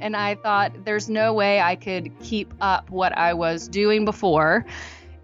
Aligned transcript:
And 0.00 0.16
I 0.16 0.34
thought 0.34 0.84
there's 0.84 1.08
no 1.08 1.34
way 1.34 1.60
I 1.60 1.76
could 1.76 2.18
keep 2.20 2.52
up 2.60 2.90
what 2.90 3.16
I 3.16 3.34
was 3.34 3.68
doing 3.68 4.04
before 4.04 4.64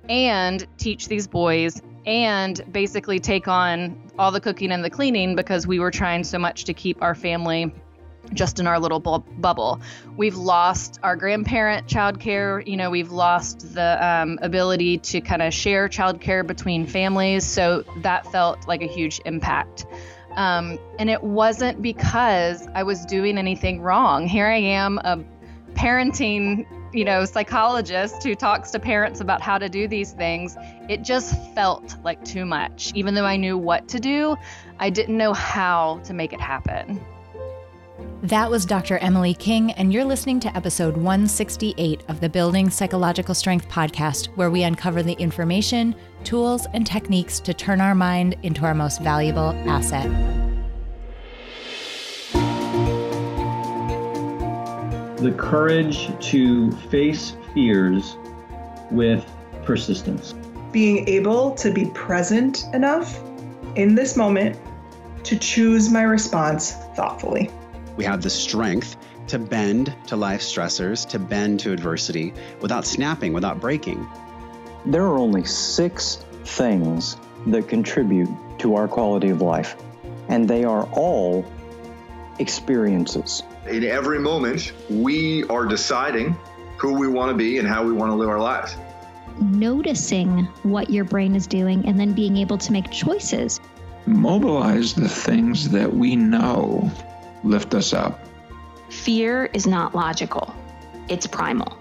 and 0.08 0.64
teach 0.78 1.08
these 1.08 1.26
boys 1.26 1.80
and 2.04 2.60
basically 2.70 3.18
take 3.18 3.48
on 3.48 4.00
all 4.18 4.30
the 4.30 4.40
cooking 4.40 4.70
and 4.70 4.84
the 4.84 4.90
cleaning 4.90 5.34
because 5.34 5.66
we 5.66 5.78
were 5.78 5.90
trying 5.90 6.24
so 6.24 6.38
much 6.38 6.64
to 6.64 6.74
keep 6.74 7.02
our 7.02 7.14
family 7.14 7.72
just 8.32 8.58
in 8.58 8.66
our 8.66 8.78
little 8.78 9.00
bu- 9.00 9.18
bubble. 9.38 9.80
We've 10.16 10.36
lost 10.36 10.98
our 11.02 11.16
grandparent 11.16 11.86
childcare. 11.86 12.66
You 12.66 12.76
know, 12.76 12.90
we've 12.90 13.10
lost 13.10 13.74
the 13.74 14.04
um, 14.04 14.38
ability 14.42 14.98
to 14.98 15.20
kind 15.20 15.42
of 15.42 15.54
share 15.54 15.88
childcare 15.88 16.46
between 16.46 16.86
families. 16.86 17.44
So 17.44 17.84
that 17.98 18.30
felt 18.32 18.66
like 18.66 18.82
a 18.82 18.86
huge 18.86 19.20
impact. 19.24 19.86
Um, 20.36 20.78
and 20.98 21.08
it 21.08 21.22
wasn't 21.22 21.80
because 21.82 22.68
I 22.74 22.82
was 22.82 23.04
doing 23.06 23.38
anything 23.38 23.80
wrong. 23.80 24.26
Here 24.26 24.46
I 24.46 24.58
am, 24.58 24.98
a 24.98 25.24
parenting, 25.74 26.66
you 26.92 27.04
know, 27.04 27.24
psychologist 27.24 28.22
who 28.22 28.34
talks 28.34 28.70
to 28.70 28.78
parents 28.78 29.20
about 29.20 29.40
how 29.40 29.58
to 29.58 29.68
do 29.68 29.88
these 29.88 30.12
things. 30.12 30.56
It 30.88 31.02
just 31.02 31.34
felt 31.54 31.96
like 32.04 32.24
too 32.24 32.44
much. 32.44 32.92
Even 32.94 33.14
though 33.14 33.24
I 33.24 33.36
knew 33.36 33.56
what 33.56 33.88
to 33.88 34.00
do, 34.00 34.36
I 34.78 34.90
didn't 34.90 35.16
know 35.16 35.32
how 35.32 36.00
to 36.04 36.12
make 36.12 36.32
it 36.32 36.40
happen. 36.40 37.00
That 38.22 38.50
was 38.50 38.66
Dr. 38.66 38.98
Emily 38.98 39.34
King, 39.34 39.72
and 39.72 39.92
you're 39.92 40.04
listening 40.04 40.40
to 40.40 40.56
episode 40.56 40.96
168 40.96 42.02
of 42.08 42.20
the 42.20 42.28
Building 42.28 42.70
Psychological 42.70 43.34
Strength 43.34 43.68
podcast, 43.68 44.26
where 44.36 44.50
we 44.50 44.64
uncover 44.64 45.02
the 45.02 45.12
information, 45.12 45.94
tools, 46.26 46.66
and 46.74 46.86
techniques 46.86 47.40
to 47.40 47.54
turn 47.54 47.80
our 47.80 47.94
mind 47.94 48.36
into 48.42 48.64
our 48.64 48.74
most 48.74 49.00
valuable 49.00 49.54
asset. 49.66 50.10
The 55.18 55.32
courage 55.38 56.10
to 56.30 56.72
face 56.90 57.34
fears 57.54 58.16
with 58.90 59.24
persistence. 59.64 60.34
Being 60.72 61.08
able 61.08 61.52
to 61.52 61.72
be 61.72 61.86
present 61.86 62.64
enough 62.74 63.18
in 63.76 63.94
this 63.94 64.16
moment 64.16 64.58
to 65.24 65.38
choose 65.38 65.88
my 65.90 66.02
response 66.02 66.72
thoughtfully. 66.94 67.50
We 67.96 68.04
have 68.04 68.22
the 68.22 68.30
strength 68.30 68.96
to 69.28 69.38
bend 69.38 69.94
to 70.06 70.16
life 70.16 70.40
stressors, 70.40 71.08
to 71.08 71.18
bend 71.18 71.60
to 71.60 71.72
adversity 71.72 72.34
without 72.60 72.84
snapping, 72.84 73.32
without 73.32 73.60
breaking. 73.60 74.06
There 74.86 75.02
are 75.02 75.18
only 75.18 75.44
six 75.44 76.24
things 76.44 77.16
that 77.48 77.66
contribute 77.66 78.28
to 78.58 78.76
our 78.76 78.86
quality 78.86 79.30
of 79.30 79.42
life, 79.42 79.76
and 80.28 80.48
they 80.48 80.62
are 80.62 80.84
all 80.92 81.44
experiences. 82.38 83.42
In 83.68 83.82
every 83.82 84.20
moment, 84.20 84.72
we 84.88 85.42
are 85.48 85.66
deciding 85.66 86.36
who 86.78 86.92
we 86.92 87.08
want 87.08 87.30
to 87.30 87.36
be 87.36 87.58
and 87.58 87.66
how 87.66 87.84
we 87.84 87.92
want 87.92 88.12
to 88.12 88.14
live 88.14 88.28
our 88.28 88.38
lives. 88.38 88.76
Noticing 89.40 90.44
what 90.62 90.88
your 90.88 91.04
brain 91.04 91.34
is 91.34 91.48
doing 91.48 91.84
and 91.86 91.98
then 91.98 92.12
being 92.12 92.36
able 92.36 92.58
to 92.58 92.70
make 92.70 92.88
choices. 92.90 93.60
Mobilize 94.06 94.94
the 94.94 95.08
things 95.08 95.68
that 95.70 95.92
we 95.92 96.14
know 96.14 96.90
lift 97.42 97.74
us 97.74 97.92
up. 97.92 98.20
Fear 98.88 99.46
is 99.46 99.66
not 99.66 99.96
logical, 99.96 100.54
it's 101.08 101.26
primal. 101.26 101.76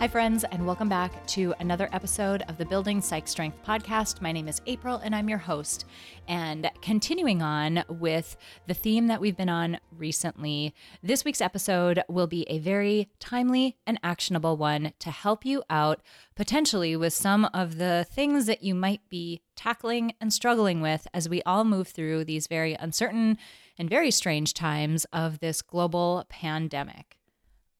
Hi, 0.00 0.08
friends, 0.08 0.44
and 0.44 0.66
welcome 0.66 0.88
back 0.88 1.26
to 1.26 1.52
another 1.60 1.90
episode 1.92 2.42
of 2.48 2.56
the 2.56 2.64
Building 2.64 3.02
Psych 3.02 3.28
Strength 3.28 3.62
podcast. 3.62 4.22
My 4.22 4.32
name 4.32 4.48
is 4.48 4.62
April, 4.64 4.96
and 4.96 5.14
I'm 5.14 5.28
your 5.28 5.36
host. 5.36 5.84
And 6.26 6.70
continuing 6.80 7.42
on 7.42 7.84
with 7.86 8.38
the 8.66 8.72
theme 8.72 9.08
that 9.08 9.20
we've 9.20 9.36
been 9.36 9.50
on 9.50 9.78
recently, 9.94 10.74
this 11.02 11.22
week's 11.22 11.42
episode 11.42 12.02
will 12.08 12.26
be 12.26 12.46
a 12.48 12.60
very 12.60 13.10
timely 13.18 13.76
and 13.86 14.00
actionable 14.02 14.56
one 14.56 14.94
to 15.00 15.10
help 15.10 15.44
you 15.44 15.62
out 15.68 16.00
potentially 16.34 16.96
with 16.96 17.12
some 17.12 17.44
of 17.52 17.76
the 17.76 18.06
things 18.10 18.46
that 18.46 18.62
you 18.62 18.74
might 18.74 19.06
be 19.10 19.42
tackling 19.54 20.14
and 20.18 20.32
struggling 20.32 20.80
with 20.80 21.06
as 21.12 21.28
we 21.28 21.42
all 21.42 21.64
move 21.64 21.88
through 21.88 22.24
these 22.24 22.46
very 22.46 22.72
uncertain 22.72 23.36
and 23.76 23.90
very 23.90 24.10
strange 24.10 24.54
times 24.54 25.04
of 25.12 25.40
this 25.40 25.60
global 25.60 26.24
pandemic. 26.30 27.19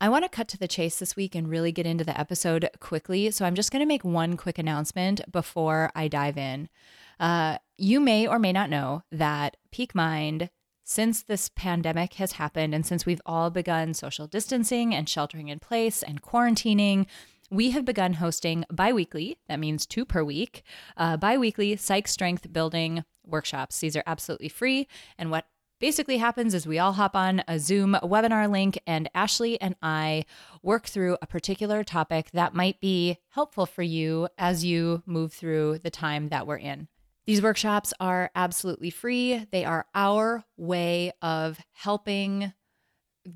I 0.03 0.09
want 0.09 0.25
to 0.25 0.31
cut 0.31 0.49
to 0.49 0.59
the 0.59 0.67
chase 0.67 0.99
this 0.99 1.15
week 1.15 1.35
and 1.35 1.49
really 1.49 1.73
get 1.73 1.87
into 1.87 2.05
the 2.05 2.19
episode 2.19 2.69
quickly. 2.81 3.31
So 3.31 3.45
I'm 3.45 3.55
just 3.55 3.71
going 3.71 3.81
to 3.81 3.87
make 3.87 4.03
one 4.05 4.39
quick 4.39 4.59
announcement 4.59 5.21
before 5.31 5.91
I 5.95 6.09
dive 6.09 6.39
in. 6.39 6.71
Uh, 7.19 7.59
you 7.77 8.01
may 8.01 8.27
or 8.27 8.39
may 8.39 8.53
not 8.53 8.71
know 8.71 9.03
that 9.13 9.59
Peak 9.71 9.95
Mind, 9.95 10.49
since 10.85 11.23
this 11.23 11.51
pandemic 11.51 12.15
has 12.15 12.33
happened 12.33 12.75
and 12.75 12.87
since 12.87 13.05
we've 13.05 13.21
all 13.27 13.51
begun 13.51 13.93
social 13.93 14.27
distancing 14.27 14.95
and 14.95 15.07
sheltering 15.07 15.49
in 15.49 15.59
place 15.59 16.03
and 16.03 16.23
quarantining, 16.23 17.07
we 17.51 17.73
have 17.73 17.85
begun 17.85 18.15
hosting 18.15 18.65
bi 18.71 18.93
weekly, 18.95 19.37
that 19.49 19.61
means 19.61 19.85
two 19.85 20.07
per 20.07 20.25
week, 20.25 20.63
uh, 20.97 21.19
bi 21.19 21.37
weekly 21.37 21.77
psych 21.77 22.09
strength 22.09 22.51
building 22.53 23.05
workshops. 23.27 23.81
These 23.81 23.97
are 23.97 24.05
absolutely 24.07 24.49
free. 24.49 24.89
And 25.19 25.31
what 25.31 25.47
basically 25.81 26.19
happens 26.19 26.55
is 26.55 26.67
we 26.67 26.79
all 26.79 26.93
hop 26.93 27.17
on 27.17 27.43
a 27.49 27.59
Zoom 27.59 27.97
webinar 28.03 28.51
link, 28.51 28.79
and 28.87 29.11
Ashley 29.15 29.61
and 29.61 29.75
I 29.83 30.27
work 30.63 30.87
through 30.87 31.17
a 31.21 31.27
particular 31.27 31.83
topic 31.83 32.31
that 32.33 32.55
might 32.55 32.81
be 32.81 33.19
helpful 33.31 33.67
for 33.67 33.83
you 33.83 34.29
as 34.39 34.65
you 34.65 35.03
move 35.07 35.33
through 35.33 35.79
the 35.79 35.91
time 35.91 36.29
that 36.29 36.47
we're 36.47 36.59
in. 36.59 36.87
These 37.27 37.43
workshops 37.43 37.93
are 38.01 38.31
absolutely 38.35 38.91
free. 38.91 39.47
They 39.51 39.65
are 39.65 39.87
our 39.95 40.45
way 40.57 41.13
of 41.23 41.59
helping 41.73 42.53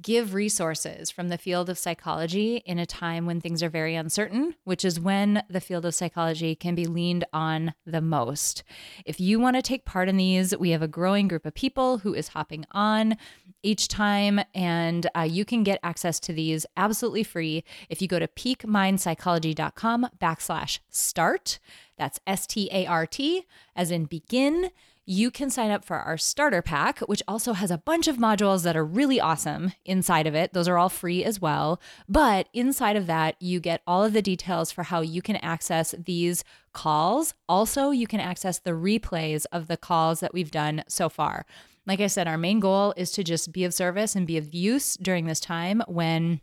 give 0.01 0.35
resources 0.35 1.11
from 1.11 1.29
the 1.29 1.39
field 1.39 1.69
of 1.69 1.79
psychology 1.79 2.57
in 2.65 2.79
a 2.79 2.87
time 2.87 3.27
when 3.27 3.41
things 3.41 3.63
are 3.63 3.69
very 3.69 3.95
uncertain, 3.95 4.55
which 4.65 4.85
is 4.85 4.99
when 4.99 5.43
the 5.49 5.61
field 5.61 5.85
of 5.85 5.95
psychology 5.95 6.55
can 6.55 6.75
be 6.75 6.87
leaned 6.87 7.25
on 7.33 7.75
the 7.85 8.01
most. 8.01 8.63
If 9.05 9.21
you 9.21 9.39
want 9.39 9.57
to 9.57 9.63
take 9.63 9.85
part 9.85 10.09
in 10.09 10.17
these, 10.17 10.57
we 10.57 10.71
have 10.71 10.83
a 10.83 10.89
growing 10.89 11.29
group 11.29 11.45
of 11.45 11.55
people 11.55 11.99
who 11.99 12.15
is 12.15 12.29
hopping 12.29 12.65
on 12.71 13.17
each 13.63 13.89
time, 13.89 14.41
and 14.55 15.09
uh, 15.15 15.23
you 15.23 15.45
can 15.45 15.63
get 15.63 15.81
access 15.83 16.19
to 16.21 16.33
these 16.33 16.67
absolutely 16.77 17.23
free 17.23 17.65
if 17.89 18.01
you 18.01 18.09
go 18.09 18.19
to 18.19 18.29
peakmindpsychology.com 18.29 20.09
backslash 20.21 20.79
start. 20.89 21.59
That's 21.99 22.21
S 22.27 22.47
T 22.47 22.69
A 22.73 22.87
R 22.87 23.07
T, 23.07 23.47
as 23.77 23.91
in 23.91 24.07
begin 24.07 24.71
you 25.07 25.31
can 25.31 25.51
sign 25.51 25.71
up 25.71 25.85
for 25.85 25.99
our 25.99 26.17
starter 26.17 26.63
pack, 26.63 27.01
which 27.01 27.23
also 27.29 27.53
has 27.53 27.71
a 27.71 27.79
bunch 27.79 28.09
of 28.09 28.17
modules 28.17 28.63
that 28.63 28.77
are 28.77 28.85
really 28.85 29.21
awesome 29.21 29.73
inside 29.85 30.27
of 30.27 30.35
it. 30.35 30.53
Those 30.53 30.69
are 30.69 30.79
all 30.79 30.89
free 30.89 31.23
as 31.25 31.41
well. 31.41 31.81
But 32.09 32.49
inside 32.55 32.97
of 32.97 33.07
that, 33.07 33.37
you 33.41 33.61
get 33.61 33.83
all 33.87 34.03
of 34.03 34.13
the 34.13 34.23
details 34.23 34.73
for 34.73 34.85
how 34.85 35.01
you 35.03 35.21
can 35.21 35.37
access 35.37 35.95
these 35.99 36.43
calls. 36.73 37.35
Also, 37.49 37.91
you 37.91 38.07
can 38.07 38.21
access 38.21 38.59
the 38.59 38.71
replays 38.71 39.45
of 39.53 39.69
the 39.69 39.77
calls 39.77 40.21
that 40.21 40.33
we've 40.33 40.51
done 40.51 40.85
so 40.89 41.09
far. 41.09 41.45
Like 41.87 42.01
I 42.01 42.07
said, 42.07 42.27
our 42.27 42.39
main 42.39 42.61
goal 42.61 42.95
is 42.97 43.11
to 43.13 43.23
just 43.23 43.53
be 43.53 43.65
of 43.65 43.75
service 43.75 44.17
and 44.17 44.27
be 44.27 44.39
of 44.39 44.55
use 44.55 44.97
during 44.97 45.27
this 45.27 45.41
time 45.41 45.83
when 45.87 46.41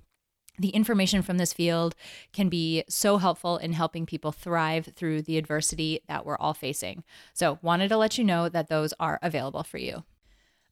the 0.62 0.70
information 0.70 1.22
from 1.22 1.38
this 1.38 1.54
field 1.54 1.96
can 2.34 2.50
be 2.50 2.84
so 2.88 3.18
helpful 3.18 3.58
in 3.58 3.74
helping 3.74 4.06
people 4.06 4.32
thrive 4.32 4.90
through 4.96 5.22
the 5.24 5.38
adversity 5.38 6.02
that 6.08 6.26
we're 6.26 6.38
all 6.38 6.54
facing. 6.54 7.04
So, 7.34 7.60
wanted 7.62 7.90
to 7.90 7.98
let 7.98 8.18
you 8.18 8.24
know 8.24 8.50
that 8.50 8.70
those 8.70 8.94
are 9.00 9.20
available 9.22 9.64
for 9.64 9.78
you. 9.78 10.04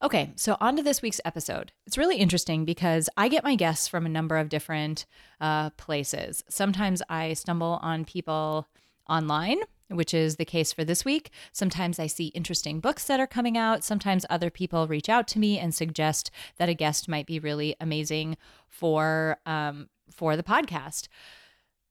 Okay, 0.02 0.32
so 0.38 0.56
on 0.62 0.78
to 0.78 0.84
this 0.84 1.02
week's 1.02 1.20
episode. 1.26 1.74
It's 1.86 1.98
really 1.98 2.16
interesting 2.18 2.64
because 2.64 3.10
I 3.18 3.28
get 3.28 3.44
my 3.44 3.56
guests 3.56 3.90
from 3.90 4.06
a 4.06 4.10
number 4.10 4.38
of 4.38 4.48
different 4.48 5.06
uh, 5.42 5.72
places. 5.72 6.44
Sometimes 6.48 7.02
I 7.10 7.34
stumble 7.34 7.80
on 7.82 8.06
people 8.06 8.68
online 9.10 9.60
which 9.90 10.14
is 10.14 10.36
the 10.36 10.46
case 10.46 10.72
for 10.72 10.84
this 10.84 11.04
week. 11.04 11.32
Sometimes 11.52 12.00
I 12.00 12.08
see 12.08 12.28
interesting 12.28 12.80
books 12.80 13.06
that 13.06 13.20
are 13.20 13.28
coming 13.28 13.58
out. 13.58 13.84
Sometimes 13.84 14.26
other 14.30 14.50
people 14.50 14.88
reach 14.88 15.10
out 15.10 15.28
to 15.30 15.40
me 15.40 15.58
and 15.58 15.74
suggest 15.74 16.32
that 16.58 16.70
a 16.70 16.74
guest 16.74 17.08
might 17.08 17.26
be 17.26 17.40
really 17.40 17.76
amazing 17.80 18.38
for 18.68 19.38
um, 19.46 19.90
for 20.12 20.36
the 20.36 20.44
podcast. 20.44 21.08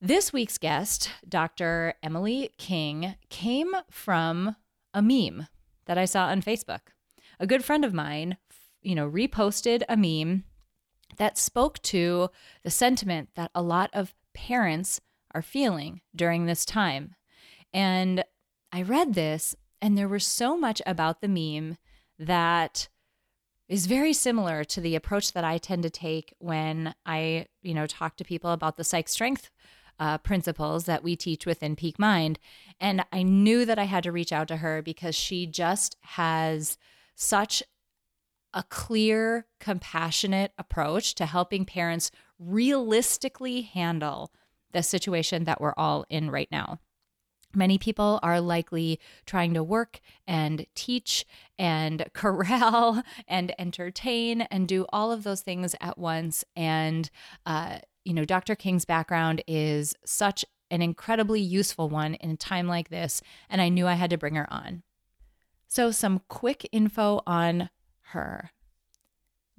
This 0.01 0.31
week's 0.31 0.57
guest, 0.57 1.11
Dr. 1.27 1.93
Emily 2.01 2.51
King, 2.57 3.15
came 3.29 3.73
from 3.91 4.55
a 4.93 5.01
meme 5.01 5.47
that 5.85 5.97
I 5.97 6.05
saw 6.05 6.27
on 6.27 6.41
Facebook. 6.41 6.79
A 7.39 7.47
good 7.47 7.65
friend 7.65 7.83
of 7.83 7.93
mine, 7.93 8.37
you 8.81 8.95
know, 8.95 9.09
reposted 9.09 9.83
a 9.89 9.97
meme 9.97 10.45
that 11.17 11.37
spoke 11.37 11.81
to 11.81 12.29
the 12.63 12.69
sentiment 12.69 13.29
that 13.35 13.51
a 13.53 13.61
lot 13.61 13.89
of 13.93 14.13
parents 14.33 15.01
are 15.33 15.41
feeling 15.41 16.01
during 16.15 16.45
this 16.45 16.63
time 16.63 17.15
and 17.73 18.23
I 18.71 18.81
read 18.81 19.13
this, 19.13 19.55
and 19.81 19.97
there 19.97 20.07
was 20.07 20.25
so 20.25 20.57
much 20.57 20.81
about 20.85 21.21
the 21.21 21.27
meme 21.27 21.77
that 22.17 22.87
is 23.67 23.85
very 23.85 24.13
similar 24.13 24.63
to 24.63 24.81
the 24.81 24.95
approach 24.95 25.33
that 25.33 25.43
I 25.43 25.57
tend 25.57 25.83
to 25.83 25.89
take 25.89 26.33
when 26.39 26.95
I, 27.05 27.45
you 27.61 27.73
know, 27.73 27.85
talk 27.85 28.17
to 28.17 28.23
people 28.23 28.51
about 28.51 28.77
the 28.77 28.83
psych 28.83 29.07
strength 29.07 29.51
uh, 29.99 30.17
principles 30.17 30.85
that 30.85 31.03
we 31.03 31.15
teach 31.15 31.45
within 31.45 31.75
Peak 31.75 31.99
Mind. 31.99 32.39
And 32.79 33.05
I 33.11 33.21
knew 33.23 33.65
that 33.65 33.77
I 33.77 33.83
had 33.83 34.03
to 34.03 34.11
reach 34.11 34.31
out 34.31 34.47
to 34.47 34.57
her 34.57 34.81
because 34.81 35.13
she 35.13 35.45
just 35.45 35.97
has 36.01 36.77
such 37.15 37.61
a 38.53 38.63
clear, 38.63 39.45
compassionate 39.59 40.53
approach 40.57 41.13
to 41.15 41.25
helping 41.25 41.65
parents 41.65 42.09
realistically 42.39 43.61
handle 43.61 44.31
the 44.71 44.81
situation 44.81 45.43
that 45.43 45.61
we're 45.61 45.73
all 45.77 46.05
in 46.09 46.31
right 46.31 46.47
now. 46.51 46.79
Many 47.53 47.77
people 47.77 48.19
are 48.21 48.39
likely 48.39 48.99
trying 49.25 49.53
to 49.55 49.63
work 49.63 49.99
and 50.27 50.65
teach 50.75 51.25
and 51.57 52.05
corral 52.13 53.03
and 53.27 53.53
entertain 53.57 54.41
and 54.41 54.67
do 54.67 54.85
all 54.89 55.11
of 55.11 55.23
those 55.23 55.41
things 55.41 55.75
at 55.81 55.97
once. 55.97 56.45
And, 56.55 57.09
uh, 57.45 57.79
you 58.05 58.13
know, 58.13 58.25
Dr. 58.25 58.55
King's 58.55 58.85
background 58.85 59.43
is 59.47 59.95
such 60.05 60.45
an 60.71 60.81
incredibly 60.81 61.41
useful 61.41 61.89
one 61.89 62.13
in 62.15 62.31
a 62.31 62.37
time 62.37 62.67
like 62.67 62.89
this. 62.89 63.21
And 63.49 63.61
I 63.61 63.69
knew 63.69 63.87
I 63.87 63.93
had 63.93 64.11
to 64.11 64.17
bring 64.17 64.35
her 64.35 64.51
on. 64.53 64.83
So, 65.67 65.91
some 65.91 66.21
quick 66.29 66.67
info 66.71 67.21
on 67.27 67.69
her. 68.09 68.51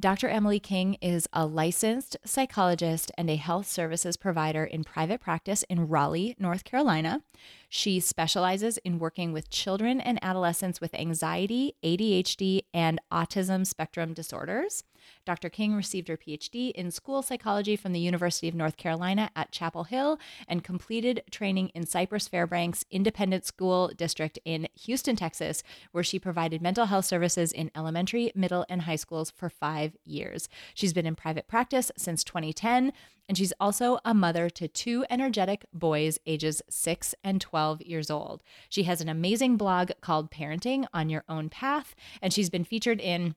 Dr. 0.00 0.29
Emily 0.29 0.58
King 0.58 0.97
is 1.02 1.29
a 1.31 1.44
licensed 1.44 2.17
psychologist 2.25 3.12
and 3.19 3.29
a 3.29 3.37
health 3.37 3.67
services 3.67 4.17
provider 4.17 4.64
in 4.64 4.82
private 4.82 5.20
practice 5.20 5.62
in 5.64 5.88
Raleigh, 5.88 6.35
North 6.38 6.64
Carolina. 6.64 7.23
She 7.69 8.00
specializes 8.00 8.79
in 8.79 8.99
working 8.99 9.35
with 9.35 9.50
children 9.50 10.00
and 10.00 10.19
adolescents 10.23 10.81
with 10.81 10.94
anxiety, 10.94 11.75
ADHD, 11.85 12.62
and 12.73 12.99
autism 13.12 13.67
spectrum 13.67 14.14
disorders. 14.14 14.85
Dr. 15.25 15.49
King 15.49 15.75
received 15.75 16.08
her 16.08 16.17
PhD 16.17 16.73
in 16.73 16.91
school 16.91 17.23
psychology 17.23 17.76
from 17.76 17.93
the 17.93 18.00
University 18.00 18.49
of 18.49 18.55
North 18.55 18.76
Carolina 18.76 19.31
at 19.35 19.52
Chapel 19.52 19.85
Hill 19.85 20.19
and 20.49 20.64
completed 20.64 21.23
training 21.31 21.69
in 21.75 21.87
Cypress 21.87 22.29
Fairbanks 22.29 22.85
Independent 22.91 23.44
School 23.44 23.91
District 23.97 24.38
in 24.44 24.69
Houston, 24.85 25.17
Texas, 25.17 25.62
where 25.93 26.05
she 26.05 26.19
provided 26.19 26.62
mental 26.62 26.87
health 26.87 27.05
services 27.05 27.52
in 27.52 27.70
elementary, 27.75 28.32
middle, 28.35 28.64
and 28.69 28.82
high 28.82 28.97
schools 28.97 29.31
for 29.31 29.49
five 29.49 29.97
years. 30.05 30.49
She's 30.75 30.93
been 30.93 31.06
in 31.06 31.14
private 31.14 31.49
practice 31.49 31.91
since 31.97 32.25
2010, 32.25 32.93
and 33.31 33.38
she's 33.38 33.52
also 33.61 33.99
a 34.05 34.12
mother 34.12 34.50
to 34.50 34.67
two 34.67 35.05
energetic 35.08 35.64
boys 35.73 36.19
ages 36.26 36.62
6 36.69 37.14
and 37.23 37.41
12 37.41 37.81
years 37.82 38.11
old. 38.11 38.43
She 38.69 38.82
has 38.82 39.00
an 39.00 39.08
amazing 39.08 39.56
blog 39.56 39.93
called 40.00 40.32
Parenting 40.32 40.87
on 40.93 41.08
Your 41.08 41.23
Own 41.29 41.49
Path, 41.49 41.94
and 42.20 42.32
she's 42.32 42.50
been 42.50 42.64
featured 42.64 43.00
in 43.00 43.37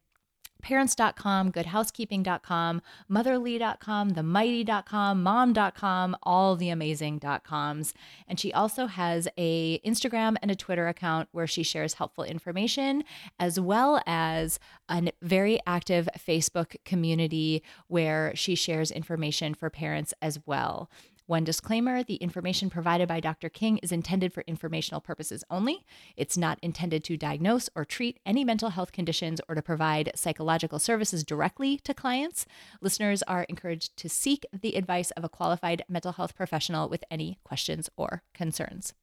parents.com, 0.63 1.51
goodhousekeeping.com, 1.51 2.81
motherly.com, 3.12 4.12
themighty.com, 4.12 5.21
mom.com, 5.21 6.18
all 6.24 6.56
the 6.56 6.69
amazing.coms. 6.69 7.94
And 8.27 8.39
she 8.39 8.51
also 8.51 8.88
has 8.88 9.27
a 9.38 9.80
Instagram 9.80 10.38
and 10.42 10.50
a 10.50 10.56
Twitter 10.56 10.88
account 10.88 11.30
where 11.31 11.45
she 11.45 11.62
shares 11.62 11.95
helpful 11.95 12.24
information 12.24 13.04
as 13.39 13.60
well 13.60 14.01
as 14.07 14.60
a 14.89 15.12
very 15.21 15.60
active 15.68 16.10
Facebook 16.18 16.77
community 16.86 17.62
where 17.88 18.31
she 18.36 18.56
shares 18.56 18.89
information 18.89 19.54
for 19.54 19.69
parents 19.69 20.13
as 20.21 20.39
well. 20.45 20.89
One 21.25 21.46
disclaimer 21.46 22.04
the 22.04 22.16
information 22.16 22.70
provided 22.70 23.08
by 23.08 23.22
Dr. 23.22 23.48
King 23.48 23.78
is 23.78 23.94
intended 23.94 24.34
for 24.34 24.44
informational 24.46 25.00
purposes 25.00 25.42
only. 25.50 25.86
It's 26.18 26.38
not 26.38 26.60
intended 26.62 27.02
to 27.06 27.16
diagnose 27.16 27.70
or 27.75 27.86
treat 27.86 28.20
any 28.25 28.44
mental 28.44 28.72
health 28.72 28.92
conditions 28.92 29.40
or 29.48 29.56
to 29.56 29.62
provide 29.62 30.12
psychological 30.16 30.80
services 30.80 31.24
directly 31.24 31.78
to 31.86 31.94
clients. 31.94 32.46
Listeners 32.81 33.24
are 33.24 33.44
encouraged 33.44 33.96
to 33.98 34.10
seek 34.10 34.46
the 34.52 34.75
advice 34.75 35.12
of 35.12 35.24
a 35.24 35.30
qualified 35.30 35.84
mental 35.88 36.12
health 36.12 36.36
professional 36.36 36.90
with 36.90 37.06
any 37.10 37.40
questions 37.46 37.90
or 37.96 38.24
concerns. 38.34 38.94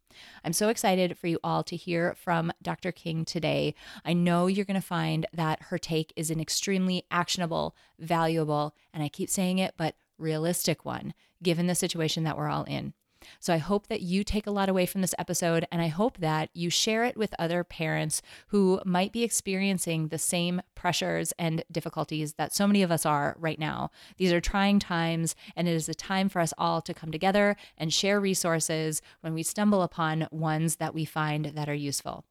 I'm 0.44 0.52
so 0.52 0.68
excited 0.68 1.16
for 1.16 1.26
you 1.26 1.38
all 1.42 1.62
to 1.62 1.76
hear 1.76 2.14
from 2.14 2.52
Dr. 2.62 2.92
King 2.92 3.24
today. 3.24 3.74
I 4.04 4.12
know 4.12 4.46
you're 4.46 4.64
going 4.64 4.74
to 4.74 4.86
find 4.86 5.26
that 5.32 5.62
her 5.64 5.78
take 5.78 6.12
is 6.16 6.30
an 6.30 6.40
extremely 6.40 7.04
actionable, 7.10 7.74
valuable, 7.98 8.74
and 8.92 9.02
I 9.02 9.08
keep 9.08 9.30
saying 9.30 9.58
it, 9.58 9.74
but 9.76 9.94
realistic 10.20 10.84
one 10.84 11.14
given 11.42 11.66
the 11.66 11.74
situation 11.74 12.24
that 12.24 12.36
we're 12.36 12.48
all 12.48 12.64
in. 12.64 12.92
So 13.38 13.52
I 13.52 13.58
hope 13.58 13.88
that 13.88 14.00
you 14.00 14.24
take 14.24 14.46
a 14.46 14.50
lot 14.50 14.68
away 14.68 14.86
from 14.86 15.00
this 15.00 15.14
episode, 15.18 15.66
and 15.70 15.82
I 15.82 15.88
hope 15.88 16.18
that 16.18 16.50
you 16.54 16.70
share 16.70 17.04
it 17.04 17.16
with 17.16 17.34
other 17.38 17.64
parents 17.64 18.22
who 18.48 18.80
might 18.84 19.12
be 19.12 19.22
experiencing 19.22 20.08
the 20.08 20.18
same 20.18 20.62
pressures 20.74 21.32
and 21.38 21.64
difficulties 21.70 22.34
that 22.34 22.54
so 22.54 22.66
many 22.66 22.82
of 22.82 22.90
us 22.90 23.04
are 23.04 23.36
right 23.38 23.58
now. 23.58 23.90
These 24.16 24.32
are 24.32 24.40
trying 24.40 24.78
times, 24.78 25.34
and 25.54 25.68
it 25.68 25.72
is 25.72 25.88
a 25.88 25.94
time 25.94 26.28
for 26.28 26.40
us 26.40 26.54
all 26.56 26.80
to 26.82 26.94
come 26.94 27.12
together 27.12 27.56
and 27.76 27.92
share 27.92 28.20
resources 28.20 29.02
when 29.20 29.34
we 29.34 29.42
stumble 29.42 29.82
upon 29.82 30.28
ones 30.30 30.76
that 30.76 30.94
we 30.94 31.04
find 31.04 31.46
that 31.46 31.68
are 31.68 31.74
useful. 31.74 32.24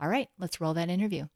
All 0.00 0.08
right, 0.08 0.28
let's 0.38 0.60
roll 0.60 0.74
that 0.74 0.90
interview. 0.90 1.28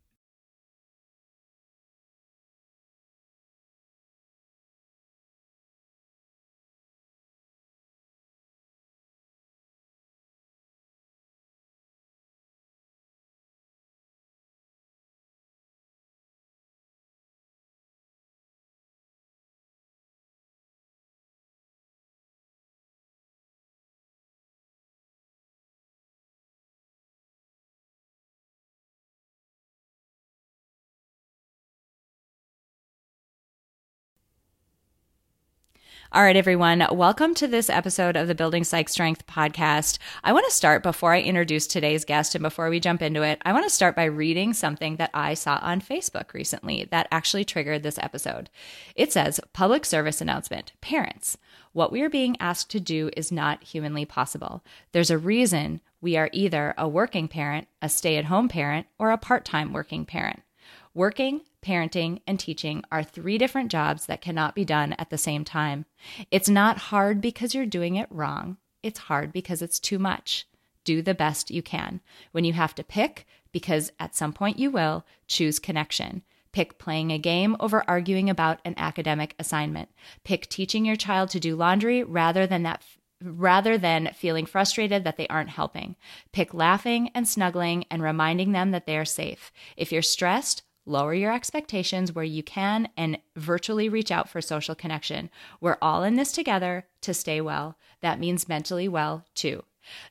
All 36.13 36.25
right, 36.25 36.35
everyone, 36.35 36.85
welcome 36.91 37.37
to 37.37 37.47
this 37.47 37.71
episode 37.71 38.17
of 38.17 38.27
the 38.27 38.35
Building 38.35 38.65
Psych 38.65 38.89
Strength 38.89 39.29
podcast. 39.29 39.99
I 40.25 40.33
want 40.33 40.45
to 40.49 40.53
start 40.53 40.83
before 40.83 41.15
I 41.15 41.21
introduce 41.21 41.69
today's 41.69 42.05
guest 42.05 42.35
and 42.35 42.43
before 42.43 42.69
we 42.69 42.81
jump 42.81 43.01
into 43.01 43.23
it, 43.23 43.41
I 43.45 43.53
want 43.53 43.65
to 43.65 43.71
start 43.71 43.95
by 43.95 44.07
reading 44.07 44.53
something 44.53 44.97
that 44.97 45.13
I 45.15 45.35
saw 45.35 45.61
on 45.63 45.81
Facebook 45.81 46.33
recently 46.33 46.89
that 46.91 47.07
actually 47.13 47.45
triggered 47.45 47.85
this 47.85 47.97
episode. 47.99 48.51
It 48.97 49.13
says, 49.13 49.39
Public 49.53 49.87
service 49.87 50.21
announcement 50.21 50.73
Parents, 50.81 51.39
what 51.75 51.93
we 51.93 52.03
are 52.03 52.11
being 52.11 52.37
asked 52.41 52.71
to 52.71 52.81
do 52.81 53.11
is 53.17 53.31
not 53.31 53.63
humanly 53.63 54.05
possible. 54.05 54.65
There's 54.91 55.13
a 55.13 55.19
reason 55.19 55.81
we 56.01 56.17
are 56.17 56.29
either 56.33 56.75
a 56.77 56.89
working 56.89 57.29
parent, 57.29 57.69
a 57.81 57.89
stay 57.89 58.17
at 58.17 58.25
home 58.25 58.49
parent, 58.49 58.89
or 58.99 59.13
a 59.13 59.17
part 59.17 59.45
time 59.45 59.73
working 59.73 60.05
parent. 60.05 60.43
Working, 60.95 61.43
parenting, 61.63 62.21
and 62.27 62.39
teaching 62.39 62.83
are 62.91 63.05
three 63.05 63.39
different 63.39 63.71
jobs 63.71 64.07
that 64.07 64.21
cannot 64.21 64.57
be 64.57 64.65
done 64.65 64.95
at 64.95 65.11
the 65.11 65.19
same 65.19 65.45
time. 65.45 65.87
It's 66.31 66.49
not 66.49 66.79
hard 66.79 67.21
because 67.21 67.55
you're 67.55 67.67
doing 67.67 67.95
it 67.95 68.09
wrong, 68.11 68.57
it's 68.83 69.01
hard 69.01 69.33
because 69.33 69.63
it's 69.63 69.79
too 69.79 69.99
much. 69.99 70.49
Do 70.85 71.01
the 71.01 71.15
best 71.15 71.51
you 71.51 71.63
can. 71.63 72.01
When 72.33 72.45
you 72.45 72.55
have 72.55 72.75
to 72.75 72.83
pick, 72.83 73.27
because 73.53 73.93
at 74.01 74.17
some 74.17 74.33
point 74.33 74.59
you 74.59 74.71
will, 74.71 75.05
choose 75.29 75.59
connection. 75.59 76.23
Pick 76.53 76.79
playing 76.79 77.13
a 77.13 77.19
game 77.19 77.57
over 77.61 77.85
arguing 77.87 78.29
about 78.29 78.61
an 78.65 78.75
academic 78.77 79.37
assignment. 79.39 79.91
Pick 80.25 80.49
teaching 80.49 80.85
your 80.85 80.97
child 80.97 81.31
to 81.31 81.41
do 81.41 81.55
laundry 81.55 82.03
rather 82.03 82.47
than 82.47 82.65
that 82.65 82.83
rather 83.23 83.77
than 83.77 84.11
feeling 84.15 84.47
frustrated 84.47 85.05
that 85.05 85.19
they 85.19 85.29
aren't 85.29 85.51
helping. 85.51 85.95
Pick 86.33 86.55
laughing 86.55 87.11
and 87.15 87.29
snuggling 87.29 87.85
and 87.91 88.03
reminding 88.03 88.53
them 88.53 88.71
that 88.71 88.87
they 88.87 88.97
are 88.97 89.05
safe. 89.05 89.53
If 89.77 89.93
you're 89.93 90.01
stressed, 90.01 90.63
Lower 90.91 91.15
your 91.15 91.33
expectations 91.33 92.13
where 92.13 92.25
you 92.25 92.43
can 92.43 92.89
and 92.97 93.17
virtually 93.37 93.89
reach 93.89 94.11
out 94.11 94.29
for 94.29 94.41
social 94.41 94.75
connection. 94.75 95.31
We're 95.61 95.79
all 95.81 96.03
in 96.03 96.17
this 96.17 96.33
together 96.33 96.85
to 97.03 97.15
stay 97.15 97.41
well. 97.41 97.79
That 98.01 98.19
means 98.19 98.49
mentally 98.49 98.89
well 98.89 99.25
too. 99.37 99.63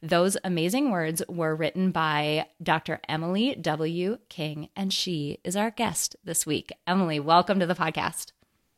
Those 0.01 0.37
amazing 0.41 0.89
words 0.89 1.21
were 1.27 1.53
written 1.53 1.91
by 1.91 2.47
Dr. 2.63 3.01
Emily 3.09 3.55
W. 3.55 4.19
King, 4.29 4.69
and 4.73 4.93
she 4.93 5.39
is 5.43 5.57
our 5.57 5.69
guest 5.69 6.15
this 6.23 6.45
week. 6.45 6.71
Emily, 6.87 7.19
welcome 7.19 7.59
to 7.59 7.65
the 7.65 7.75
podcast. 7.75 8.31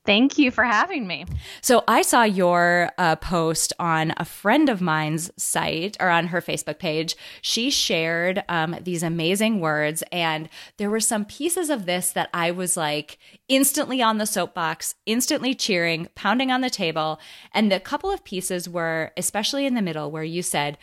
Thank 0.03 0.39
you 0.39 0.49
for 0.49 0.63
having 0.63 1.05
me. 1.05 1.25
So, 1.61 1.83
I 1.87 2.01
saw 2.01 2.23
your 2.23 2.89
uh, 2.97 3.17
post 3.17 3.71
on 3.77 4.13
a 4.17 4.25
friend 4.25 4.67
of 4.67 4.81
mine's 4.81 5.29
site 5.37 5.95
or 5.99 6.09
on 6.09 6.27
her 6.27 6.41
Facebook 6.41 6.79
page. 6.79 7.15
She 7.41 7.69
shared 7.69 8.43
um, 8.49 8.75
these 8.81 9.03
amazing 9.03 9.59
words, 9.59 10.03
and 10.11 10.49
there 10.77 10.89
were 10.89 10.99
some 10.99 11.23
pieces 11.25 11.69
of 11.69 11.85
this 11.85 12.11
that 12.13 12.31
I 12.33 12.49
was 12.49 12.75
like 12.75 13.19
instantly 13.47 14.01
on 14.01 14.17
the 14.17 14.25
soapbox, 14.25 14.95
instantly 15.05 15.53
cheering, 15.53 16.07
pounding 16.15 16.49
on 16.51 16.61
the 16.61 16.71
table. 16.71 17.19
And 17.53 17.71
the 17.71 17.79
couple 17.79 18.09
of 18.09 18.23
pieces 18.23 18.67
were, 18.67 19.11
especially 19.17 19.67
in 19.67 19.75
the 19.75 19.83
middle, 19.83 20.09
where 20.09 20.23
you 20.23 20.41
said, 20.41 20.79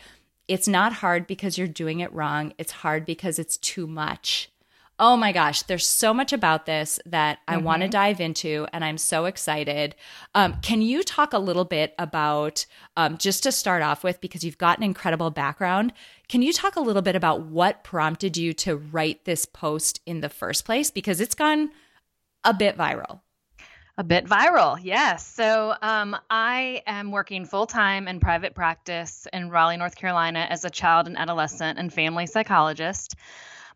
It's 0.47 0.67
not 0.67 0.93
hard 0.93 1.27
because 1.27 1.57
you're 1.57 1.67
doing 1.67 1.99
it 1.99 2.13
wrong, 2.13 2.53
it's 2.57 2.71
hard 2.71 3.05
because 3.05 3.37
it's 3.37 3.57
too 3.57 3.85
much. 3.85 4.49
Oh 5.01 5.15
my 5.15 5.31
gosh, 5.31 5.61
there's 5.61 5.87
so 5.87 6.13
much 6.13 6.33
about 6.33 6.65
this 6.65 6.99
that 7.05 7.39
I 7.47 7.55
mm-hmm. 7.55 7.63
want 7.63 7.81
to 7.83 7.87
dive 7.87 8.19
into, 8.19 8.67
and 8.73 8.83
I'm 8.83 8.97
so 8.97 9.25
excited. 9.25 9.95
Um, 10.35 10.57
can 10.61 10.81
you 10.81 11.03
talk 11.03 11.31
a 11.31 11.39
little 11.39 11.63
bit 11.63 11.95
about, 11.97 12.65
um, 12.97 13.17
just 13.17 13.43
to 13.43 13.53
start 13.53 13.81
off 13.81 14.03
with, 14.03 14.19
because 14.19 14.43
you've 14.43 14.57
got 14.57 14.77
an 14.77 14.83
incredible 14.83 15.31
background, 15.31 15.93
can 16.27 16.41
you 16.41 16.51
talk 16.51 16.75
a 16.75 16.81
little 16.81 17.01
bit 17.01 17.15
about 17.15 17.43
what 17.43 17.85
prompted 17.85 18.35
you 18.35 18.51
to 18.55 18.75
write 18.75 19.23
this 19.23 19.45
post 19.45 20.01
in 20.05 20.19
the 20.19 20.27
first 20.27 20.65
place? 20.65 20.91
Because 20.91 21.21
it's 21.21 21.35
gone 21.35 21.69
a 22.43 22.53
bit 22.53 22.77
viral. 22.77 23.21
A 23.97 24.03
bit 24.03 24.25
viral, 24.25 24.77
yes. 24.81 25.25
So 25.25 25.75
um, 25.81 26.15
I 26.29 26.83
am 26.87 27.11
working 27.11 27.45
full 27.45 27.67
time 27.67 28.09
in 28.09 28.19
private 28.19 28.53
practice 28.53 29.27
in 29.31 29.49
Raleigh, 29.49 29.77
North 29.77 29.95
Carolina, 29.95 30.45
as 30.49 30.65
a 30.65 30.69
child 30.69 31.07
and 31.07 31.17
adolescent 31.17 31.79
and 31.79 31.91
family 31.91 32.25
psychologist. 32.25 33.15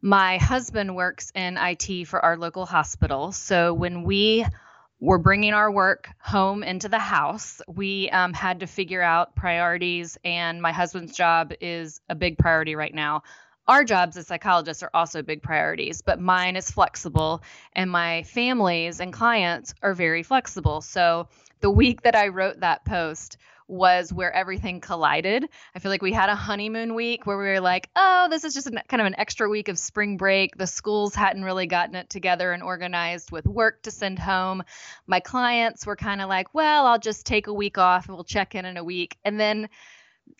My 0.06 0.38
husband 0.38 0.98
works 0.98 1.32
in 1.34 1.58
IT 1.58 2.10
for 2.10 2.20
our 2.20 2.36
local 2.36 2.66
hospital. 2.66 3.32
So 3.32 3.74
when 3.74 4.04
we 4.04 4.46
were 5.00 5.18
bringing 5.18 5.54
our 5.54 5.72
work 5.72 6.10
home 6.20 6.62
into 6.62 6.90
the 6.90 7.00
house, 7.00 7.62
we 7.70 8.10
um, 8.10 8.34
had 8.34 8.60
to 8.60 8.68
figure 8.68 9.02
out 9.02 9.34
priorities, 9.34 10.18
and 10.26 10.62
my 10.62 10.74
husband's 10.74 11.16
job 11.16 11.54
is 11.62 12.02
a 12.10 12.16
big 12.16 12.38
priority 12.38 12.76
right 12.76 12.94
now 12.94 13.24
our 13.68 13.84
jobs 13.84 14.18
as 14.18 14.28
psychologists 14.28 14.84
are 14.84 14.90
also 14.94 15.22
big 15.22 15.42
priorities, 15.42 16.02
but 16.02 16.20
mine 16.20 16.56
is 16.56 16.70
flexible 16.70 17.42
and 17.74 17.90
my 17.90 18.24
families 18.24 19.00
and 19.00 19.14
clients 19.14 19.74
are 19.82 19.94
very 19.94 20.24
flexible. 20.24 20.82
So 20.82 21.30
the 21.62 21.70
week 21.70 22.02
that 22.02 22.16
I 22.16 22.28
wrote 22.28 22.60
that 22.60 22.84
post 22.84 23.38
was 23.68 24.12
where 24.12 24.32
everything 24.32 24.82
collided. 24.82 25.48
I 25.76 25.80
feel 25.80 25.92
like 25.92 26.02
we 26.02 26.14
had 26.14 26.30
a 26.30 26.36
honeymoon 26.36 26.96
week 26.96 27.26
where 27.26 27.38
we 27.38 27.46
were 27.46 27.60
like, 27.60 27.90
oh, 27.96 28.28
this 28.30 28.44
is 28.44 28.54
just 28.54 28.68
an, 28.68 28.80
kind 28.88 29.02
of 29.02 29.08
an 29.08 29.16
extra 29.18 29.50
week 29.50 29.68
of 29.68 29.80
spring 29.80 30.18
break. 30.18 30.58
The 30.58 30.68
schools 30.68 31.16
hadn't 31.16 31.44
really 31.44 31.68
gotten 31.68 31.96
it 31.96 32.10
together 32.10 32.52
and 32.52 32.64
organized 32.64 33.32
with 33.32 33.46
work 33.46 33.84
to 33.84 33.92
send 33.92 34.20
home. 34.20 34.64
My 35.08 35.20
clients 35.20 35.86
were 35.86 35.96
kind 35.96 36.22
of 36.22 36.30
like, 36.30 36.54
well, 36.54 36.86
I'll 36.86 37.00
just 37.00 37.26
take 37.26 37.48
a 37.48 37.54
week 37.54 37.78
off 37.78 38.08
and 38.08 38.16
we'll 38.16 38.24
check 38.24 38.56
in 38.56 38.66
in 38.66 38.78
a 38.78 38.84
week. 38.84 39.18
And 39.24 39.40
then 39.40 39.70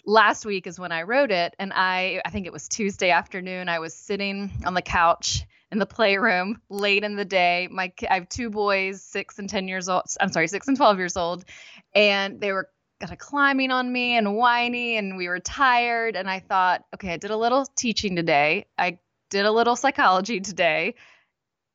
last 0.06 0.46
week 0.46 0.68
is 0.68 0.80
when 0.80 0.92
I 0.92 1.04
wrote 1.04 1.32
it, 1.32 1.56
and 1.60 1.72
I 1.74 2.22
I 2.26 2.30
think 2.30 2.46
it 2.46 2.54
was 2.54 2.68
Tuesday 2.68 3.12
afternoon. 3.12 3.70
I 3.70 3.80
was 3.80 3.94
sitting 3.94 4.52
on 4.66 4.74
the 4.74 4.82
couch 4.82 5.46
in 5.72 5.80
the 5.80 5.86
playroom 5.86 6.62
late 6.70 7.04
in 7.04 7.16
the 7.16 7.26
day. 7.26 7.68
My 7.72 7.92
I 8.10 8.16
have 8.16 8.30
two 8.30 8.50
boys, 8.50 9.02
six 9.02 9.40
and 9.40 9.50
ten 9.50 9.68
years 9.68 9.90
old. 9.90 10.04
I'm 10.20 10.32
sorry, 10.32 10.48
six 10.48 10.68
and 10.68 10.78
twelve 10.78 10.98
years 10.98 11.18
old, 11.18 11.46
and 11.94 12.40
they 12.40 12.52
were 12.52 12.70
kind 13.04 13.12
of 13.12 13.20
climbing 13.20 13.70
on 13.70 13.92
me 13.92 14.16
and 14.16 14.34
whiny, 14.34 14.96
and 14.96 15.18
we 15.18 15.28
were 15.28 15.40
tired. 15.40 16.16
And 16.16 16.30
I 16.30 16.40
thought, 16.40 16.86
okay, 16.94 17.12
I 17.12 17.18
did 17.18 17.32
a 17.32 17.38
little 17.38 17.66
teaching 17.76 18.16
today. 18.16 18.66
I 18.78 19.00
did 19.30 19.46
a 19.46 19.52
little 19.52 19.76
psychology 19.76 20.40
today, 20.40 20.96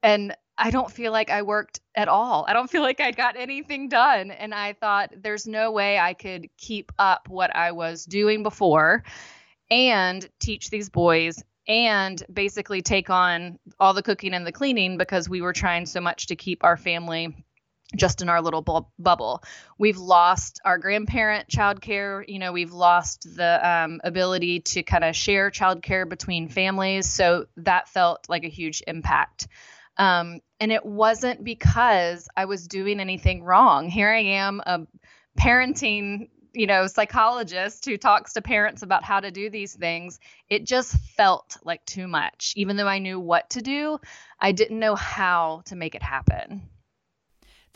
and 0.02 0.35
I 0.56 0.70
don't 0.70 0.90
feel 0.90 1.12
like 1.12 1.30
I 1.30 1.42
worked 1.42 1.80
at 1.94 2.08
all. 2.08 2.47
I 2.49 2.54
don't 2.54 2.70
feel 2.70 2.80
like 2.80 3.00
I 3.00 3.11
got 3.11 3.37
anything 3.37 3.90
done. 3.90 4.30
And 4.30 4.54
I 4.54 4.73
thought 4.73 5.12
there's 5.23 5.47
no 5.47 5.70
way 5.70 5.99
I 5.99 6.14
could 6.14 6.49
keep 6.56 6.92
up 6.99 7.28
what 7.28 7.54
I 7.54 7.73
was 7.73 8.06
doing 8.06 8.42
before 8.42 9.04
and 9.70 10.26
teach 10.40 10.70
these 10.70 10.88
boys 10.88 11.44
and 11.68 12.23
basically 12.32 12.80
take 12.80 13.11
on 13.11 13.58
all 13.78 13.92
the 13.92 14.02
cooking 14.02 14.32
and 14.32 14.47
the 14.47 14.52
cleaning 14.52 14.97
because 14.97 15.28
we 15.28 15.42
were 15.42 15.52
trying 15.52 15.85
so 15.85 16.00
much 16.00 16.28
to 16.28 16.37
keep 16.37 16.64
our 16.64 16.78
family 16.78 17.37
just 17.97 18.21
in 18.21 18.28
our 18.28 18.42
little 18.42 18.61
bu- 18.61 18.87
bubble. 18.99 19.42
We've 19.78 19.97
lost 19.97 20.61
our 20.64 20.78
grandparent 20.78 21.49
childcare. 21.49 22.23
You 22.28 22.38
know, 22.38 22.52
we've 22.52 22.73
lost 22.73 23.26
the 23.35 23.68
um, 23.68 24.00
ability 24.04 24.61
to 24.61 24.83
kind 24.83 25.04
of 25.04 25.16
share 25.16 25.50
childcare 25.50 26.09
between 26.09 26.49
families. 26.49 27.11
So 27.11 27.47
that 27.59 27.88
felt 27.88 28.28
like 28.28 28.45
a 28.45 28.49
huge 28.49 28.83
impact. 28.87 29.49
Um, 29.97 30.40
and 30.61 30.71
it 30.71 30.85
wasn't 30.85 31.42
because 31.42 32.28
I 32.37 32.45
was 32.45 32.68
doing 32.68 33.00
anything 33.00 33.42
wrong. 33.42 33.88
Here 33.88 34.11
I 34.11 34.21
am, 34.21 34.61
a 34.64 34.80
parenting, 35.38 36.28
you 36.52 36.66
know, 36.66 36.87
psychologist 36.87 37.85
who 37.87 37.97
talks 37.97 38.35
to 38.35 38.42
parents 38.42 38.83
about 38.83 39.02
how 39.02 39.21
to 39.21 39.30
do 39.30 39.49
these 39.50 39.75
things. 39.75 40.21
It 40.49 40.66
just 40.66 40.97
felt 41.16 41.57
like 41.64 41.85
too 41.85 42.07
much. 42.07 42.52
Even 42.54 42.76
though 42.76 42.87
I 42.87 42.99
knew 42.99 43.18
what 43.18 43.50
to 43.50 43.62
do, 43.62 43.99
I 44.38 44.52
didn't 44.52 44.78
know 44.78 44.95
how 44.95 45.62
to 45.66 45.76
make 45.76 45.95
it 45.95 46.02
happen. 46.02 46.68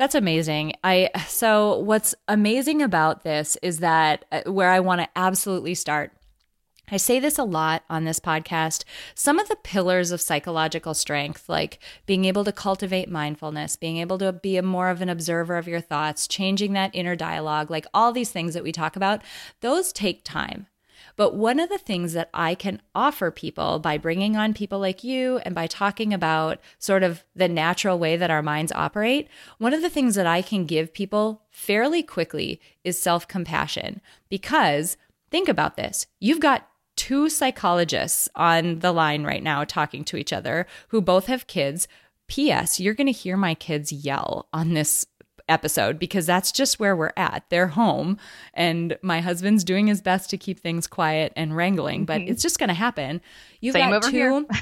That's 0.02 0.16
amazing. 0.16 0.72
I 0.82 1.10
so 1.28 1.78
what's 1.78 2.12
amazing 2.26 2.82
about 2.82 3.22
this 3.22 3.56
is 3.62 3.78
that 3.78 4.24
uh, 4.32 4.50
where 4.50 4.68
I 4.68 4.80
want 4.80 5.00
to 5.00 5.08
absolutely 5.14 5.76
start 5.76 6.10
I 6.90 6.96
say 6.96 7.20
this 7.20 7.38
a 7.38 7.44
lot 7.44 7.84
on 7.88 8.02
this 8.02 8.18
podcast. 8.18 8.82
Some 9.14 9.38
of 9.38 9.48
the 9.48 9.54
pillars 9.54 10.10
of 10.10 10.20
psychological 10.20 10.92
strength, 10.94 11.48
like 11.48 11.78
being 12.04 12.24
able 12.24 12.42
to 12.42 12.50
cultivate 12.50 13.08
mindfulness, 13.08 13.76
being 13.76 13.98
able 13.98 14.18
to 14.18 14.32
be 14.32 14.56
a 14.56 14.62
more 14.62 14.90
of 14.90 15.02
an 15.02 15.08
observer 15.08 15.56
of 15.56 15.68
your 15.68 15.80
thoughts, 15.80 16.26
changing 16.26 16.72
that 16.72 16.90
inner 16.92 17.14
dialogue, 17.14 17.70
like 17.70 17.86
all 17.94 18.10
these 18.10 18.32
things 18.32 18.54
that 18.54 18.64
we 18.64 18.72
talk 18.72 18.96
about, 18.96 19.22
those 19.60 19.92
take 19.92 20.24
time. 20.24 20.66
But 21.16 21.34
one 21.34 21.60
of 21.60 21.68
the 21.68 21.78
things 21.78 22.12
that 22.14 22.30
I 22.32 22.54
can 22.54 22.80
offer 22.94 23.30
people 23.30 23.78
by 23.78 23.98
bringing 23.98 24.36
on 24.36 24.54
people 24.54 24.78
like 24.78 25.04
you 25.04 25.38
and 25.38 25.54
by 25.54 25.66
talking 25.66 26.12
about 26.12 26.60
sort 26.78 27.02
of 27.02 27.24
the 27.34 27.48
natural 27.48 27.98
way 27.98 28.16
that 28.16 28.30
our 28.30 28.42
minds 28.42 28.72
operate, 28.72 29.28
one 29.58 29.74
of 29.74 29.82
the 29.82 29.90
things 29.90 30.14
that 30.14 30.26
I 30.26 30.42
can 30.42 30.64
give 30.64 30.94
people 30.94 31.42
fairly 31.50 32.02
quickly 32.02 32.60
is 32.84 33.00
self 33.00 33.28
compassion. 33.28 34.00
Because 34.28 34.96
think 35.30 35.48
about 35.48 35.76
this 35.76 36.06
you've 36.20 36.40
got 36.40 36.68
two 36.96 37.28
psychologists 37.28 38.28
on 38.34 38.80
the 38.80 38.92
line 38.92 39.24
right 39.24 39.42
now 39.42 39.64
talking 39.64 40.04
to 40.04 40.16
each 40.16 40.32
other 40.32 40.66
who 40.88 41.00
both 41.00 41.26
have 41.26 41.46
kids. 41.46 41.88
P.S. 42.28 42.80
You're 42.80 42.94
going 42.94 43.08
to 43.08 43.12
hear 43.12 43.36
my 43.36 43.54
kids 43.54 43.92
yell 43.92 44.48
on 44.54 44.72
this 44.72 45.04
episode 45.52 45.98
because 45.98 46.26
that's 46.26 46.50
just 46.50 46.80
where 46.80 46.96
we're 46.96 47.12
at. 47.16 47.44
They're 47.48 47.68
home, 47.68 48.18
and 48.54 48.98
my 49.02 49.20
husband's 49.20 49.62
doing 49.62 49.86
his 49.86 50.00
best 50.00 50.30
to 50.30 50.38
keep 50.38 50.58
things 50.58 50.86
quiet 50.86 51.32
and 51.36 51.56
wrangling, 51.56 52.04
but 52.04 52.20
mm-hmm. 52.20 52.32
it's 52.32 52.42
just 52.42 52.58
going 52.58 52.68
to 52.68 52.74
happen. 52.74 53.20
You've 53.60 53.74
Same 53.74 53.90
got 53.90 54.02
two. 54.02 54.48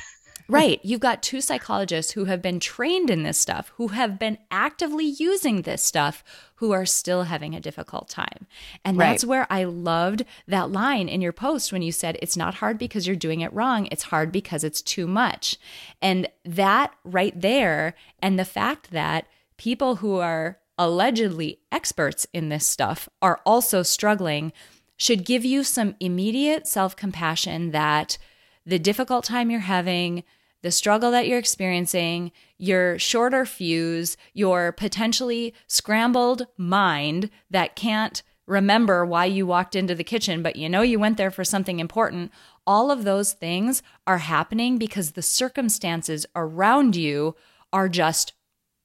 Right. 0.51 0.81
You've 0.83 1.01
got 1.01 1.23
two 1.23 1.41
psychologists 1.41 2.13
who 2.13 2.25
have 2.25 2.43
been 2.43 2.59
trained 2.59 3.09
in 3.09 3.23
this 3.23 3.39
stuff, 3.39 3.73
who 3.77 3.89
have 3.89 4.19
been 4.19 4.37
actively 4.51 5.05
using 5.05 5.63
this 5.63 5.81
stuff, 5.83 6.25
who 6.57 6.73
are 6.73 6.85
still 6.85 7.25
having 7.25 7.55
a 7.55 7.61
difficult 7.61 8.09
time. 8.09 8.47
And 8.85 8.99
right. 8.99 9.11
that's 9.11 9.25
where 9.25 9.47
I 9.49 9.65
loved 9.65 10.25
that 10.49 10.73
line 10.73 11.09
in 11.09 11.21
your 11.21 11.33
post 11.33 11.73
when 11.73 11.83
you 11.83 11.93
said, 11.93 12.19
it's 12.21 12.37
not 12.37 12.55
hard 12.55 12.79
because 12.79 13.07
you're 13.07 13.15
doing 13.15 13.41
it 13.41 13.53
wrong. 13.53 13.87
It's 13.93 14.05
hard 14.05 14.33
because 14.33 14.65
it's 14.65 14.83
too 14.83 15.07
much. 15.07 15.57
And 16.03 16.29
that 16.45 16.95
right 17.05 17.39
there, 17.41 17.95
and 18.21 18.37
the 18.37 18.45
fact 18.45 18.91
that 18.91 19.27
people 19.57 19.97
who 19.97 20.17
are 20.17 20.59
allegedly 20.81 21.61
experts 21.71 22.27
in 22.33 22.49
this 22.49 22.67
stuff 22.67 23.07
are 23.21 23.41
also 23.45 23.83
struggling 23.83 24.51
should 24.97 25.27
give 25.27 25.45
you 25.45 25.63
some 25.63 25.95
immediate 26.01 26.67
self 26.67 26.97
compassion 26.97 27.71
that 27.71 28.17
the 28.65 28.79
difficult 28.79 29.25
time 29.25 29.51
you're 29.51 29.61
having, 29.61 30.25
the 30.63 30.71
struggle 30.71 31.11
that 31.11 31.29
you're 31.29 31.39
experiencing, 31.39 32.33
your 32.57 32.99
shorter 32.99 33.45
fuse, 33.45 34.17
your 34.33 34.73
potentially 34.73 35.55
scrambled 35.67 36.47
mind 36.57 37.29
that 37.51 37.77
can't 37.77 38.23
remember 38.47 39.05
why 39.05 39.27
you 39.27 39.47
walked 39.47 39.77
into 39.77 39.95
the 39.95 40.03
kitchen, 40.03 40.43
but 40.43 40.57
you 40.57 40.69
know 40.69 40.83
you 40.83 40.99
went 40.99 41.19
there 41.19 41.31
for 41.31 41.45
something 41.45 41.79
important. 41.79 42.33
All 42.67 42.91
of 42.91 43.05
those 43.05 43.35
things 43.35 43.83
are 44.07 44.19
happening 44.19 44.79
because 44.79 45.11
the 45.11 45.23
circumstances 45.23 46.25
around 46.35 46.97
you 46.97 47.37
are 47.71 47.89
just 47.89 48.33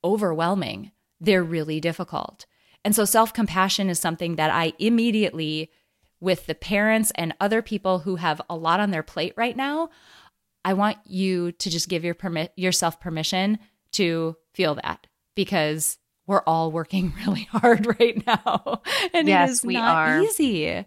overwhelming. 0.04 0.92
They're 1.26 1.44
really 1.44 1.80
difficult. 1.80 2.46
And 2.84 2.96
so 2.96 3.04
self 3.04 3.34
compassion 3.34 3.90
is 3.90 4.00
something 4.00 4.36
that 4.36 4.52
I 4.52 4.74
immediately, 4.78 5.72
with 6.20 6.46
the 6.46 6.56
parents 6.56 7.12
and 7.16 7.34
other 7.40 7.62
people 7.62 8.00
who 8.00 8.18
have 8.18 8.42
a 8.50 8.56
lot 8.56 8.80
on 8.80 8.92
their 8.92 9.04
plate 9.04 9.34
right 9.36 9.58
now, 9.58 9.90
I 10.64 10.74
want 10.74 10.98
you 11.06 11.52
to 11.54 11.70
just 11.70 11.90
give 11.90 12.04
your 12.04 12.14
permit 12.14 12.54
yourself 12.56 13.00
permission 13.00 13.58
to 13.94 14.36
feel 14.54 14.76
that 14.76 15.08
because 15.34 15.98
we're 16.28 16.44
all 16.44 16.72
working 16.72 17.14
really 17.26 17.48
hard 17.52 18.00
right 18.00 18.26
now. 18.26 18.82
And 19.14 19.28
yes, 19.28 19.50
it 19.50 19.52
is 19.52 19.64
we 19.64 19.74
not 19.76 19.96
are. 19.96 20.22
easy. 20.22 20.86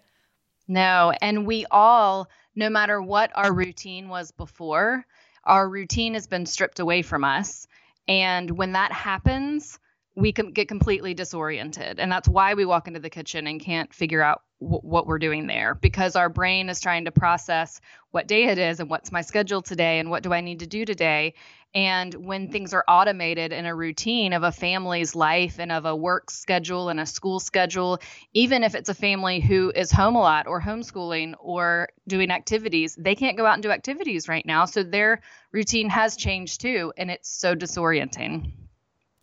No, 0.69 1.13
and 1.21 1.47
we 1.47 1.65
all, 1.71 2.29
no 2.55 2.69
matter 2.69 3.01
what 3.01 3.33
our 3.35 3.53
routine 3.53 4.09
was 4.09 4.31
before, 4.31 5.05
our 5.45 5.69
routine 5.69 6.15
has 6.15 6.27
been 6.27 6.47
stripped 6.47 6.79
away 6.79 7.03
from 7.03 7.25
us. 7.25 7.67
And 8.07 8.51
when 8.51 8.73
that 8.73 8.93
happens, 8.93 9.79
we 10.19 10.33
can 10.33 10.51
get 10.51 10.67
completely 10.67 11.15
disoriented. 11.15 12.01
And 12.01 12.11
that's 12.11 12.27
why 12.29 12.55
we 12.55 12.65
walk 12.65 12.89
into 12.89 12.99
the 12.99 13.09
kitchen 13.09 13.47
and 13.47 13.61
can't 13.61 13.95
figure 13.95 14.21
out 14.21 14.43
w- 14.61 14.81
what 14.81 15.07
we're 15.07 15.21
doing 15.21 15.47
there 15.47 15.77
because 15.77 16.17
our 16.17 16.29
brain 16.29 16.69
is 16.69 16.81
trying 16.81 17.05
to 17.05 17.13
process 17.13 17.81
what 18.11 18.27
day 18.27 18.47
it 18.47 18.59
is 18.59 18.81
and 18.81 18.91
what's 18.91 19.13
my 19.13 19.21
schedule 19.21 19.63
today 19.63 20.01
and 20.01 20.11
what 20.11 20.25
do 20.25 20.33
I 20.33 20.41
need 20.41 20.59
to 20.59 20.67
do 20.67 20.85
today. 20.85 21.35
And 21.73 22.13
when 22.15 22.51
things 22.51 22.75
are 22.75 22.85
automated 22.89 23.53
in 23.53 23.65
a 23.65 23.75
routine 23.75 24.33
of 24.33 24.43
a 24.43 24.51
family's 24.51 25.15
life 25.15 25.61
and 25.61 25.71
of 25.71 25.85
a 25.85 25.95
work 25.95 26.33
schedule 26.33 26.89
and 26.89 26.99
a 26.99 27.07
school 27.07 27.39
schedule, 27.39 28.01
even 28.33 28.65
if 28.65 28.75
it's 28.75 28.89
a 28.89 28.95
family 28.95 29.39
who 29.39 29.71
is 29.77 29.93
home 29.93 30.17
a 30.17 30.21
lot 30.21 30.49
or 30.49 30.61
homeschooling 30.61 31.35
or 31.39 31.91
doing 32.09 32.33
activities, 32.33 32.97
they 32.99 33.15
can't 33.15 33.37
go 33.37 33.47
out 33.47 33.55
and 33.55 33.63
do 33.63 33.71
activities 33.71 34.27
right 34.27 34.45
now. 34.45 34.65
So 34.65 34.83
their 34.83 35.21
routine 35.53 35.89
has 35.91 36.17
changed 36.17 36.61
too. 36.61 36.93
And 36.97 37.09
it's 37.09 37.31
so 37.31 37.55
disorienting. 37.55 38.68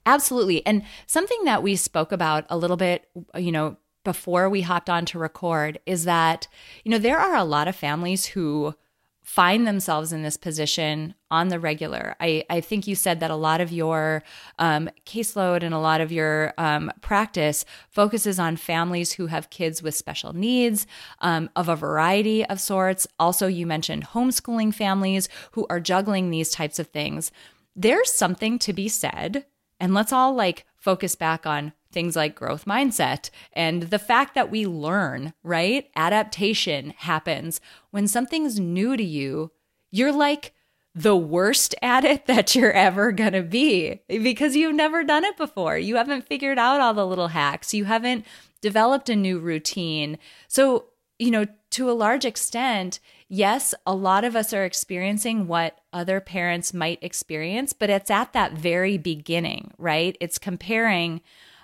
Absolutely. 0.05 0.65
And 0.65 0.83
something 1.07 1.43
that 1.45 1.63
we 1.63 1.75
spoke 1.75 2.11
about 2.11 2.45
a 2.49 2.57
little 2.57 2.77
bit, 2.77 3.07
you 3.35 3.51
know, 3.51 3.77
before 4.03 4.49
we 4.49 4.61
hopped 4.61 4.89
on 4.89 5.05
to 5.05 5.19
record 5.19 5.79
is 5.85 6.05
that, 6.05 6.47
you 6.83 6.91
know, 6.91 6.99
there 6.99 7.17
are 7.17 7.35
a 7.35 7.43
lot 7.43 7.67
of 7.67 7.75
families 7.75 8.27
who 8.27 8.75
find 9.23 9.65
themselves 9.65 10.13
in 10.13 10.21
this 10.21 10.37
position 10.37 11.15
on 11.31 11.47
the 11.47 11.59
regular. 11.59 12.15
I, 12.19 12.45
I 12.47 12.61
think 12.61 12.85
you 12.85 12.93
said 12.93 13.19
that 13.21 13.31
a 13.31 13.35
lot 13.35 13.59
of 13.59 13.71
your 13.71 14.21
um, 14.59 14.87
caseload 15.07 15.63
and 15.63 15.73
a 15.73 15.79
lot 15.79 15.99
of 15.99 16.11
your 16.11 16.53
um, 16.59 16.91
practice 17.01 17.65
focuses 17.89 18.37
on 18.37 18.55
families 18.55 19.13
who 19.13 19.25
have 19.25 19.49
kids 19.49 19.81
with 19.81 19.95
special 19.95 20.33
needs 20.33 20.85
um, 21.21 21.49
of 21.55 21.67
a 21.67 21.75
variety 21.75 22.45
of 22.45 22.59
sorts. 22.59 23.07
Also, 23.17 23.47
you 23.47 23.65
mentioned 23.65 24.09
homeschooling 24.09 24.71
families 24.71 25.27
who 25.53 25.65
are 25.71 25.79
juggling 25.79 26.29
these 26.29 26.51
types 26.51 26.77
of 26.77 26.87
things. 26.89 27.31
There's 27.75 28.11
something 28.11 28.59
to 28.59 28.73
be 28.73 28.87
said, 28.87 29.47
and 29.79 29.93
let's 29.93 30.13
all 30.13 30.33
like 30.33 30.65
focus 30.75 31.15
back 31.15 31.45
on 31.45 31.73
things 31.91 32.15
like 32.15 32.35
growth 32.35 32.65
mindset 32.65 33.29
and 33.53 33.83
the 33.83 33.99
fact 33.99 34.35
that 34.35 34.51
we 34.51 34.67
learn, 34.67 35.33
right? 35.43 35.89
Adaptation 35.95 36.93
happens 36.97 37.61
when 37.91 38.07
something's 38.07 38.59
new 38.59 38.97
to 38.97 39.03
you. 39.03 39.51
You're 39.91 40.11
like 40.11 40.53
the 40.93 41.15
worst 41.15 41.73
at 41.81 42.05
it 42.05 42.25
that 42.27 42.53
you're 42.55 42.71
ever 42.71 43.11
going 43.11 43.33
to 43.33 43.43
be 43.43 44.01
because 44.07 44.55
you've 44.55 44.75
never 44.75 45.03
done 45.03 45.23
it 45.23 45.37
before. 45.37 45.77
You 45.77 45.95
haven't 45.95 46.27
figured 46.27 46.59
out 46.59 46.81
all 46.81 46.93
the 46.93 47.07
little 47.07 47.29
hacks. 47.29 47.73
You 47.73 47.85
haven't 47.85 48.25
developed 48.61 49.09
a 49.09 49.15
new 49.15 49.39
routine. 49.39 50.17
So, 50.47 50.85
you 51.17 51.31
know, 51.31 51.45
to 51.71 51.89
a 51.89 51.93
large 51.93 52.25
extent, 52.25 52.99
yes, 53.29 53.73
a 53.85 53.95
lot 53.95 54.23
of 54.23 54.35
us 54.35 54.53
are 54.53 54.65
experiencing 54.65 55.47
what 55.47 55.79
other 55.91 56.19
parents 56.19 56.73
might 56.73 56.99
experience, 57.01 57.73
but 57.73 57.89
it's 57.89 58.11
at 58.11 58.33
that 58.33 58.53
very 58.53 58.97
beginning, 58.97 59.71
right? 59.77 60.17
It's 60.19 60.37
comparing 60.37 61.21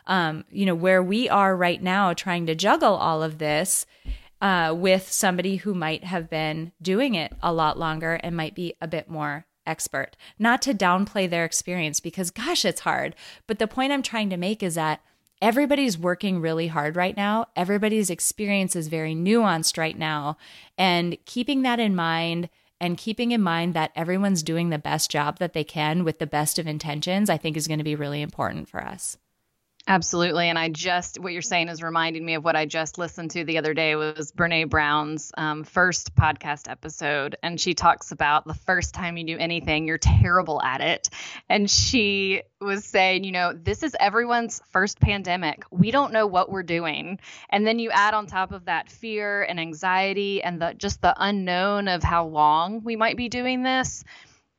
um, 0.07 0.45
you 0.51 0.65
know, 0.65 0.75
where 0.75 1.01
we 1.01 1.29
are 1.29 1.55
right 1.55 1.81
now 1.81 2.13
trying 2.13 2.45
to 2.47 2.55
juggle 2.55 2.95
all 2.95 3.23
of 3.23 3.37
this 3.37 3.85
uh, 4.41 4.73
with 4.75 5.11
somebody 5.11 5.57
who 5.57 5.73
might 5.73 6.03
have 6.03 6.29
been 6.29 6.71
doing 6.81 7.15
it 7.15 7.33
a 7.41 7.53
lot 7.53 7.77
longer 7.77 8.15
and 8.15 8.35
might 8.35 8.55
be 8.55 8.73
a 8.81 8.87
bit 8.87 9.09
more 9.09 9.45
expert. 9.65 10.17
Not 10.39 10.61
to 10.63 10.73
downplay 10.73 11.29
their 11.29 11.45
experience 11.45 11.99
because, 11.99 12.31
gosh, 12.31 12.65
it's 12.65 12.81
hard. 12.81 13.15
But 13.45 13.59
the 13.59 13.67
point 13.67 13.93
I'm 13.93 14.01
trying 14.01 14.29
to 14.31 14.37
make 14.37 14.63
is 14.63 14.75
that 14.75 15.01
everybody's 15.41 15.97
working 15.97 16.39
really 16.39 16.67
hard 16.67 16.95
right 16.95 17.17
now. 17.17 17.47
Everybody's 17.55 18.09
experience 18.09 18.75
is 18.75 18.87
very 18.87 19.15
nuanced 19.15 19.77
right 19.77 19.97
now. 19.97 20.37
And 20.77 21.17
keeping 21.25 21.63
that 21.63 21.79
in 21.79 21.95
mind 21.95 22.49
and 22.79 22.97
keeping 22.97 23.31
in 23.31 23.41
mind 23.41 23.73
that 23.73 23.91
everyone's 23.95 24.43
doing 24.43 24.69
the 24.69 24.79
best 24.79 25.11
job 25.11 25.39
that 25.39 25.53
they 25.53 25.63
can 25.63 26.03
with 26.03 26.19
the 26.19 26.27
best 26.27 26.57
of 26.57 26.67
intentions, 26.67 27.29
I 27.29 27.37
think 27.37 27.55
is 27.55 27.67
going 27.67 27.77
to 27.77 27.83
be 27.83 27.95
really 27.95 28.21
important 28.21 28.69
for 28.69 28.83
us. 28.83 29.17
Absolutely. 29.91 30.47
And 30.47 30.57
I 30.57 30.69
just, 30.69 31.19
what 31.19 31.33
you're 31.33 31.41
saying 31.41 31.67
is 31.67 31.83
reminding 31.83 32.25
me 32.25 32.35
of 32.35 32.45
what 32.45 32.55
I 32.55 32.65
just 32.65 32.97
listened 32.97 33.31
to 33.31 33.43
the 33.43 33.57
other 33.57 33.73
day 33.73 33.97
was 33.97 34.31
Brene 34.31 34.69
Brown's 34.69 35.33
um, 35.37 35.65
first 35.65 36.15
podcast 36.15 36.71
episode. 36.71 37.35
And 37.43 37.59
she 37.59 37.73
talks 37.73 38.13
about 38.13 38.47
the 38.47 38.53
first 38.53 38.93
time 38.93 39.17
you 39.17 39.25
do 39.25 39.37
anything, 39.37 39.85
you're 39.85 39.97
terrible 39.97 40.61
at 40.61 40.79
it. 40.79 41.09
And 41.49 41.69
she 41.69 42.41
was 42.61 42.85
saying, 42.85 43.25
you 43.25 43.33
know, 43.33 43.51
this 43.51 43.83
is 43.83 43.93
everyone's 43.99 44.61
first 44.69 45.01
pandemic. 45.01 45.65
We 45.71 45.91
don't 45.91 46.13
know 46.13 46.25
what 46.25 46.49
we're 46.49 46.63
doing. 46.63 47.19
And 47.49 47.67
then 47.67 47.77
you 47.77 47.91
add 47.91 48.13
on 48.13 48.27
top 48.27 48.53
of 48.53 48.63
that 48.67 48.89
fear 48.89 49.43
and 49.43 49.59
anxiety 49.59 50.41
and 50.41 50.61
the 50.61 50.73
just 50.73 51.01
the 51.01 51.13
unknown 51.17 51.89
of 51.89 52.01
how 52.01 52.27
long 52.27 52.81
we 52.85 52.95
might 52.95 53.17
be 53.17 53.27
doing 53.27 53.61
this. 53.61 54.05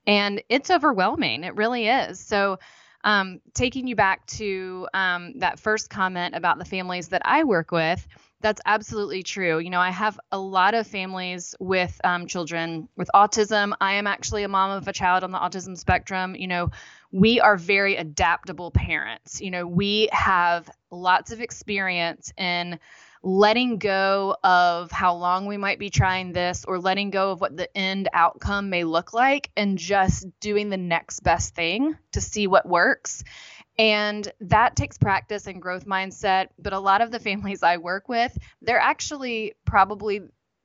And 0.07 0.43
it's 0.51 0.71
overwhelming. 0.71 1.45
It 1.45 1.57
really 1.57 1.89
is. 1.89 2.21
So, 2.21 2.59
um, 3.05 3.41
taking 3.55 3.87
you 3.87 3.97
back 3.97 4.27
to 4.27 4.89
um, 4.95 5.39
that 5.39 5.59
first 5.59 5.91
comment 5.91 6.35
about 6.35 6.59
the 6.59 6.65
families 6.65 7.09
that 7.09 7.23
I 7.25 7.45
work 7.45 7.73
with, 7.73 8.07
that's 8.41 8.61
absolutely 8.67 9.23
true. 9.23 9.59
You 9.59 9.71
know, 9.71 9.81
I 9.81 9.91
have 9.91 10.19
a 10.31 10.39
lot 10.39 10.75
of 10.75 10.87
families 10.87 11.55
with 11.61 11.99
um, 12.05 12.27
children 12.27 12.89
with 12.97 13.09
autism. 13.15 13.73
I 13.81 13.95
am 13.95 14.07
actually 14.07 14.43
a 14.43 14.49
mom 14.49 14.73
of 14.73 14.87
a 14.89 14.93
child 14.93 15.25
on 15.25 15.31
the 15.31 15.39
autism 15.39 15.79
spectrum. 15.79 16.35
You 16.35 16.49
know, 16.49 16.71
we 17.13 17.41
are 17.41 17.57
very 17.57 17.97
adaptable 17.97 18.71
parents. 18.71 19.41
You 19.41 19.51
know, 19.51 19.67
we 19.67 20.09
have 20.13 20.69
lots 20.91 21.31
of 21.33 21.41
experience 21.41 22.33
in 22.37 22.79
letting 23.23 23.79
go 23.79 24.37
of 24.43 24.91
how 24.91 25.15
long 25.15 25.47
we 25.47 25.57
might 25.57 25.79
be 25.79 25.91
trying 25.91 26.33
this 26.33 26.65
or 26.65 26.79
letting 26.79 27.11
go 27.11 27.31
of 27.31 27.41
what 27.41 27.57
the 27.57 27.77
end 27.77 28.09
outcome 28.13 28.69
may 28.69 28.85
look 28.85 29.13
like 29.13 29.51
and 29.57 29.79
just 29.79 30.27
doing 30.41 30.69
the 30.69 30.77
next 30.77 31.21
best 31.21 31.55
thing 31.55 31.97
to 32.13 32.21
see 32.21 32.47
what 32.47 32.67
works. 32.67 33.23
And 33.79 34.31
that 34.41 34.77
takes 34.77 34.99
practice 34.99 35.47
and 35.47 35.63
growth 35.63 35.87
mindset. 35.87 36.49
But 36.59 36.73
a 36.73 36.79
lot 36.79 37.01
of 37.01 37.11
the 37.11 37.21
families 37.21 37.63
I 37.63 37.77
work 37.77 38.09
with, 38.09 38.37
they're 38.61 38.79
actually 38.81 39.55
probably 39.65 40.23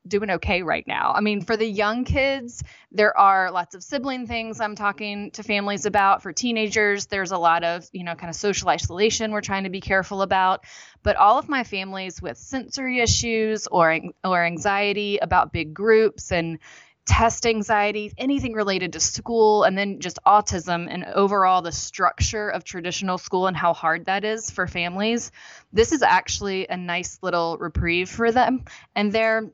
doing 0.07 0.31
okay 0.31 0.63
right 0.63 0.85
now. 0.87 1.13
I 1.15 1.21
mean, 1.21 1.41
for 1.41 1.57
the 1.57 1.65
young 1.65 2.05
kids, 2.05 2.63
there 2.91 3.17
are 3.17 3.51
lots 3.51 3.75
of 3.75 3.83
sibling 3.83 4.27
things 4.27 4.59
I'm 4.59 4.75
talking 4.75 5.31
to 5.31 5.43
families 5.43 5.85
about. 5.85 6.23
For 6.23 6.33
teenagers, 6.33 7.07
there's 7.07 7.31
a 7.31 7.37
lot 7.37 7.63
of, 7.63 7.87
you 7.91 8.03
know, 8.03 8.15
kind 8.15 8.29
of 8.29 8.35
social 8.35 8.69
isolation 8.69 9.31
we're 9.31 9.41
trying 9.41 9.63
to 9.63 9.69
be 9.69 9.81
careful 9.81 10.21
about. 10.21 10.63
But 11.03 11.15
all 11.15 11.37
of 11.37 11.49
my 11.49 11.63
families 11.63 12.21
with 12.21 12.37
sensory 12.37 12.99
issues 12.99 13.67
or 13.67 13.99
or 14.23 14.43
anxiety 14.43 15.17
about 15.17 15.53
big 15.53 15.73
groups 15.73 16.31
and 16.31 16.59
test 17.07 17.47
anxiety, 17.47 18.11
anything 18.17 18.53
related 18.53 18.93
to 18.93 18.99
school, 18.99 19.63
and 19.63 19.77
then 19.77 19.99
just 19.99 20.19
autism 20.25 20.87
and 20.91 21.05
overall 21.05 21.61
the 21.61 21.71
structure 21.71 22.49
of 22.49 22.63
traditional 22.63 23.17
school 23.17 23.47
and 23.47 23.55
how 23.55 23.73
hard 23.73 24.05
that 24.05 24.25
is 24.25 24.51
for 24.51 24.67
families. 24.67 25.31
This 25.71 25.93
is 25.93 26.01
actually 26.01 26.67
a 26.67 26.77
nice 26.77 27.17
little 27.21 27.57
reprieve 27.57 28.09
for 28.09 28.31
them. 28.31 28.65
And 28.93 29.11
they're 29.11 29.49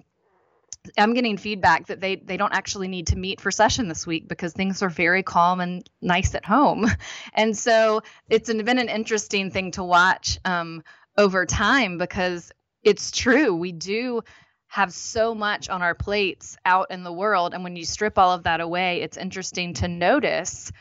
I'm 0.98 1.14
getting 1.14 1.38
feedback 1.38 1.88
that 1.88 2.00
they 2.00 2.16
they 2.16 2.38
don't 2.38 2.54
actually 2.54 2.88
need 2.88 3.08
to 3.08 3.18
meet 3.18 3.42
for 3.42 3.52
session 3.52 3.88
this 3.88 4.06
week 4.08 4.28
because 4.28 4.54
things 4.54 4.82
are 4.82 4.90
very 4.90 5.24
calm 5.24 5.60
and 5.60 5.88
nice 6.02 6.36
at 6.36 6.46
home, 6.46 6.88
and 7.34 7.58
so 7.58 8.02
it's 8.30 8.52
been 8.52 8.80
an 8.80 8.90
interesting 8.90 9.52
thing 9.52 9.72
to 9.72 9.84
watch 9.84 10.40
um, 10.46 10.84
over 11.18 11.46
time 11.46 11.98
because 11.98 12.52
it's 12.84 13.12
true 13.12 13.56
we 13.56 13.72
do 13.72 14.22
have 14.68 14.92
so 14.92 15.36
much 15.36 15.70
on 15.70 15.84
our 15.84 15.94
plates 15.94 16.58
out 16.66 16.90
in 16.90 17.04
the 17.04 17.14
world, 17.14 17.54
and 17.54 17.64
when 17.64 17.76
you 17.76 17.86
strip 17.86 18.18
all 18.18 18.32
of 18.32 18.44
that 18.44 18.60
away, 18.60 19.02
it's 19.02 19.18
interesting 19.18 19.74
to 19.76 19.88
notice 19.88 20.72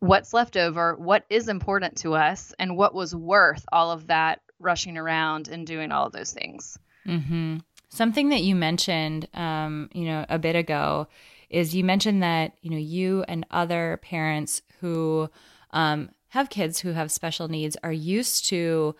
what's 0.00 0.32
left 0.32 0.56
over, 0.56 0.94
what 0.94 1.24
is 1.28 1.48
important 1.48 1.96
to 1.98 2.14
us, 2.14 2.54
and 2.58 2.76
what 2.76 2.94
was 2.94 3.14
worth 3.14 3.64
all 3.72 3.90
of 3.90 4.06
that 4.06 4.40
rushing 4.60 4.96
around 4.96 5.48
and 5.48 5.66
doing 5.66 5.92
all 5.92 6.06
of 6.06 6.12
those 6.12 6.32
things. 6.32 6.78
Mm-hmm. 7.06 7.58
Something 7.88 8.28
that 8.28 8.42
you 8.42 8.54
mentioned, 8.54 9.28
um, 9.34 9.88
you 9.92 10.04
know, 10.04 10.26
a 10.28 10.38
bit 10.38 10.56
ago, 10.56 11.08
is 11.48 11.74
you 11.74 11.82
mentioned 11.82 12.22
that 12.22 12.52
you 12.60 12.70
know 12.70 12.76
you 12.76 13.24
and 13.26 13.46
other 13.50 13.98
parents 14.02 14.62
who 14.80 15.30
um, 15.70 16.10
have 16.28 16.50
kids 16.50 16.80
who 16.80 16.92
have 16.92 17.10
special 17.10 17.48
needs 17.48 17.76
are 17.82 17.92
used 17.92 18.44
to 18.46 18.94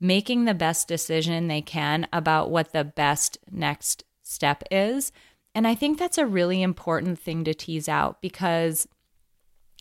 making 0.00 0.44
the 0.44 0.54
best 0.54 0.88
decision 0.88 1.46
they 1.46 1.62
can 1.62 2.06
about 2.12 2.50
what 2.50 2.72
the 2.72 2.84
best 2.84 3.38
next 3.50 4.04
step 4.22 4.62
is. 4.70 5.12
And 5.54 5.66
I 5.66 5.74
think 5.74 5.98
that's 5.98 6.18
a 6.18 6.26
really 6.26 6.62
important 6.62 7.18
thing 7.18 7.44
to 7.44 7.54
tease 7.54 7.88
out 7.88 8.20
because 8.20 8.88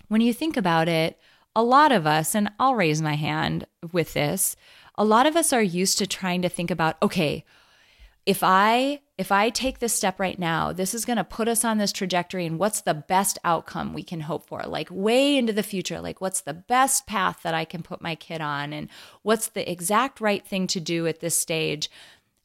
when 0.08 0.22
you 0.22 0.34
think 0.34 0.56
about 0.56 0.88
it, 0.88 1.20
a 1.56 1.64
lot 1.64 1.92
of 1.92 2.06
us, 2.06 2.36
and 2.36 2.52
I'll 2.60 2.76
raise 2.76 3.02
my 3.02 3.16
hand 3.16 3.66
with 3.92 4.14
this, 4.14 4.56
a 4.96 5.04
lot 5.04 5.26
of 5.26 5.36
us 5.36 5.52
are 5.52 5.64
used 5.64 5.98
to 5.98 6.08
trying 6.08 6.42
to 6.44 6.50
think 6.50 6.70
about, 6.70 7.02
okay, 7.02 7.44
if 8.26 8.42
I 8.42 9.02
if 9.18 9.32
I 9.32 9.50
take 9.50 9.80
this 9.80 9.94
step 9.94 10.20
right 10.20 10.40
now, 10.40 10.74
this 10.74 10.94
is 10.94 11.06
going 11.06 11.18
to 11.18 11.24
put 11.24 11.48
us 11.48 11.64
on 11.64 11.78
this 11.78 11.92
trajectory 11.92 12.46
and 12.46 12.58
what's 12.58 12.82
the 12.82 12.94
best 12.94 13.38
outcome 13.44 13.94
we 13.94 14.02
can 14.02 14.22
hope 14.22 14.48
for? 14.48 14.64
Like 14.64 14.88
way 14.90 15.38
into 15.38 15.54
the 15.54 15.62
future, 15.62 16.02
like 16.02 16.20
what's 16.20 16.42
the 16.42 16.54
best 16.54 17.06
path 17.06 17.42
that 17.44 17.54
I 17.54 17.64
can 17.64 17.84
put 17.84 18.02
my 18.02 18.16
kid 18.16 18.42
on 18.42 18.74
and 18.74 18.90
what's 19.22 19.48
the 19.48 19.70
exact 19.70 20.20
right 20.20 20.46
thing 20.46 20.68
to 20.68 20.80
do 20.80 21.06
at 21.06 21.20
this 21.20 21.38
stage? 21.38 21.92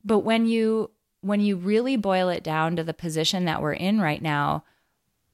But 0.04 0.20
when 0.20 0.46
you 0.46 0.90
when 1.20 1.40
you 1.40 1.56
really 1.56 1.96
boil 1.96 2.28
it 2.28 2.44
down 2.44 2.76
to 2.76 2.84
the 2.84 2.94
position 2.94 3.46
that 3.46 3.62
we're 3.62 3.72
in 3.72 4.00
right 4.00 4.22
now, 4.22 4.64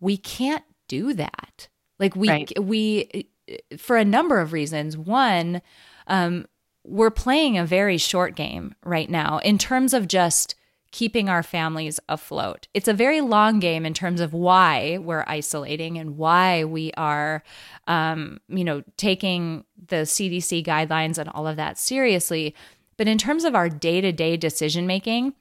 we 0.00 0.16
can't 0.16 0.64
do 0.88 1.14
that. 1.14 1.68
Like 1.98 2.14
we 2.14 2.28
right. 2.28 2.52
we 2.60 3.28
for 3.76 3.96
a 3.96 4.04
number 4.04 4.40
of 4.40 4.52
reasons. 4.52 4.96
One, 4.96 5.62
um, 6.06 6.46
we're 6.84 7.10
playing 7.10 7.58
a 7.58 7.66
very 7.66 7.98
short 7.98 8.36
game 8.36 8.74
right 8.84 9.08
now 9.08 9.38
in 9.38 9.58
terms 9.58 9.94
of 9.94 10.06
just 10.06 10.54
keeping 10.92 11.28
our 11.28 11.42
families 11.42 11.98
afloat. 12.08 12.68
It's 12.72 12.86
a 12.86 12.94
very 12.94 13.20
long 13.20 13.58
game 13.58 13.84
in 13.84 13.94
terms 13.94 14.20
of 14.20 14.32
why 14.32 14.98
we're 14.98 15.24
isolating 15.26 15.98
and 15.98 16.16
why 16.16 16.62
we 16.62 16.92
are, 16.96 17.42
um, 17.88 18.38
you 18.46 18.62
know, 18.62 18.84
taking 18.96 19.64
the 19.88 20.04
CDC 20.06 20.64
guidelines 20.64 21.18
and 21.18 21.28
all 21.30 21.48
of 21.48 21.56
that 21.56 21.78
seriously. 21.78 22.54
But 22.96 23.08
in 23.08 23.18
terms 23.18 23.42
of 23.42 23.56
our 23.56 23.68
day 23.68 24.00
to 24.02 24.12
day 24.12 24.36
decision 24.36 24.86
making, 24.86 25.34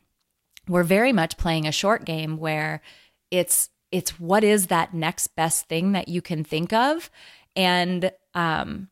we're 0.67 0.84
very 0.84 1.13
much 1.13 1.38
playing 1.38 1.67
a 1.67 1.71
short 1.71 2.03
game 2.03 2.38
where 2.38 2.82
it's 3.29 3.69
it's 3.91 4.19
what 4.19 4.43
is 4.43 4.67
that 4.67 4.95
next 4.95 5.27
best 5.36 5.67
thing 5.67 5.91
that 5.91 6.08
you 6.08 6.19
can 6.19 6.43
think 6.43 6.73
of 6.73 7.12
and 7.56 8.12
um 8.34 8.89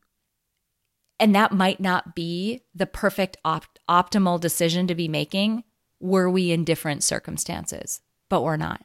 and 1.22 1.36
that 1.36 1.52
might 1.52 1.78
not 1.78 2.16
be 2.16 2.62
the 2.74 2.84
perfect 2.84 3.36
op- 3.44 3.78
optimal 3.88 4.40
decision 4.40 4.88
to 4.88 4.96
be 4.96 5.06
making 5.06 5.62
were 6.00 6.28
we 6.28 6.50
in 6.50 6.64
different 6.64 7.04
circumstances, 7.04 8.00
but 8.28 8.42
we're 8.42 8.56
not. 8.56 8.84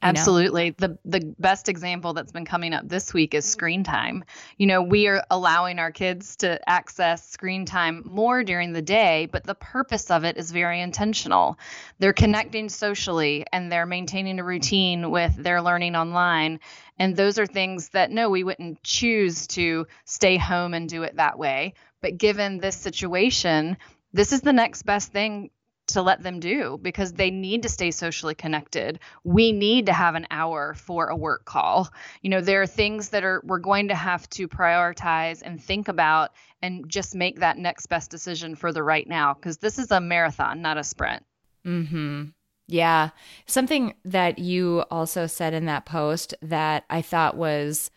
Absolutely. 0.00 0.70
The 0.70 0.98
the 1.04 1.34
best 1.38 1.68
example 1.68 2.12
that's 2.12 2.32
been 2.32 2.44
coming 2.44 2.72
up 2.72 2.88
this 2.88 3.12
week 3.12 3.34
is 3.34 3.44
screen 3.44 3.82
time. 3.82 4.24
You 4.56 4.66
know, 4.66 4.82
we 4.82 5.06
are 5.08 5.22
allowing 5.30 5.78
our 5.78 5.90
kids 5.90 6.36
to 6.36 6.60
access 6.68 7.28
screen 7.28 7.64
time 7.64 8.02
more 8.04 8.44
during 8.44 8.72
the 8.72 8.82
day, 8.82 9.28
but 9.30 9.44
the 9.44 9.54
purpose 9.54 10.10
of 10.10 10.24
it 10.24 10.36
is 10.36 10.50
very 10.50 10.80
intentional. 10.80 11.58
They're 11.98 12.12
connecting 12.12 12.68
socially 12.68 13.46
and 13.52 13.72
they're 13.72 13.86
maintaining 13.86 14.38
a 14.38 14.44
routine 14.44 15.10
with 15.10 15.34
their 15.34 15.60
learning 15.60 15.96
online. 15.96 16.60
And 16.98 17.16
those 17.16 17.38
are 17.38 17.46
things 17.46 17.90
that 17.90 18.10
no, 18.10 18.30
we 18.30 18.44
wouldn't 18.44 18.82
choose 18.82 19.46
to 19.48 19.86
stay 20.04 20.36
home 20.36 20.74
and 20.74 20.88
do 20.88 21.02
it 21.02 21.16
that 21.16 21.38
way. 21.38 21.74
But 22.00 22.18
given 22.18 22.58
this 22.58 22.76
situation, 22.76 23.76
this 24.12 24.32
is 24.32 24.40
the 24.40 24.52
next 24.52 24.84
best 24.84 25.12
thing 25.12 25.50
to 25.88 26.02
let 26.02 26.22
them 26.22 26.40
do 26.40 26.78
because 26.82 27.12
they 27.12 27.30
need 27.30 27.62
to 27.62 27.68
stay 27.68 27.90
socially 27.92 28.34
connected. 28.34 28.98
We 29.22 29.52
need 29.52 29.86
to 29.86 29.92
have 29.92 30.16
an 30.16 30.26
hour 30.30 30.74
for 30.74 31.08
a 31.08 31.16
work 31.16 31.44
call. 31.44 31.88
You 32.22 32.30
know, 32.30 32.40
there 32.40 32.62
are 32.62 32.66
things 32.66 33.10
that 33.10 33.22
are 33.24 33.40
we're 33.44 33.58
going 33.58 33.88
to 33.88 33.94
have 33.94 34.28
to 34.30 34.48
prioritize 34.48 35.42
and 35.44 35.62
think 35.62 35.88
about 35.88 36.32
and 36.60 36.88
just 36.88 37.14
make 37.14 37.40
that 37.40 37.58
next 37.58 37.86
best 37.86 38.10
decision 38.10 38.56
for 38.56 38.72
the 38.72 38.82
right 38.82 39.06
now 39.06 39.34
because 39.34 39.58
this 39.58 39.78
is 39.78 39.90
a 39.90 40.00
marathon, 40.00 40.60
not 40.60 40.78
a 40.78 40.82
sprint. 40.84 41.24
Mhm. 41.64 42.32
Yeah. 42.68 43.10
Something 43.46 43.94
that 44.04 44.38
you 44.38 44.84
also 44.90 45.26
said 45.26 45.54
in 45.54 45.66
that 45.66 45.86
post 45.86 46.34
that 46.42 46.84
I 46.90 47.00
thought 47.00 47.36
was 47.36 47.90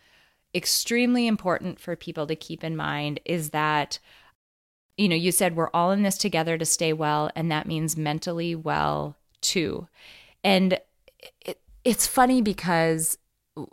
extremely 0.54 1.26
important 1.26 1.80
for 1.80 1.96
people 1.96 2.26
to 2.26 2.36
keep 2.36 2.62
in 2.62 2.76
mind 2.76 3.20
is 3.24 3.50
that 3.50 3.98
you 4.96 5.08
know, 5.08 5.16
you 5.16 5.32
said 5.32 5.56
we're 5.56 5.70
all 5.72 5.92
in 5.92 6.02
this 6.02 6.18
together 6.18 6.58
to 6.58 6.66
stay 6.66 6.92
well, 6.92 7.30
and 7.34 7.50
that 7.50 7.66
means 7.66 7.96
mentally 7.96 8.54
well 8.54 9.16
too. 9.40 9.88
And 10.44 10.78
it, 11.40 11.58
it's 11.86 12.06
funny 12.06 12.42
because 12.42 13.16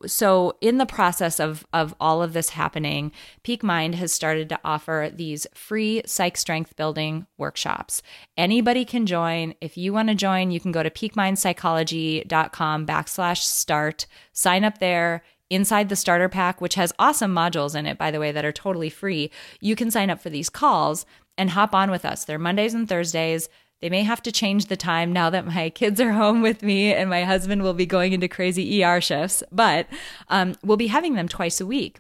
so 0.06 0.58
in 0.62 0.78
the 0.78 0.86
process 0.86 1.40
of 1.40 1.66
of 1.74 1.94
all 2.00 2.22
of 2.22 2.34
this 2.34 2.50
happening 2.50 3.12
peak 3.44 3.64
mind 3.64 3.96
has 3.96 4.12
started 4.12 4.50
to 4.50 4.60
offer 4.64 5.12
these 5.14 5.46
free 5.54 6.02
psych 6.06 6.38
strength 6.38 6.76
building 6.76 7.26
workshops 7.38 8.02
anybody 8.38 8.86
can 8.86 9.06
join 9.06 9.54
if 9.62 9.78
you 9.78 9.94
want 9.94 10.10
to 10.10 10.16
join 10.16 10.52
you 10.52 10.60
can 10.60 10.72
go 10.72 10.84
to 10.84 10.90
peakmindpsychology.com 10.90 12.86
backslash 12.86 13.40
start 13.40 14.06
sign 14.34 14.64
up 14.64 14.78
there 14.80 15.24
inside 15.50 15.90
the 15.90 15.96
starter 15.96 16.30
pack, 16.30 16.60
which 16.60 16.76
has 16.76 16.94
awesome 17.00 17.34
modules 17.34 17.76
in 17.76 17.86
it, 17.86 17.98
by 17.98 18.12
the 18.12 18.20
way, 18.20 18.32
that 18.32 18.46
are 18.46 18.52
totally 18.52 18.90
free, 18.90 19.32
you 19.62 19.76
can 19.76 19.92
sign 19.92 20.10
up 20.10 20.20
for 20.20 20.30
these 20.30 20.50
calls 20.50 21.06
and 21.38 21.52
hop 21.52 21.74
on 21.74 21.92
with 21.92 22.04
us. 22.04 22.26
They're 22.26 22.40
Mondays 22.40 22.74
and 22.74 22.90
Thursdays. 22.90 23.48
They 23.82 23.90
may 23.90 24.04
have 24.04 24.24
to 24.24 24.32
change 24.32 24.66
the 24.66 24.78
time 24.78 25.14
now 25.14 25.30
that 25.30 25.46
my 25.46 25.70
kids 25.70 26.02
are 26.02 26.14
home 26.14 26.42
with 26.42 26.64
me 26.64 26.94
and 26.94 27.10
my 27.10 27.24
husband 27.24 27.62
will 27.62 27.74
be 27.74 27.86
going 27.86 28.14
into 28.14 28.28
crazy 28.28 28.84
ER 28.84 29.00
shifts, 29.00 29.44
but 29.52 29.88
um, 30.30 30.56
we'll 30.64 30.78
be 30.78 30.88
having 30.88 31.14
them 31.14 31.28
twice 31.28 31.62
a 31.62 31.66
week. 31.66 32.00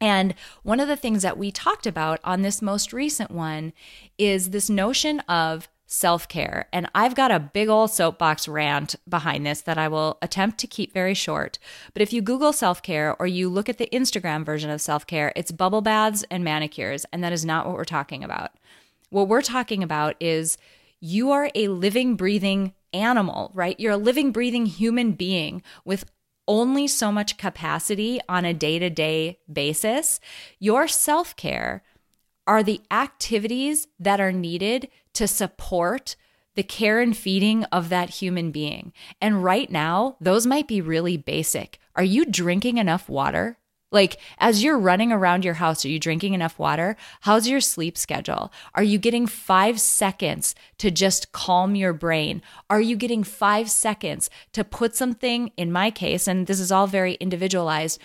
And 0.00 0.34
one 0.62 0.80
of 0.80 0.88
the 0.88 0.96
things 0.96 1.22
that 1.22 1.38
we 1.38 1.50
talked 1.50 1.86
about 1.86 2.20
on 2.24 2.42
this 2.42 2.62
most 2.62 2.92
recent 2.92 3.30
one 3.30 3.72
is 4.18 4.50
this 4.50 4.70
notion 4.70 5.20
of 5.20 5.68
self 5.86 6.28
care. 6.28 6.68
And 6.72 6.88
I've 6.94 7.14
got 7.14 7.32
a 7.32 7.40
big 7.40 7.68
old 7.68 7.90
soapbox 7.90 8.46
rant 8.46 8.94
behind 9.08 9.44
this 9.44 9.60
that 9.62 9.76
I 9.76 9.88
will 9.88 10.18
attempt 10.22 10.58
to 10.58 10.66
keep 10.66 10.94
very 10.94 11.14
short. 11.14 11.58
But 11.92 12.00
if 12.00 12.12
you 12.12 12.22
Google 12.22 12.52
self 12.52 12.82
care 12.82 13.16
or 13.18 13.26
you 13.26 13.48
look 13.48 13.68
at 13.68 13.78
the 13.78 13.88
Instagram 13.92 14.44
version 14.44 14.70
of 14.70 14.80
self 14.80 15.06
care, 15.06 15.32
it's 15.36 15.52
bubble 15.52 15.82
baths 15.82 16.24
and 16.30 16.44
manicures. 16.44 17.04
And 17.12 17.22
that 17.22 17.32
is 17.32 17.44
not 17.44 17.66
what 17.66 17.76
we're 17.76 17.84
talking 17.84 18.24
about. 18.24 18.52
What 19.10 19.28
we're 19.28 19.42
talking 19.42 19.82
about 19.82 20.14
is 20.20 20.56
you 21.00 21.30
are 21.30 21.50
a 21.54 21.68
living, 21.68 22.16
breathing 22.16 22.74
animal, 22.92 23.50
right? 23.54 23.78
You're 23.80 23.92
a 23.92 23.98
living, 23.98 24.32
breathing 24.32 24.66
human 24.66 25.12
being 25.12 25.62
with 25.84 26.04
only 26.46 26.88
so 26.88 27.12
much 27.12 27.38
capacity 27.38 28.20
on 28.28 28.44
a 28.44 28.54
day 28.54 28.78
to 28.78 28.90
day 28.90 29.38
basis. 29.50 30.20
Your 30.58 30.88
self 30.88 31.36
care 31.36 31.82
are 32.46 32.62
the 32.62 32.80
activities 32.90 33.86
that 33.98 34.20
are 34.20 34.32
needed 34.32 34.88
to 35.14 35.28
support 35.28 36.16
the 36.56 36.62
care 36.64 37.00
and 37.00 37.16
feeding 37.16 37.64
of 37.64 37.88
that 37.88 38.10
human 38.10 38.50
being. 38.50 38.92
And 39.20 39.44
right 39.44 39.70
now, 39.70 40.16
those 40.20 40.46
might 40.46 40.66
be 40.66 40.80
really 40.80 41.16
basic. 41.16 41.78
Are 41.94 42.02
you 42.02 42.24
drinking 42.24 42.78
enough 42.78 43.08
water? 43.08 43.59
Like, 43.92 44.18
as 44.38 44.62
you're 44.62 44.78
running 44.78 45.10
around 45.10 45.44
your 45.44 45.54
house, 45.54 45.84
are 45.84 45.88
you 45.88 45.98
drinking 45.98 46.34
enough 46.34 46.58
water? 46.58 46.96
How's 47.22 47.48
your 47.48 47.60
sleep 47.60 47.98
schedule? 47.98 48.52
Are 48.74 48.82
you 48.82 48.98
getting 48.98 49.26
five 49.26 49.80
seconds 49.80 50.54
to 50.78 50.90
just 50.90 51.32
calm 51.32 51.74
your 51.74 51.92
brain? 51.92 52.40
Are 52.68 52.80
you 52.80 52.96
getting 52.96 53.24
five 53.24 53.70
seconds 53.70 54.30
to 54.52 54.62
put 54.62 54.94
something, 54.94 55.50
in 55.56 55.72
my 55.72 55.90
case, 55.90 56.28
and 56.28 56.46
this 56.46 56.60
is 56.60 56.70
all 56.70 56.86
very 56.86 57.14
individualized, 57.14 58.00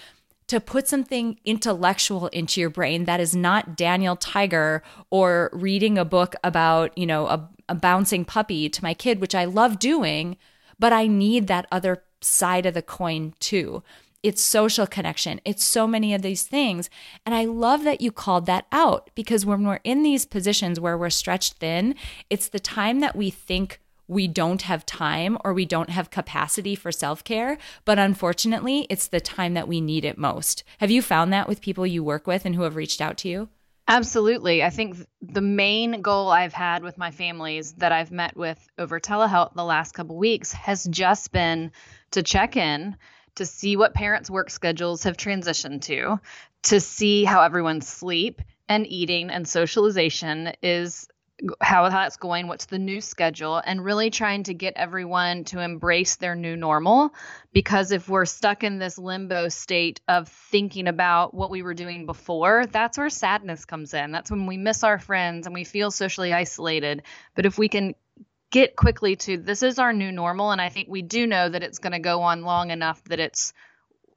to 0.47 0.59
put 0.59 0.87
something 0.87 1.39
intellectual 1.45 2.27
into 2.27 2.61
your 2.61 2.69
brain 2.69 3.05
that 3.05 3.19
is 3.19 3.35
not 3.35 3.75
Daniel 3.75 4.15
Tiger 4.15 4.83
or 5.09 5.49
reading 5.53 5.97
a 5.97 6.05
book 6.05 6.35
about, 6.43 6.95
you 6.97 7.05
know, 7.05 7.27
a, 7.27 7.49
a 7.69 7.75
bouncing 7.75 8.25
puppy 8.25 8.69
to 8.69 8.83
my 8.83 8.93
kid, 8.93 9.19
which 9.19 9.33
I 9.35 9.45
love 9.45 9.79
doing, 9.79 10.37
but 10.77 10.93
I 10.93 11.07
need 11.07 11.47
that 11.47 11.67
other 11.71 12.03
side 12.21 12.65
of 12.65 12.73
the 12.73 12.81
coin 12.81 13.33
too. 13.39 13.83
It's 14.25 14.41
social 14.41 14.87
connection. 14.87 15.39
It's 15.45 15.63
so 15.63 15.85
many 15.85 16.15
of 16.15 16.23
these 16.23 16.41
things. 16.41 16.89
And 17.27 17.35
I 17.35 17.45
love 17.45 17.83
that 17.83 18.01
you 18.01 18.11
called 18.11 18.47
that 18.47 18.65
out 18.71 19.11
because 19.13 19.45
when 19.45 19.67
we're 19.67 19.81
in 19.83 20.01
these 20.01 20.25
positions 20.25 20.79
where 20.79 20.97
we're 20.97 21.11
stretched 21.11 21.59
thin, 21.59 21.93
it's 22.27 22.49
the 22.49 22.59
time 22.59 23.01
that 23.01 23.15
we 23.15 23.29
think 23.29 23.81
we 24.07 24.27
don't 24.27 24.63
have 24.63 24.83
time 24.83 25.37
or 25.45 25.53
we 25.53 25.63
don't 25.63 25.91
have 25.91 26.09
capacity 26.09 26.73
for 26.73 26.91
self 26.91 27.23
care. 27.23 27.59
But 27.85 27.99
unfortunately, 27.99 28.87
it's 28.89 29.05
the 29.05 29.21
time 29.21 29.53
that 29.53 29.67
we 29.67 29.79
need 29.79 30.03
it 30.03 30.17
most. 30.17 30.63
Have 30.79 30.89
you 30.89 31.03
found 31.03 31.31
that 31.31 31.47
with 31.47 31.61
people 31.61 31.85
you 31.85 32.03
work 32.03 32.25
with 32.25 32.45
and 32.45 32.55
who 32.55 32.63
have 32.63 32.75
reached 32.75 33.01
out 33.01 33.19
to 33.19 33.29
you? 33.29 33.49
Absolutely. 33.87 34.63
I 34.63 34.71
think 34.71 34.97
the 35.21 35.41
main 35.41 36.01
goal 36.01 36.29
I've 36.29 36.53
had 36.53 36.81
with 36.81 36.97
my 36.97 37.11
families 37.11 37.73
that 37.73 37.91
I've 37.91 38.11
met 38.11 38.35
with 38.35 38.67
over 38.79 38.99
telehealth 38.99 39.53
the 39.53 39.63
last 39.63 39.91
couple 39.91 40.17
weeks 40.17 40.51
has 40.53 40.85
just 40.85 41.31
been 41.31 41.71
to 42.09 42.23
check 42.23 42.57
in, 42.57 42.97
to 43.35 43.45
see 43.45 43.75
what 43.75 43.93
parents' 43.93 44.29
work 44.29 44.49
schedules 44.49 45.03
have 45.03 45.17
transitioned 45.17 45.81
to, 45.83 46.19
to 46.63 46.79
see 46.79 47.23
how 47.23 47.41
everyone's 47.41 47.87
sleep 47.87 48.41
and 48.67 48.87
eating 48.87 49.29
and 49.29 49.47
socialization 49.47 50.53
is 50.61 51.07
how 51.61 51.89
that's 51.89 52.15
going, 52.15 52.47
what's 52.47 52.65
the 52.65 52.79
new 52.79 53.01
schedule, 53.01 53.61
and 53.65 53.83
really 53.83 54.09
trying 54.09 54.43
to 54.43 54.53
get 54.53 54.73
everyone 54.77 55.43
to 55.43 55.59
embrace 55.59 56.15
their 56.15 56.35
new 56.35 56.55
normal. 56.55 57.13
Because 57.51 57.91
if 57.91 58.07
we're 58.07 58.25
stuck 58.25 58.63
in 58.63 58.79
this 58.79 58.97
limbo 58.97 59.49
state 59.49 59.99
of 60.07 60.29
thinking 60.29 60.87
about 60.87 61.33
what 61.33 61.51
we 61.51 61.61
were 61.61 61.73
doing 61.73 62.05
before, 62.05 62.65
that's 62.67 62.97
where 62.97 63.09
sadness 63.09 63.65
comes 63.65 63.93
in. 63.93 64.11
That's 64.11 64.31
when 64.31 64.45
we 64.45 64.57
miss 64.57 64.83
our 64.83 64.97
friends 64.97 65.45
and 65.45 65.53
we 65.53 65.65
feel 65.65 65.91
socially 65.91 66.33
isolated. 66.33 67.03
But 67.35 67.45
if 67.45 67.57
we 67.57 67.67
can 67.67 67.95
get 68.51 68.75
quickly 68.75 69.15
to 69.15 69.37
this 69.37 69.63
is 69.63 69.79
our 69.79 69.93
new 69.93 70.11
normal, 70.11 70.51
and 70.51 70.61
I 70.61 70.69
think 70.69 70.87
we 70.89 71.01
do 71.01 71.27
know 71.27 71.49
that 71.49 71.63
it's 71.63 71.79
going 71.79 71.93
to 71.93 71.99
go 71.99 72.21
on 72.21 72.43
long 72.43 72.71
enough 72.71 73.03
that 73.05 73.19
it's 73.19 73.53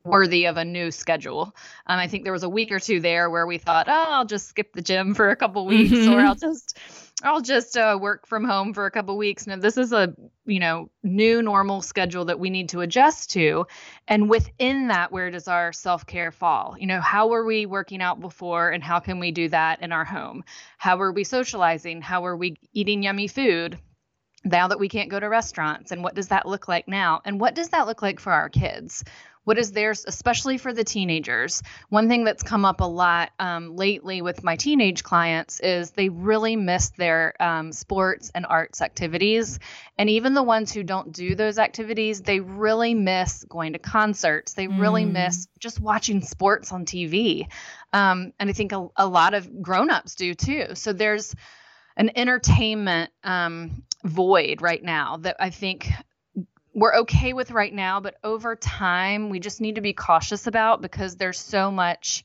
worthy 0.04 0.46
of 0.46 0.56
a 0.56 0.64
new 0.64 0.90
schedule. 0.90 1.54
Um, 1.86 1.98
I 1.98 2.08
think 2.08 2.24
there 2.24 2.32
was 2.32 2.42
a 2.42 2.48
week 2.48 2.72
or 2.72 2.80
two 2.80 3.00
there 3.00 3.30
where 3.30 3.46
we 3.46 3.58
thought, 3.58 3.88
oh, 3.88 4.06
I'll 4.08 4.24
just 4.24 4.48
skip 4.48 4.72
the 4.72 4.82
gym 4.82 5.14
for 5.14 5.30
a 5.30 5.36
couple 5.36 5.66
weeks, 5.66 5.92
mm-hmm. 5.92 6.14
or 6.14 6.20
I'll 6.20 6.34
just 6.34 6.78
I'll 7.22 7.40
just 7.40 7.76
uh, 7.76 7.98
work 8.00 8.26
from 8.26 8.44
home 8.44 8.74
for 8.74 8.86
a 8.86 8.90
couple 8.90 9.16
weeks. 9.16 9.46
Now, 9.46 9.56
this 9.56 9.76
is 9.76 9.92
a 9.92 10.14
you 10.46 10.60
know 10.60 10.90
new 11.02 11.42
normal 11.42 11.82
schedule 11.82 12.26
that 12.26 12.38
we 12.38 12.50
need 12.50 12.70
to 12.70 12.80
adjust 12.80 13.30
to, 13.32 13.66
and 14.06 14.30
within 14.30 14.88
that, 14.88 15.12
where 15.12 15.30
does 15.30 15.48
our 15.48 15.72
self 15.72 16.06
care 16.06 16.32
fall? 16.32 16.76
You 16.78 16.86
know, 16.86 17.00
how 17.00 17.28
were 17.28 17.44
we 17.44 17.66
working 17.66 18.02
out 18.02 18.20
before, 18.20 18.70
and 18.70 18.82
how 18.82 19.00
can 19.00 19.18
we 19.18 19.32
do 19.32 19.48
that 19.48 19.82
in 19.82 19.92
our 19.92 20.04
home? 20.04 20.44
How 20.78 21.00
are 21.00 21.12
we 21.12 21.24
socializing? 21.24 22.00
How 22.00 22.24
are 22.26 22.36
we 22.36 22.56
eating 22.72 23.02
yummy 23.02 23.28
food? 23.28 23.78
Now 24.48 24.68
that 24.68 24.80
we 24.80 24.88
can't 24.88 25.10
go 25.10 25.20
to 25.20 25.28
restaurants, 25.28 25.92
and 25.92 26.02
what 26.02 26.14
does 26.14 26.28
that 26.28 26.46
look 26.46 26.68
like 26.68 26.88
now? 26.88 27.20
And 27.24 27.40
what 27.40 27.54
does 27.54 27.68
that 27.70 27.86
look 27.86 28.02
like 28.02 28.20
for 28.20 28.32
our 28.32 28.48
kids? 28.48 29.04
what 29.48 29.56
is 29.56 29.72
theirs, 29.72 30.04
especially 30.06 30.58
for 30.58 30.74
the 30.74 30.84
teenagers. 30.84 31.62
One 31.88 32.06
thing 32.06 32.24
that's 32.24 32.42
come 32.42 32.66
up 32.66 32.82
a 32.82 32.84
lot 32.84 33.30
um, 33.38 33.76
lately 33.76 34.20
with 34.20 34.44
my 34.44 34.56
teenage 34.56 35.02
clients 35.02 35.58
is 35.60 35.90
they 35.90 36.10
really 36.10 36.54
miss 36.54 36.90
their 36.90 37.32
um, 37.40 37.72
sports 37.72 38.30
and 38.34 38.44
arts 38.44 38.82
activities. 38.82 39.58
And 39.96 40.10
even 40.10 40.34
the 40.34 40.42
ones 40.42 40.70
who 40.70 40.82
don't 40.82 41.12
do 41.12 41.34
those 41.34 41.58
activities, 41.58 42.20
they 42.20 42.40
really 42.40 42.92
miss 42.92 43.42
going 43.48 43.72
to 43.72 43.78
concerts. 43.78 44.52
They 44.52 44.68
really 44.68 45.06
mm. 45.06 45.12
miss 45.12 45.48
just 45.58 45.80
watching 45.80 46.20
sports 46.20 46.70
on 46.70 46.84
TV. 46.84 47.48
Um, 47.94 48.34
and 48.38 48.50
I 48.50 48.52
think 48.52 48.72
a, 48.72 48.88
a 48.96 49.06
lot 49.06 49.32
of 49.32 49.62
grown-ups 49.62 50.14
do 50.14 50.34
too. 50.34 50.74
So 50.74 50.92
there's 50.92 51.34
an 51.96 52.10
entertainment 52.16 53.12
um, 53.24 53.82
void 54.04 54.62
right 54.62 54.82
now 54.82 55.16
that 55.18 55.36
I 55.40 55.50
think 55.50 55.90
we're 56.74 56.94
okay 56.96 57.32
with 57.32 57.50
right 57.50 57.72
now, 57.72 58.00
but 58.00 58.16
over 58.22 58.54
time, 58.54 59.30
we 59.30 59.40
just 59.40 59.60
need 59.60 59.74
to 59.74 59.80
be 59.80 59.92
cautious 59.92 60.46
about 60.46 60.80
because 60.80 61.16
there's 61.16 61.38
so 61.38 61.70
much 61.70 62.24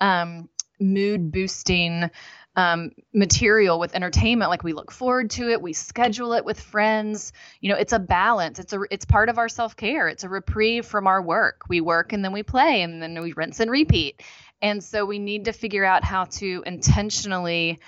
um, 0.00 0.48
mood 0.78 1.32
boosting 1.32 2.10
um, 2.56 2.92
material 3.12 3.78
with 3.80 3.94
entertainment. 3.94 4.50
Like 4.50 4.62
we 4.62 4.72
look 4.72 4.92
forward 4.92 5.30
to 5.30 5.50
it. 5.50 5.60
We 5.60 5.72
schedule 5.72 6.34
it 6.34 6.44
with 6.44 6.60
friends. 6.60 7.32
You 7.60 7.70
know 7.70 7.76
it's 7.76 7.92
a 7.92 7.98
balance. 7.98 8.58
It's 8.58 8.72
a 8.72 8.82
it's 8.90 9.04
part 9.04 9.28
of 9.28 9.38
our 9.38 9.48
self-care. 9.48 10.08
It's 10.08 10.24
a 10.24 10.28
reprieve 10.28 10.86
from 10.86 11.06
our 11.06 11.20
work. 11.20 11.62
We 11.68 11.80
work 11.80 12.12
and 12.12 12.24
then 12.24 12.32
we 12.32 12.42
play 12.42 12.82
and 12.82 13.02
then 13.02 13.20
we 13.20 13.32
rinse 13.32 13.60
and 13.60 13.70
repeat. 13.70 14.22
And 14.62 14.82
so 14.82 15.04
we 15.04 15.18
need 15.18 15.46
to 15.46 15.52
figure 15.52 15.84
out 15.84 16.04
how 16.04 16.24
to 16.24 16.62
intentionally 16.64 17.80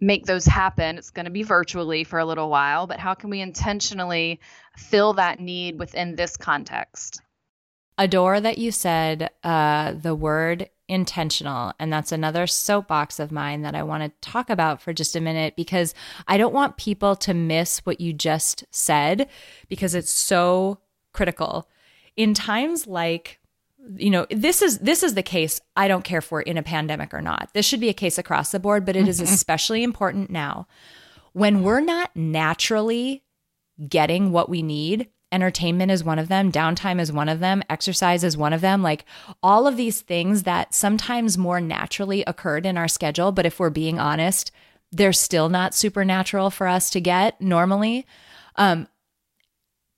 make 0.00 0.26
those 0.26 0.46
happen 0.46 0.98
it's 0.98 1.10
going 1.10 1.24
to 1.24 1.30
be 1.30 1.42
virtually 1.42 2.04
for 2.04 2.18
a 2.18 2.24
little 2.24 2.48
while 2.48 2.86
but 2.86 2.98
how 2.98 3.14
can 3.14 3.30
we 3.30 3.40
intentionally 3.40 4.40
fill 4.76 5.12
that 5.14 5.40
need 5.40 5.78
within 5.78 6.16
this 6.16 6.36
context 6.36 7.20
adore 7.98 8.40
that 8.40 8.58
you 8.58 8.72
said 8.72 9.30
uh, 9.44 9.92
the 9.92 10.14
word 10.14 10.68
intentional. 10.90 11.72
And 11.78 11.92
that's 11.92 12.10
another 12.10 12.48
soapbox 12.48 13.20
of 13.20 13.30
mine 13.30 13.62
that 13.62 13.76
I 13.76 13.84
want 13.84 14.02
to 14.02 14.28
talk 14.28 14.50
about 14.50 14.82
for 14.82 14.92
just 14.92 15.14
a 15.14 15.20
minute 15.20 15.54
because 15.56 15.94
I 16.26 16.36
don't 16.36 16.52
want 16.52 16.76
people 16.76 17.14
to 17.16 17.32
miss 17.32 17.78
what 17.86 18.00
you 18.00 18.12
just 18.12 18.64
said 18.72 19.28
because 19.68 19.94
it's 19.94 20.10
so 20.10 20.80
critical. 21.12 21.68
In 22.16 22.34
times 22.34 22.88
like 22.88 23.38
you 23.96 24.10
know 24.10 24.26
this 24.30 24.62
is 24.62 24.78
this 24.78 25.02
is 25.02 25.14
the 25.14 25.22
case 25.22 25.60
i 25.76 25.88
don't 25.88 26.04
care 26.04 26.18
if 26.18 26.30
we're 26.30 26.40
in 26.40 26.58
a 26.58 26.62
pandemic 26.62 27.12
or 27.14 27.22
not. 27.22 27.50
This 27.54 27.66
should 27.66 27.80
be 27.80 27.88
a 27.88 27.94
case 27.94 28.18
across 28.18 28.52
the 28.52 28.60
board 28.60 28.84
but 28.84 28.96
it 28.96 29.08
is 29.08 29.20
especially 29.20 29.82
important 29.82 30.30
now 30.30 30.66
when 31.32 31.62
we're 31.62 31.80
not 31.80 32.14
naturally 32.14 33.22
getting 33.88 34.32
what 34.32 34.48
we 34.48 34.62
need. 34.62 35.08
Entertainment 35.32 35.92
is 35.92 36.02
one 36.02 36.18
of 36.18 36.28
them, 36.28 36.50
downtime 36.50 37.00
is 37.00 37.12
one 37.12 37.28
of 37.28 37.38
them, 37.38 37.62
exercise 37.70 38.24
is 38.24 38.36
one 38.36 38.52
of 38.52 38.60
them. 38.60 38.82
Like 38.82 39.04
all 39.42 39.66
of 39.66 39.76
these 39.76 40.00
things 40.00 40.42
that 40.42 40.74
sometimes 40.74 41.38
more 41.38 41.60
naturally 41.60 42.24
occurred 42.26 42.66
in 42.66 42.76
our 42.76 42.88
schedule, 42.88 43.30
but 43.30 43.46
if 43.46 43.60
we're 43.60 43.70
being 43.70 44.00
honest, 44.00 44.50
they're 44.90 45.12
still 45.12 45.48
not 45.48 45.74
supernatural 45.74 46.50
for 46.50 46.66
us 46.66 46.90
to 46.90 47.00
get 47.00 47.40
normally. 47.40 48.06
Um, 48.56 48.88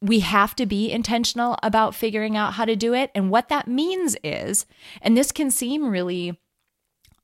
we 0.02 0.18
have 0.20 0.56
to 0.56 0.66
be 0.66 0.90
intentional 0.90 1.56
about 1.62 1.94
figuring 1.94 2.36
out 2.36 2.54
how 2.54 2.64
to 2.64 2.74
do 2.74 2.92
it. 2.92 3.10
And 3.14 3.30
what 3.30 3.48
that 3.48 3.68
means 3.68 4.16
is, 4.24 4.66
and 5.00 5.16
this 5.16 5.30
can 5.30 5.50
seem 5.50 5.88
really 5.88 6.38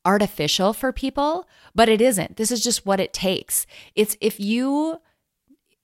artificial 0.04 0.72
for 0.72 0.92
people, 0.92 1.48
but 1.74 1.88
it 1.88 2.00
isn't. 2.00 2.36
This 2.36 2.52
is 2.52 2.62
just 2.62 2.86
what 2.86 3.00
it 3.00 3.12
takes. 3.12 3.66
It's 3.96 4.16
if 4.20 4.38
you 4.38 5.00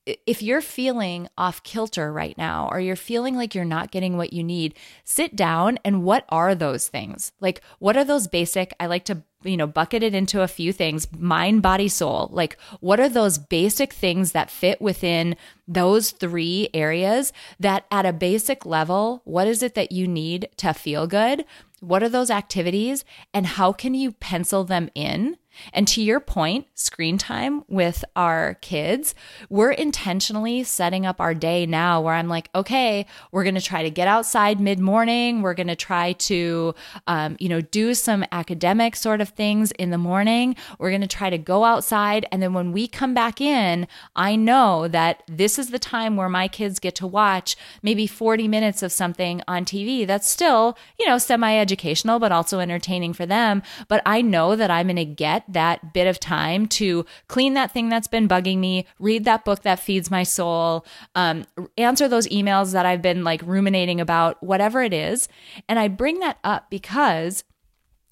if 0.07 0.43
you're 0.43 0.61
feeling 0.61 1.29
off 1.39 1.63
kilter 1.63 2.13
right 2.13 2.37
now 2.37 2.69
or 2.71 2.79
you're 2.79 2.97
feeling 2.97 3.37
like 3.37 3.55
you're 3.55 3.65
not 3.65 3.91
getting 3.91 4.17
what 4.17 4.33
you 4.33 4.45
need, 4.45 4.75
sit 5.03 5.35
down 5.35 5.79
and 5.85 6.05
what 6.05 6.27
are 6.29 6.55
those 6.55 6.89
things? 6.89 7.33
Like, 7.41 7.63
what 7.79 7.97
are 7.97 8.05
those 8.05 8.27
basic? 8.27 8.75
I 8.79 8.87
like 8.87 9.07
to, 9.07 9.23
you 9.45 9.57
know, 9.57 9.67
bucket 9.67 10.03
it 10.03 10.15
into 10.15 10.43
a 10.43 10.49
few 10.49 10.73
things 10.73 11.07
mind, 11.13 11.63
body, 11.63 11.89
soul. 11.89 12.29
Like, 12.33 12.57
what 12.81 13.01
are 13.01 13.09
those 13.09 13.39
basic 13.39 13.93
things 13.93 14.33
that 14.33 14.51
fit 14.51 14.81
within 14.81 15.37
those 15.69 16.11
three 16.11 16.69
areas 16.75 17.33
that 17.61 17.85
at 17.91 18.07
a 18.07 18.13
basic 18.13 18.67
level, 18.67 19.23
what 19.25 19.47
is 19.47 19.63
it 19.63 19.75
that 19.75 19.93
you 19.93 20.07
need 20.07 20.49
to 20.59 20.73
feel 20.73 21.07
good? 21.07 21.45
What 21.81 22.03
are 22.03 22.09
those 22.09 22.31
activities 22.31 23.05
and 23.33 23.47
how 23.47 23.73
can 23.73 23.95
you 23.95 24.13
pencil 24.13 24.65
them 24.65 24.89
in? 24.95 25.37
And 25.73 25.87
to 25.89 26.03
your 26.03 26.21
point, 26.21 26.67
screen 26.75 27.19
time 27.19 27.65
with 27.69 28.05
our 28.17 28.55
kids, 28.61 29.15
we're 29.49 29.73
intentionally 29.73 30.65
setting 30.65 31.07
up 31.07 31.21
our 31.21 31.35
day 31.35 31.67
now 31.67 32.01
where 32.01 32.15
I'm 32.15 32.29
like, 32.29 32.51
okay, 32.55 33.07
we're 33.33 33.45
going 33.45 33.55
to 33.55 33.61
try 33.61 33.83
to 33.83 33.91
get 33.91 34.09
outside 34.09 34.61
mid 34.61 34.79
morning. 34.79 35.43
We're 35.43 35.55
going 35.55 35.69
to 35.69 35.77
try 35.77 36.13
to, 36.13 36.75
um, 37.07 37.37
you 37.39 37.49
know, 37.49 37.61
do 37.61 37.95
some 37.95 38.25
academic 38.33 38.97
sort 38.97 39.21
of 39.21 39.31
things 39.31 39.71
in 39.73 39.91
the 39.91 39.99
morning. 39.99 40.57
We're 40.79 40.91
going 40.91 41.01
to 41.01 41.07
try 41.07 41.31
to 41.31 41.39
go 41.39 41.65
outside. 41.65 42.27
And 42.31 42.43
then 42.43 42.53
when 42.55 42.73
we 42.73 42.87
come 42.89 43.15
back 43.15 43.41
in, 43.41 43.87
I 44.17 44.37
know 44.37 44.89
that 44.89 45.23
this 45.29 45.59
is 45.59 45.71
the 45.71 45.79
time 45.79 46.17
where 46.17 46.29
my 46.29 46.49
kids 46.49 46.79
get 46.79 46.95
to 46.97 47.07
watch 47.07 47.57
maybe 47.83 48.07
40 48.07 48.49
minutes 48.49 48.83
of 48.83 48.93
something 48.93 49.43
on 49.47 49.65
TV 49.65 50.07
that's 50.07 50.29
still, 50.29 50.77
you 50.99 51.07
know, 51.07 51.19
semi 51.19 51.57
educational, 51.57 52.19
but 52.19 52.33
also 52.33 52.61
entertaining 52.61 53.13
for 53.13 53.27
them. 53.27 53.63
But 53.89 54.03
I 54.07 54.23
know 54.23 54.57
that 54.57 54.71
I'm 54.71 54.87
going 54.87 54.97
to 54.97 55.05
get 55.05 55.44
that 55.49 55.93
bit 55.93 56.07
of 56.07 56.21
time 56.21 56.67
to 56.67 57.05
clean 57.29 57.55
that 57.55 57.73
thing 57.73 57.89
that's 57.89 58.09
been 58.09 58.29
bugging 58.29 58.59
me, 58.59 58.87
read 58.99 59.25
that 59.25 59.45
book 59.45 59.63
that 59.63 59.81
feeds 59.81 60.11
my 60.11 60.23
soul, 60.23 60.85
um, 61.15 61.45
answer 61.77 62.09
those 62.09 62.29
emails 62.29 62.73
that 62.73 62.87
I've 62.87 63.03
been 63.03 63.25
like 63.25 63.43
ruminating 63.45 64.01
about, 64.01 64.43
whatever 64.43 64.83
it 64.83 64.93
is. 64.93 65.29
And 65.69 65.79
I 65.79 65.89
bring 65.89 66.21
that 66.21 66.39
up 66.45 66.71
because 66.71 67.45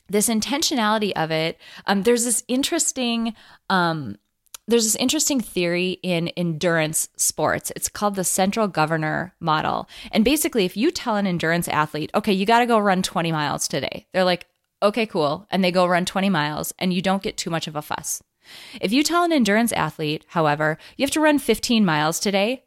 this 0.08 0.28
intentionality 0.28 1.12
of 1.12 1.30
it, 1.30 1.58
um, 1.86 2.02
there's 2.02 2.24
this 2.24 2.44
interesting. 2.48 3.34
Um, 3.70 4.16
there's 4.68 4.84
this 4.84 4.94
interesting 4.94 5.40
theory 5.40 5.98
in 6.04 6.28
endurance 6.28 7.08
sports. 7.16 7.72
It's 7.74 7.88
called 7.88 8.14
the 8.14 8.22
central 8.22 8.68
governor 8.68 9.34
model. 9.40 9.88
And 10.12 10.24
basically, 10.24 10.64
if 10.64 10.76
you 10.76 10.92
tell 10.92 11.16
an 11.16 11.26
endurance 11.26 11.66
athlete, 11.66 12.12
okay, 12.14 12.32
you 12.32 12.46
got 12.46 12.60
to 12.60 12.66
go 12.66 12.78
run 12.78 13.02
20 13.02 13.32
miles 13.32 13.66
today, 13.66 14.06
they're 14.12 14.22
like, 14.22 14.46
okay, 14.82 15.06
cool, 15.06 15.46
and 15.50 15.62
they 15.62 15.70
go 15.70 15.86
run 15.86 16.04
20 16.04 16.28
miles 16.28 16.72
and 16.78 16.92
you 16.92 17.00
don't 17.00 17.22
get 17.22 17.36
too 17.36 17.50
much 17.50 17.66
of 17.66 17.76
a 17.76 17.82
fuss. 17.82 18.22
If 18.80 18.92
you 18.92 19.02
tell 19.02 19.24
an 19.24 19.32
endurance 19.32 19.72
athlete, 19.72 20.24
however, 20.28 20.78
you 20.96 21.04
have 21.04 21.12
to 21.12 21.20
run 21.20 21.38
15 21.38 21.84
miles 21.84 22.18
today, 22.18 22.64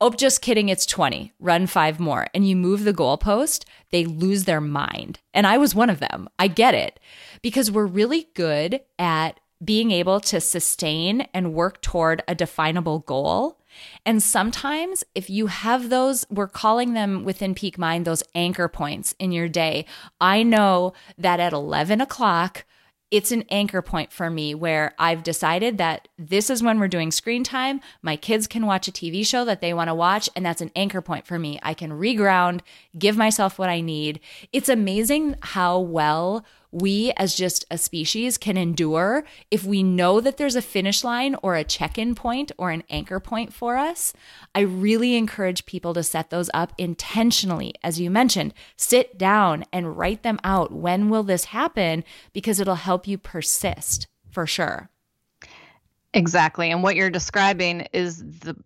oh, 0.00 0.10
just 0.10 0.42
kidding, 0.42 0.68
it's 0.68 0.86
20, 0.86 1.32
run 1.40 1.66
five 1.66 1.98
more, 1.98 2.28
and 2.34 2.48
you 2.48 2.56
move 2.56 2.84
the 2.84 2.94
goalpost, 2.94 3.64
they 3.90 4.04
lose 4.04 4.44
their 4.44 4.60
mind. 4.60 5.20
And 5.32 5.46
I 5.46 5.58
was 5.58 5.74
one 5.74 5.90
of 5.90 6.00
them. 6.00 6.28
I 6.38 6.48
get 6.48 6.74
it 6.74 7.00
because 7.42 7.70
we're 7.70 7.86
really 7.86 8.28
good 8.34 8.80
at 8.98 9.40
being 9.64 9.90
able 9.90 10.20
to 10.20 10.40
sustain 10.40 11.22
and 11.32 11.54
work 11.54 11.80
toward 11.80 12.22
a 12.28 12.34
definable 12.34 13.00
goal 13.00 13.60
and 14.04 14.22
sometimes, 14.22 15.04
if 15.14 15.30
you 15.30 15.46
have 15.46 15.90
those, 15.90 16.26
we're 16.30 16.48
calling 16.48 16.94
them 16.94 17.24
within 17.24 17.54
Peak 17.54 17.78
Mind, 17.78 18.04
those 18.04 18.22
anchor 18.34 18.68
points 18.68 19.14
in 19.18 19.32
your 19.32 19.48
day. 19.48 19.86
I 20.20 20.42
know 20.42 20.92
that 21.18 21.40
at 21.40 21.52
11 21.52 22.00
o'clock, 22.00 22.64
it's 23.10 23.30
an 23.30 23.44
anchor 23.48 23.80
point 23.80 24.12
for 24.12 24.28
me 24.28 24.56
where 24.56 24.92
I've 24.98 25.22
decided 25.22 25.78
that 25.78 26.08
this 26.18 26.50
is 26.50 26.64
when 26.64 26.80
we're 26.80 26.88
doing 26.88 27.12
screen 27.12 27.44
time. 27.44 27.80
My 28.02 28.16
kids 28.16 28.48
can 28.48 28.66
watch 28.66 28.88
a 28.88 28.92
TV 28.92 29.24
show 29.24 29.44
that 29.44 29.60
they 29.60 29.72
want 29.72 29.88
to 29.88 29.94
watch, 29.94 30.28
and 30.34 30.44
that's 30.44 30.60
an 30.60 30.72
anchor 30.74 31.00
point 31.00 31.24
for 31.24 31.38
me. 31.38 31.60
I 31.62 31.74
can 31.74 31.92
reground, 31.92 32.62
give 32.98 33.16
myself 33.16 33.58
what 33.58 33.68
I 33.68 33.80
need. 33.80 34.20
It's 34.52 34.68
amazing 34.68 35.36
how 35.40 35.78
well 35.80 36.44
we 36.70 37.12
as 37.16 37.36
just 37.36 37.64
a 37.70 37.78
species 37.78 38.36
can 38.36 38.56
endure 38.56 39.24
if 39.50 39.64
we 39.64 39.82
know 39.82 40.20
that 40.20 40.36
there's 40.36 40.56
a 40.56 40.62
finish 40.62 41.04
line 41.04 41.36
or 41.40 41.54
a 41.54 41.62
check 41.62 41.96
in 41.96 42.14
point 42.16 42.50
or 42.58 42.70
an 42.70 42.82
anchor 42.90 43.20
point 43.20 43.52
for 43.52 43.76
us. 43.76 44.12
I 44.54 44.60
really 44.60 45.14
encourage 45.14 45.66
people 45.66 45.94
to 45.94 46.02
set 46.02 46.30
those 46.30 46.50
up 46.52 46.72
intentionally. 46.76 47.74
As 47.84 48.00
you 48.00 48.10
mentioned, 48.10 48.54
sit 48.76 49.16
down 49.16 49.64
and 49.72 49.96
write 49.96 50.24
them 50.24 50.40
out. 50.42 50.72
When 50.72 51.08
will 51.08 51.22
this 51.22 51.46
happen? 51.46 52.02
Because 52.32 52.58
it'll 52.58 52.74
help 52.74 53.06
you 53.06 53.18
persist 53.18 54.08
for 54.30 54.46
sure. 54.46 54.90
Exactly. 56.12 56.70
And 56.70 56.82
what 56.82 56.96
you're 56.96 57.10
describing 57.10 57.86
is 57.92 58.18
the 58.18 58.56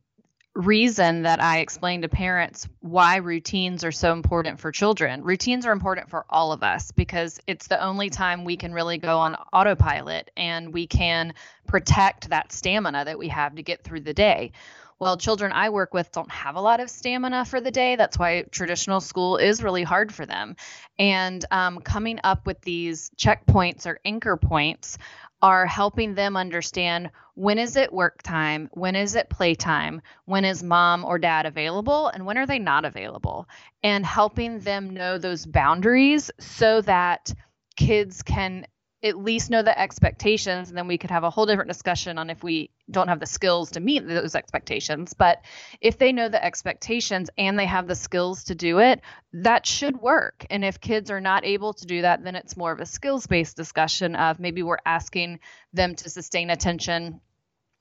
reason 0.59 1.23
that 1.23 1.40
I 1.40 1.61
explain 1.61 2.03
to 2.03 2.09
parents 2.09 2.68
why 2.81 3.16
routines 3.16 3.85
are 3.85 3.92
so 3.92 4.12
important 4.12 4.59
for 4.59 4.73
children. 4.73 5.23
Routines 5.23 5.64
are 5.64 5.73
important 5.73 6.11
for 6.11 6.27
all 6.29 6.51
of 6.51 6.64
us 6.64 6.90
because 6.90 7.38
it's 7.47 7.68
the 7.68 7.81
only 7.83 8.11
time 8.11 8.44
we 8.44 8.57
can 8.57 8.75
really 8.75 8.99
go 8.99 9.18
on 9.18 9.37
autopilot 9.53 10.33
and 10.37 10.75
we 10.75 10.88
can 10.88 11.35
protect 11.68 12.31
that 12.31 12.51
stamina 12.51 13.05
that 13.05 13.18
we 13.18 13.29
have 13.29 13.55
to 13.55 13.62
get 13.62 13.85
through 13.85 14.01
the 14.01 14.12
day. 14.12 14.51
Well, 14.99 15.16
children 15.16 15.53
I 15.53 15.71
work 15.71 15.94
with 15.94 16.11
don't 16.11 16.31
have 16.33 16.57
a 16.57 16.61
lot 16.61 16.81
of 16.81 16.90
stamina 16.90 17.44
for 17.44 17.61
the 17.61 17.71
day. 17.71 17.94
That's 17.94 18.18
why 18.18 18.42
traditional 18.51 19.01
school 19.01 19.37
is 19.37 19.62
really 19.62 19.85
hard 19.85 20.12
for 20.12 20.27
them. 20.27 20.57
And 20.99 21.44
um, 21.53 21.79
coming 21.79 22.18
up 22.25 22.47
with 22.47 22.61
these 22.62 23.11
checkpoints 23.16 23.87
or 23.87 24.01
anchor 24.05 24.37
points 24.37 24.99
are 25.42 25.66
helping 25.66 26.14
them 26.14 26.37
understand 26.37 27.11
when 27.35 27.59
is 27.59 27.77
it 27.77 27.92
work 27.92 28.22
time, 28.22 28.68
when 28.72 28.96
is 28.96 29.14
it 29.14 29.31
play 29.31 29.55
time, 29.55 30.03
when 30.24 30.44
is 30.44 30.62
mom 30.62 31.05
or 31.05 31.18
dad 31.18 31.46
available, 31.46 32.09
and 32.09 32.27
when 32.27 32.37
are 32.37 32.46
they 32.46 32.59
not 32.59 32.85
available, 32.85 33.46
and 33.83 34.05
helping 34.05 34.59
them 34.61 34.90
know 34.90 35.18
those 35.18 35.46
boundaries 35.46 36.31
so 36.40 36.81
that 36.83 37.33
kids 37.77 38.22
can 38.22 38.66
at 39.02 39.16
least 39.16 39.50
know 39.50 39.62
the 39.62 39.78
expectations 39.78 40.68
and 40.68 40.76
then 40.76 40.88
we 40.88 40.98
could 40.98 41.11
have 41.11 41.22
a 41.22 41.30
whole 41.30 41.46
different 41.46 41.70
discussion 41.70 42.18
on 42.18 42.30
if 42.30 42.42
we 42.42 42.70
don't 42.90 43.08
have 43.08 43.20
the 43.20 43.26
skills 43.26 43.70
to 43.70 43.80
meet 43.80 44.06
those 44.06 44.34
expectations. 44.34 45.14
But 45.14 45.42
if 45.80 45.98
they 45.98 46.12
know 46.12 46.28
the 46.28 46.44
expectations 46.44 47.30
and 47.38 47.58
they 47.58 47.66
have 47.66 47.87
the 47.87 47.94
skills 47.94 48.44
to 48.44 48.54
do 48.54 48.80
it 48.80 49.00
that 49.32 49.66
should 49.66 50.00
work. 50.00 50.46
And 50.50 50.64
if 50.64 50.80
kids 50.80 51.11
are 51.11 51.20
not 51.20 51.44
able 51.44 51.74
to 51.74 51.87
do 51.87 52.02
that 52.02 52.24
then 52.24 52.34
it's 52.34 52.56
more 52.56 52.72
of 52.72 52.80
a 52.80 52.87
skills 52.87 53.26
based 53.26 53.56
discussion 53.56 54.16
of 54.16 54.40
maybe 54.40 54.62
we're 54.62 54.78
asking 54.84 55.40
them 55.72 55.94
to 55.94 56.11
sustain 56.11 56.50
attention 56.50 57.20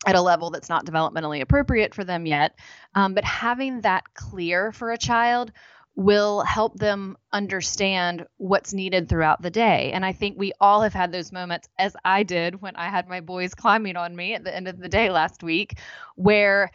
at 0.05 0.15
a 0.15 0.21
level 0.21 0.51
that's 0.51 0.69
not 0.69 0.85
developmentally 0.85 1.41
appropriate 1.41 1.95
for 1.95 2.03
them 2.03 2.25
yet. 2.25 2.53
Um, 2.93 3.13
but 3.13 3.23
having 3.23 3.81
that 3.81 4.13
clear 4.13 4.71
for 4.71 4.91
a 4.91 4.97
child 4.97 5.51
will 5.97 6.41
help 6.41 6.77
them 6.77 7.17
understand 7.33 8.23
what's 8.37 8.71
needed 8.71 9.09
throughout 9.09 9.41
the 9.41 9.49
day. 9.49 9.91
And 9.91 10.05
I 10.05 10.13
think 10.13 10.37
we 10.37 10.53
all 10.61 10.83
have 10.83 10.93
had 10.93 11.11
those 11.11 11.31
moments, 11.31 11.67
as 11.79 11.95
I 12.05 12.21
did 12.21 12.61
when 12.61 12.75
I 12.75 12.87
had 12.89 13.09
my 13.09 13.19
boys 13.19 13.55
climbing 13.55 13.97
on 13.97 14.15
me 14.15 14.35
at 14.35 14.43
the 14.43 14.55
end 14.55 14.67
of 14.67 14.77
the 14.77 14.89
day 14.89 15.09
last 15.09 15.41
week, 15.41 15.79
where 16.15 16.69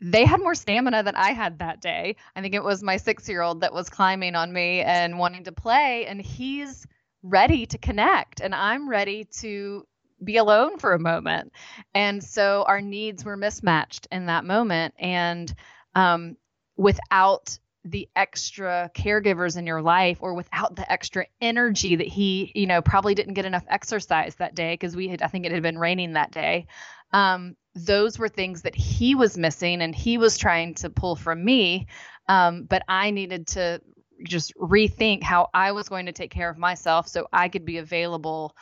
they 0.00 0.24
had 0.24 0.40
more 0.40 0.54
stamina 0.54 1.02
than 1.02 1.16
I 1.16 1.32
had 1.32 1.58
that 1.58 1.80
day. 1.80 2.14
I 2.36 2.40
think 2.40 2.54
it 2.54 2.62
was 2.62 2.80
my 2.80 2.98
six 2.98 3.28
year 3.28 3.42
old 3.42 3.62
that 3.62 3.74
was 3.74 3.90
climbing 3.90 4.36
on 4.36 4.52
me 4.52 4.80
and 4.80 5.18
wanting 5.18 5.42
to 5.44 5.52
play, 5.52 6.06
and 6.06 6.22
he's 6.22 6.86
ready 7.24 7.66
to 7.66 7.78
connect, 7.78 8.40
and 8.40 8.54
I'm 8.54 8.88
ready 8.88 9.24
to 9.40 9.84
be 10.22 10.36
alone 10.36 10.78
for 10.78 10.92
a 10.92 11.00
moment. 11.00 11.52
And 11.94 12.22
so 12.22 12.64
our 12.68 12.80
needs 12.80 13.24
were 13.24 13.36
mismatched 13.36 14.06
in 14.12 14.26
that 14.26 14.44
moment. 14.44 14.94
And 15.00 15.52
um, 15.96 16.36
without 16.76 17.58
the 17.90 18.08
extra 18.16 18.90
caregivers 18.94 19.56
in 19.56 19.66
your 19.66 19.82
life 19.82 20.18
or 20.20 20.34
without 20.34 20.76
the 20.76 20.90
extra 20.90 21.26
energy 21.40 21.96
that 21.96 22.06
he 22.06 22.52
you 22.54 22.66
know 22.66 22.82
probably 22.82 23.14
didn't 23.14 23.34
get 23.34 23.44
enough 23.44 23.64
exercise 23.68 24.34
that 24.36 24.54
day 24.54 24.74
because 24.74 24.94
we 24.96 25.08
had 25.08 25.22
i 25.22 25.26
think 25.26 25.46
it 25.46 25.52
had 25.52 25.62
been 25.62 25.78
raining 25.78 26.14
that 26.14 26.30
day. 26.30 26.66
Um, 27.12 27.56
those 27.74 28.18
were 28.18 28.28
things 28.28 28.62
that 28.62 28.74
he 28.74 29.14
was 29.14 29.38
missing 29.38 29.80
and 29.80 29.94
he 29.94 30.18
was 30.18 30.36
trying 30.36 30.74
to 30.74 30.90
pull 30.90 31.16
from 31.16 31.42
me. 31.42 31.86
Um, 32.28 32.64
but 32.64 32.82
i 32.88 33.10
needed 33.10 33.46
to 33.48 33.80
just 34.22 34.52
rethink 34.56 35.22
how 35.22 35.48
i 35.54 35.72
was 35.72 35.88
going 35.88 36.06
to 36.06 36.12
take 36.12 36.30
care 36.30 36.50
of 36.50 36.58
myself 36.58 37.06
so 37.06 37.28
i 37.32 37.48
could 37.48 37.64
be 37.64 37.78
available 37.78 38.54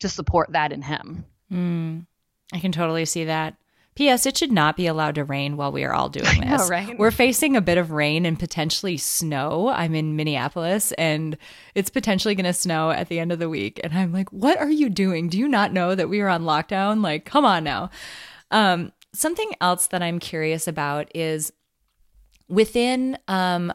to 0.00 0.08
support 0.08 0.52
that 0.52 0.72
in 0.72 0.82
him. 0.82 1.24
Mm, 1.50 2.06
i 2.52 2.58
can 2.58 2.72
totally 2.72 3.04
see 3.04 3.24
that 3.24 3.56
P.S. 3.94 4.24
It 4.24 4.36
should 4.36 4.52
not 4.52 4.76
be 4.76 4.86
allowed 4.86 5.16
to 5.16 5.24
rain 5.24 5.56
while 5.56 5.70
we 5.70 5.84
are 5.84 5.92
all 5.92 6.08
doing 6.08 6.24
this. 6.40 6.62
Know, 6.62 6.68
right? 6.68 6.98
We're 6.98 7.10
facing 7.10 7.56
a 7.56 7.60
bit 7.60 7.78
of 7.78 7.90
rain 7.90 8.24
and 8.24 8.38
potentially 8.38 8.96
snow. 8.96 9.68
I'm 9.68 9.94
in 9.94 10.16
Minneapolis 10.16 10.92
and 10.92 11.36
it's 11.74 11.90
potentially 11.90 12.34
going 12.34 12.46
to 12.46 12.52
snow 12.52 12.90
at 12.90 13.08
the 13.08 13.18
end 13.18 13.32
of 13.32 13.38
the 13.38 13.48
week. 13.48 13.80
And 13.84 13.92
I'm 13.92 14.12
like, 14.12 14.30
what 14.30 14.58
are 14.58 14.70
you 14.70 14.88
doing? 14.88 15.28
Do 15.28 15.38
you 15.38 15.48
not 15.48 15.72
know 15.72 15.94
that 15.94 16.08
we 16.08 16.20
are 16.20 16.28
on 16.28 16.44
lockdown? 16.44 17.02
Like, 17.02 17.24
come 17.24 17.44
on 17.44 17.64
now. 17.64 17.90
Um, 18.50 18.92
something 19.12 19.50
else 19.60 19.86
that 19.88 20.02
I'm 20.02 20.18
curious 20.18 20.66
about 20.66 21.10
is 21.14 21.52
within 22.48 23.18
um, 23.28 23.72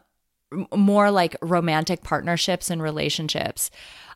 more 0.75 1.11
like 1.11 1.35
romantic 1.41 2.03
partnerships 2.03 2.69
and 2.69 2.81
relationships, 2.81 3.69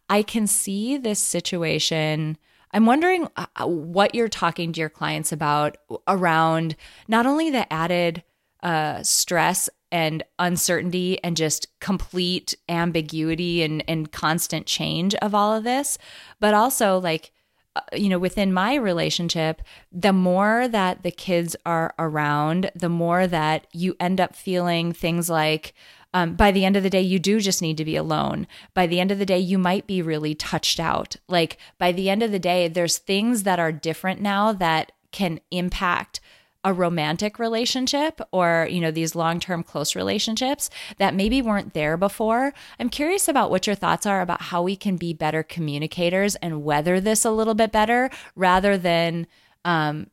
I 0.10 0.24
can 0.24 0.48
see 0.48 0.98
this 0.98 1.20
situation 1.20 2.38
I'm 2.74 2.86
wondering 2.86 3.28
uh, 3.36 3.46
uh, 3.56 3.68
what 3.68 4.16
you're 4.16 4.30
talking 4.30 4.74
to 4.74 4.80
your 4.80 4.90
clients 4.90 5.32
about 5.32 5.78
around 6.08 6.76
not 7.08 7.26
only 7.26 7.50
the 7.50 7.72
added 7.72 8.24
uh, 8.64 9.04
stress 9.04 9.70
and 9.92 10.24
uncertainty 10.40 11.22
and 11.24 11.36
just 11.36 11.68
complete 11.80 12.56
ambiguity 12.70 13.62
and, 13.64 13.84
and 13.88 14.12
constant 14.12 14.66
change 14.66 15.16
of 15.16 15.36
all 15.36 15.54
of 15.54 15.64
this, 15.64 15.98
but 16.40 16.54
also 16.54 16.98
like, 17.00 17.32
uh, 17.76 17.82
you 17.94 18.08
know, 18.08 18.20
within 18.20 18.54
my 18.54 18.76
relationship, 18.76 19.62
the 19.92 20.14
more 20.14 20.68
that 20.68 21.04
the 21.04 21.12
kids 21.12 21.56
are 21.66 21.94
around, 22.00 22.72
the 22.76 22.90
more 22.90 23.28
that 23.28 23.68
you 23.74 23.96
end 24.00 24.22
up 24.22 24.36
feeling 24.36 24.94
things 24.94 25.30
like, 25.30 25.74
um, 26.14 26.36
by 26.36 26.52
the 26.52 26.66
end 26.66 26.76
of 26.76 26.84
the 26.84 26.90
day, 26.90 27.02
you 27.02 27.20
do 27.20 27.40
just 27.40 27.62
need 27.62 27.78
to 27.78 27.86
be 27.86 27.96
alone. 27.96 28.48
By 28.74 28.88
the 28.88 29.00
end 29.00 29.12
of 29.12 29.20
the 29.20 29.26
day, 29.26 29.40
you 29.40 29.58
might 29.58 29.88
be 29.88 30.02
really 30.02 30.36
touched 30.36 30.80
out. 30.80 31.16
Like 31.28 31.58
by 31.78 31.92
the 31.92 32.10
end 32.10 32.22
of 32.22 32.32
the 32.32 32.40
day, 32.40 32.68
there's 32.68 32.98
things 32.98 33.44
that 33.44 33.60
are 33.60 33.72
different 33.72 34.22
now 34.22 34.52
that 34.54 34.92
can 35.12 35.40
impact 35.52 36.20
a 36.64 36.74
romantic 36.74 37.40
relationship 37.40 38.22
or 38.32 38.68
you 38.70 38.80
know 38.80 38.92
these 38.92 39.16
long-term 39.16 39.64
close 39.64 39.96
relationships 39.96 40.70
that 40.98 41.16
maybe 41.16 41.42
weren't 41.42 41.74
there 41.74 41.98
before 41.98 42.54
i'm 42.80 42.88
curious 42.88 43.28
about 43.28 43.50
what 43.50 43.66
your 43.66 43.76
thoughts 43.76 44.06
are 44.06 44.22
about 44.22 44.44
how 44.44 44.62
we 44.62 44.76
can 44.76 44.96
be 44.96 45.12
better 45.12 45.42
communicators 45.42 46.36
and 46.36 46.64
weather 46.64 47.00
this 47.00 47.26
a 47.26 47.32
little 47.32 47.56
bit 47.56 47.72
better 47.72 48.12
rather 48.36 48.78
than 48.78 49.26
um 49.66 50.08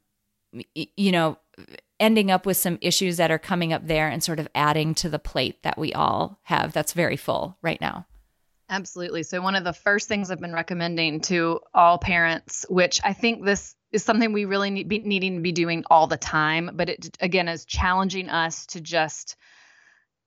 you 0.75 1.13
know 1.13 1.37
ending 2.01 2.31
up 2.31 2.47
with 2.47 2.57
some 2.57 2.79
issues 2.81 3.17
that 3.17 3.31
are 3.31 3.39
coming 3.39 3.73
up 3.73 3.87
there 3.87 4.09
and 4.09 4.23
sort 4.23 4.41
of 4.41 4.49
adding 4.55 4.95
to 4.95 5.09
the 5.09 5.19
plate 5.19 5.63
that 5.63 5.79
we 5.79 5.93
all 5.93 6.39
have 6.45 6.73
that's 6.73 6.93
very 6.93 7.17
full 7.17 7.57
right 7.63 7.81
now. 7.81 8.07
Absolutely. 8.71 9.23
So, 9.23 9.41
one 9.41 9.57
of 9.57 9.65
the 9.65 9.73
first 9.73 10.09
things 10.09 10.31
I've 10.31 10.41
been 10.41 10.53
recommending 10.53 11.21
to 11.23 11.61
all 11.73 11.99
parents, 11.99 12.67
which 12.69 13.01
I 13.03 13.15
think 13.15 13.45
this 13.45 13.75
is 13.93 14.05
something 14.05 14.33
we 14.33 14.45
really 14.45 14.71
need 14.71 14.89
be 14.89 14.99
needing 14.99 15.37
to 15.37 15.41
be 15.41 15.53
doing 15.53 15.85
all 15.91 16.07
the 16.07 16.19
time, 16.19 16.71
but 16.75 16.91
it 16.91 17.17
again 17.21 17.49
is 17.49 17.65
challenging 17.65 18.29
us 18.29 18.67
to 18.67 18.81
just 18.81 19.37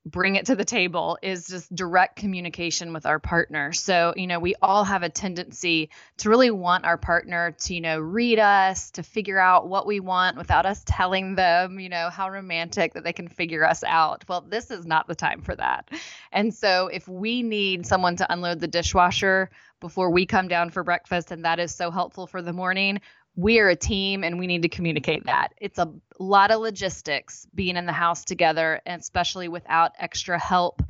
bring 0.06 0.36
it 0.36 0.48
to 0.48 0.56
the 0.56 0.66
table 0.66 1.18
is 1.22 1.48
just 1.48 1.74
direct 1.76 2.16
communication 2.16 2.92
with 2.92 3.06
our 3.06 3.20
partner. 3.20 3.72
So, 3.72 4.14
you 4.18 4.26
know, 4.26 4.40
we 4.40 4.56
all 4.62 4.84
have 4.84 5.04
a 5.04 5.10
tendency 5.10 5.92
to 6.18 6.30
really 6.30 6.50
want 6.50 6.86
our 6.86 6.98
partner 6.98 7.52
to, 7.52 7.76
you 7.76 7.82
know, 7.82 8.00
read 8.00 8.40
us, 8.40 8.92
to 8.92 9.04
figure 9.04 9.40
out 9.40 9.68
what 9.68 9.86
we 9.86 10.00
want 10.00 10.38
without 10.38 10.66
us 10.66 10.84
telling 10.86 11.36
them, 11.36 11.80
you 11.80 11.90
know, 11.90 12.10
how 12.10 12.30
romantic 12.30 12.94
that 12.94 13.04
they 13.04 13.14
can 13.14 13.28
figure 13.28 13.66
us 13.66 13.84
out. 13.84 14.26
Well, 14.28 14.42
this 14.42 14.72
is 14.72 14.88
not 14.88 15.08
the 15.08 15.16
time 15.16 15.42
for 15.42 15.56
that. 15.56 15.90
And 16.32 16.54
so, 16.54 16.88
if 16.88 17.08
we 17.08 17.44
need 17.44 17.86
someone 17.86 18.16
to 18.16 18.34
unload 18.34 18.60
the 18.60 18.68
dishwasher 18.68 19.52
before 19.80 20.12
we 20.12 20.26
come 20.26 20.48
down 20.48 20.70
for 20.70 20.84
breakfast 20.84 21.32
and 21.32 21.46
that 21.46 21.60
is 21.60 21.74
so 21.74 21.92
helpful 21.92 22.26
for 22.26 22.42
the 22.42 22.54
morning, 22.54 23.02
we 23.36 23.60
are 23.60 23.70
a 23.70 23.76
team 23.76 24.24
and 24.24 24.40
we 24.40 24.48
need 24.48 24.64
to 24.64 24.70
communicate 24.70 25.26
that. 25.26 25.50
It's 25.58 25.80
a 25.80 25.92
lot 26.20 26.52
of 26.52 26.60
logistics 26.60 27.48
being 27.54 27.78
in 27.78 27.86
the 27.86 27.94
house 27.94 28.26
together, 28.26 28.82
and 28.86 29.00
especially 29.00 29.48
without 29.48 29.94
extra 29.98 30.38
help 30.38 30.84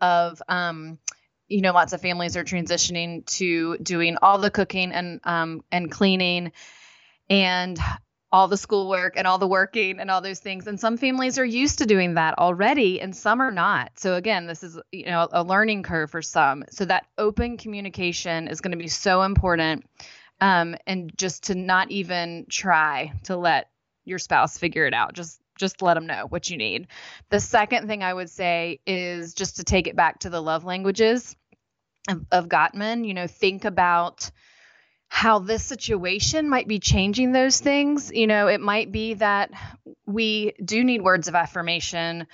of, 0.00 0.42
um, 0.48 0.98
you 1.48 1.60
know, 1.60 1.72
lots 1.72 1.92
of 1.92 2.00
families 2.00 2.36
are 2.36 2.44
transitioning 2.44 3.24
to 3.26 3.78
doing 3.78 4.16
all 4.22 4.38
the 4.38 4.50
cooking 4.50 4.92
and 4.92 5.20
um, 5.24 5.62
and 5.70 5.90
cleaning, 5.90 6.52
and 7.30 7.78
all 8.32 8.48
the 8.48 8.56
schoolwork 8.56 9.14
and 9.16 9.28
all 9.28 9.38
the 9.38 9.46
working 9.46 10.00
and 10.00 10.10
all 10.10 10.20
those 10.20 10.40
things. 10.40 10.66
And 10.66 10.80
some 10.80 10.96
families 10.96 11.38
are 11.38 11.44
used 11.44 11.78
to 11.78 11.86
doing 11.86 12.14
that 12.14 12.36
already, 12.36 13.00
and 13.00 13.14
some 13.14 13.40
are 13.40 13.52
not. 13.52 13.92
So 14.00 14.16
again, 14.16 14.46
this 14.48 14.64
is 14.64 14.78
you 14.90 15.06
know 15.06 15.28
a 15.30 15.44
learning 15.44 15.84
curve 15.84 16.10
for 16.10 16.22
some. 16.22 16.64
So 16.70 16.86
that 16.86 17.06
open 17.16 17.56
communication 17.56 18.48
is 18.48 18.60
going 18.60 18.72
to 18.72 18.78
be 18.78 18.88
so 18.88 19.22
important 19.22 19.84
um, 20.40 20.76
and 20.86 21.12
just 21.16 21.44
to 21.44 21.54
not 21.54 21.90
even 21.90 22.46
try 22.48 23.12
to 23.24 23.36
let 23.36 23.70
your 24.04 24.18
spouse 24.18 24.58
figure 24.58 24.86
it 24.86 24.94
out. 24.94 25.14
Just 25.14 25.40
just 25.56 25.82
let 25.82 25.94
them 25.94 26.06
know 26.06 26.26
what 26.28 26.50
you 26.50 26.56
need. 26.56 26.88
The 27.30 27.38
second 27.38 27.86
thing 27.86 28.02
I 28.02 28.12
would 28.12 28.28
say 28.28 28.80
is 28.86 29.34
just 29.34 29.56
to 29.56 29.64
take 29.64 29.86
it 29.86 29.94
back 29.94 30.20
to 30.20 30.30
the 30.30 30.42
love 30.42 30.64
languages 30.64 31.36
of, 32.08 32.26
of 32.32 32.48
Gottman. 32.48 33.06
You 33.06 33.14
know, 33.14 33.28
think 33.28 33.64
about 33.64 34.30
how 35.06 35.38
this 35.38 35.64
situation 35.64 36.48
might 36.48 36.66
be 36.66 36.80
changing 36.80 37.30
those 37.30 37.60
things. 37.60 38.10
You 38.12 38.26
know, 38.26 38.48
it 38.48 38.60
might 38.60 38.90
be 38.90 39.14
that 39.14 39.52
we 40.06 40.54
do 40.64 40.82
need 40.82 41.02
words 41.02 41.28
of 41.28 41.36
affirmation 41.36 42.26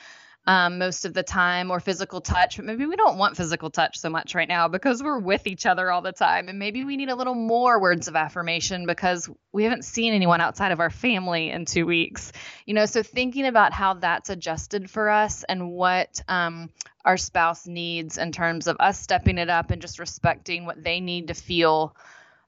um, 0.46 0.78
most 0.78 1.04
of 1.04 1.12
the 1.12 1.22
time 1.22 1.70
or 1.70 1.80
physical 1.80 2.20
touch. 2.20 2.56
But 2.56 2.64
maybe 2.64 2.86
we 2.86 2.96
don't 2.96 3.18
want 3.18 3.36
physical 3.36 3.70
touch 3.70 3.98
so 3.98 4.08
much 4.08 4.34
right 4.34 4.48
now 4.48 4.68
because 4.68 5.02
we're 5.02 5.18
with 5.18 5.46
each 5.46 5.66
other 5.66 5.90
all 5.90 6.02
the 6.02 6.12
time. 6.12 6.48
And 6.48 6.58
maybe 6.58 6.84
we 6.84 6.96
need 6.96 7.10
a 7.10 7.14
little 7.14 7.34
more 7.34 7.80
words 7.80 8.08
of 8.08 8.16
affirmation 8.16 8.86
because 8.86 9.28
we 9.52 9.64
haven't 9.64 9.84
seen 9.84 10.14
anyone 10.14 10.40
outside 10.40 10.72
of 10.72 10.80
our 10.80 10.90
family 10.90 11.50
in 11.50 11.66
two 11.66 11.86
weeks. 11.86 12.32
You 12.66 12.74
know, 12.74 12.86
so 12.86 13.02
thinking 13.02 13.46
about 13.46 13.72
how 13.72 13.94
that's 13.94 14.30
adjusted 14.30 14.90
for 14.90 15.10
us 15.10 15.44
and 15.44 15.70
what 15.70 16.22
um, 16.26 16.70
our 17.04 17.16
spouse 17.16 17.66
needs 17.66 18.18
in 18.18 18.32
terms 18.32 18.66
of 18.66 18.76
us 18.80 18.98
stepping 18.98 19.38
it 19.38 19.50
up 19.50 19.70
and 19.70 19.82
just 19.82 19.98
respecting 19.98 20.64
what 20.64 20.82
they 20.82 21.00
need 21.00 21.28
to 21.28 21.34
feel 21.34 21.94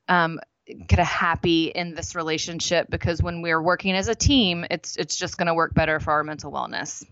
um, 0.09 0.41
kind 0.67 1.01
of 1.01 1.07
happy 1.07 1.67
in 1.67 1.95
this 1.95 2.15
relationship 2.15 2.89
because 2.89 3.23
when 3.23 3.43
we're 3.43 3.61
working 3.61 3.95
as 3.95 4.09
a 4.09 4.15
team, 4.15 4.65
it's 4.71 4.97
it's 4.97 5.17
just 5.17 5.37
going 5.37 5.47
to 5.47 5.55
work 5.55 5.75
better 5.75 6.01
for 6.01 6.13
our 6.13 6.25
mental 6.25 6.53
wellness. 6.53 7.05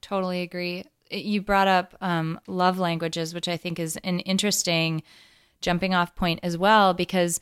Totally 0.00 0.42
agree. 0.42 0.84
You 1.10 1.40
brought 1.42 1.68
up 1.68 1.96
um, 2.00 2.38
love 2.46 2.78
languages, 2.78 3.34
which 3.34 3.48
I 3.48 3.56
think 3.56 3.78
is 3.78 3.96
an 3.98 4.20
interesting 4.20 5.02
jumping 5.60 5.94
off 5.94 6.14
point 6.14 6.40
as 6.42 6.56
well, 6.56 6.94
because 6.94 7.40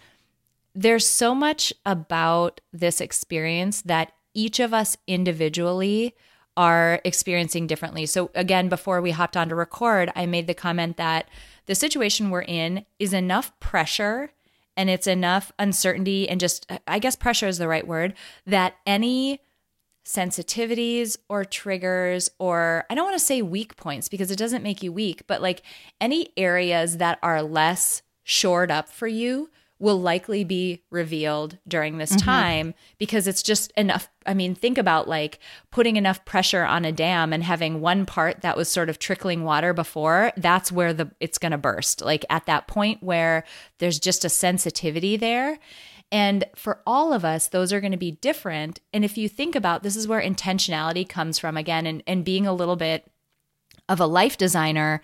there's 0.74 1.06
so 1.06 1.34
much 1.34 1.72
about 1.84 2.60
this 2.72 3.00
experience 3.00 3.82
that 3.82 4.12
each 4.34 4.60
of 4.60 4.74
us 4.74 4.96
individually 5.06 6.14
are 6.56 7.00
experiencing 7.04 7.66
differently. 7.66 8.06
So, 8.06 8.30
again, 8.34 8.68
before 8.68 9.02
we 9.02 9.10
hopped 9.10 9.36
on 9.36 9.48
to 9.50 9.54
record, 9.54 10.10
I 10.16 10.26
made 10.26 10.46
the 10.46 10.54
comment 10.54 10.96
that 10.96 11.28
the 11.66 11.74
situation 11.74 12.30
we're 12.30 12.42
in 12.42 12.86
is 12.98 13.12
enough 13.12 13.58
pressure 13.60 14.32
and 14.76 14.88
it's 14.88 15.06
enough 15.06 15.52
uncertainty 15.58 16.28
and 16.28 16.38
just, 16.38 16.70
I 16.86 16.98
guess 16.98 17.16
pressure 17.16 17.48
is 17.48 17.58
the 17.58 17.68
right 17.68 17.86
word, 17.86 18.14
that 18.46 18.74
any 18.86 19.40
sensitivities 20.06 21.16
or 21.28 21.44
triggers 21.44 22.30
or 22.38 22.84
I 22.88 22.94
don't 22.94 23.04
want 23.04 23.18
to 23.18 23.24
say 23.24 23.42
weak 23.42 23.76
points 23.76 24.08
because 24.08 24.30
it 24.30 24.38
doesn't 24.38 24.62
make 24.62 24.82
you 24.82 24.92
weak, 24.92 25.26
but 25.26 25.42
like 25.42 25.62
any 26.00 26.28
areas 26.36 26.98
that 26.98 27.18
are 27.22 27.42
less 27.42 28.02
shored 28.22 28.70
up 28.70 28.88
for 28.88 29.08
you 29.08 29.50
will 29.78 30.00
likely 30.00 30.42
be 30.42 30.82
revealed 30.90 31.58
during 31.68 31.98
this 31.98 32.12
mm-hmm. 32.12 32.24
time 32.24 32.74
because 32.98 33.26
it's 33.26 33.42
just 33.42 33.72
enough. 33.72 34.08
I 34.24 34.32
mean, 34.32 34.54
think 34.54 34.78
about 34.78 35.08
like 35.08 35.38
putting 35.70 35.96
enough 35.96 36.24
pressure 36.24 36.64
on 36.64 36.84
a 36.84 36.92
dam 36.92 37.32
and 37.32 37.42
having 37.42 37.80
one 37.80 38.06
part 38.06 38.40
that 38.40 38.56
was 38.56 38.68
sort 38.68 38.88
of 38.88 38.98
trickling 38.98 39.44
water 39.44 39.74
before, 39.74 40.32
that's 40.36 40.72
where 40.72 40.94
the 40.94 41.10
it's 41.20 41.38
going 41.38 41.52
to 41.52 41.58
burst. 41.58 42.00
Like 42.00 42.24
at 42.30 42.46
that 42.46 42.68
point 42.68 43.02
where 43.02 43.44
there's 43.78 43.98
just 43.98 44.24
a 44.24 44.30
sensitivity 44.30 45.16
there. 45.16 45.58
And 46.12 46.44
for 46.54 46.82
all 46.86 47.12
of 47.12 47.24
us, 47.24 47.48
those 47.48 47.72
are 47.72 47.80
going 47.80 47.92
to 47.92 47.98
be 47.98 48.12
different. 48.12 48.80
And 48.92 49.04
if 49.04 49.18
you 49.18 49.28
think 49.28 49.56
about 49.56 49.82
this 49.82 49.96
is 49.96 50.06
where 50.06 50.20
intentionality 50.20 51.08
comes 51.08 51.38
from 51.38 51.56
again 51.56 51.86
and, 51.86 52.02
and 52.06 52.24
being 52.24 52.46
a 52.46 52.52
little 52.52 52.76
bit 52.76 53.10
of 53.88 54.00
a 54.00 54.06
life 54.06 54.36
designer 54.36 55.00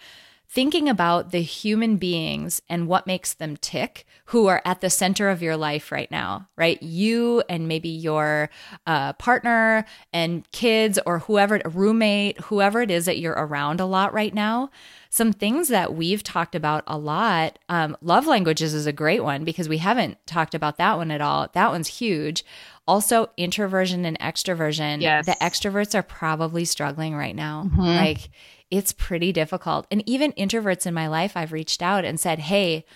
thinking 0.52 0.86
about 0.86 1.30
the 1.30 1.40
human 1.40 1.96
beings 1.96 2.60
and 2.68 2.86
what 2.86 3.06
makes 3.06 3.32
them 3.32 3.56
tick 3.56 4.04
who 4.26 4.48
are 4.48 4.60
at 4.66 4.82
the 4.82 4.90
center 4.90 5.30
of 5.30 5.40
your 5.40 5.56
life 5.56 5.90
right 5.90 6.10
now, 6.10 6.46
right? 6.56 6.82
You 6.82 7.42
and 7.48 7.66
maybe 7.66 7.88
your 7.88 8.50
uh, 8.86 9.14
partner 9.14 9.86
and 10.12 10.46
kids 10.52 10.98
or 11.06 11.20
whoever, 11.20 11.62
roommate, 11.64 12.38
whoever 12.42 12.82
it 12.82 12.90
is 12.90 13.06
that 13.06 13.18
you're 13.18 13.32
around 13.32 13.80
a 13.80 13.86
lot 13.86 14.12
right 14.12 14.34
now. 14.34 14.68
Some 15.14 15.34
things 15.34 15.68
that 15.68 15.94
we've 15.94 16.22
talked 16.22 16.54
about 16.54 16.84
a 16.86 16.96
lot. 16.96 17.58
Um, 17.68 17.98
love 18.00 18.26
languages 18.26 18.72
is 18.72 18.86
a 18.86 18.94
great 18.94 19.22
one 19.22 19.44
because 19.44 19.68
we 19.68 19.76
haven't 19.76 20.16
talked 20.26 20.54
about 20.54 20.78
that 20.78 20.96
one 20.96 21.10
at 21.10 21.20
all. 21.20 21.50
That 21.52 21.70
one's 21.70 21.88
huge. 21.88 22.46
Also, 22.88 23.28
introversion 23.36 24.06
and 24.06 24.18
extroversion. 24.20 25.02
Yes. 25.02 25.26
The 25.26 25.32
extroverts 25.32 25.94
are 25.94 26.02
probably 26.02 26.64
struggling 26.64 27.14
right 27.14 27.36
now. 27.36 27.64
Mm-hmm. 27.64 27.82
Like, 27.82 28.30
it's 28.70 28.92
pretty 28.92 29.32
difficult. 29.32 29.86
And 29.90 30.02
even 30.08 30.32
introverts 30.32 30.86
in 30.86 30.94
my 30.94 31.08
life, 31.08 31.36
I've 31.36 31.52
reached 31.52 31.82
out 31.82 32.06
and 32.06 32.18
said, 32.18 32.38
Hey, 32.38 32.86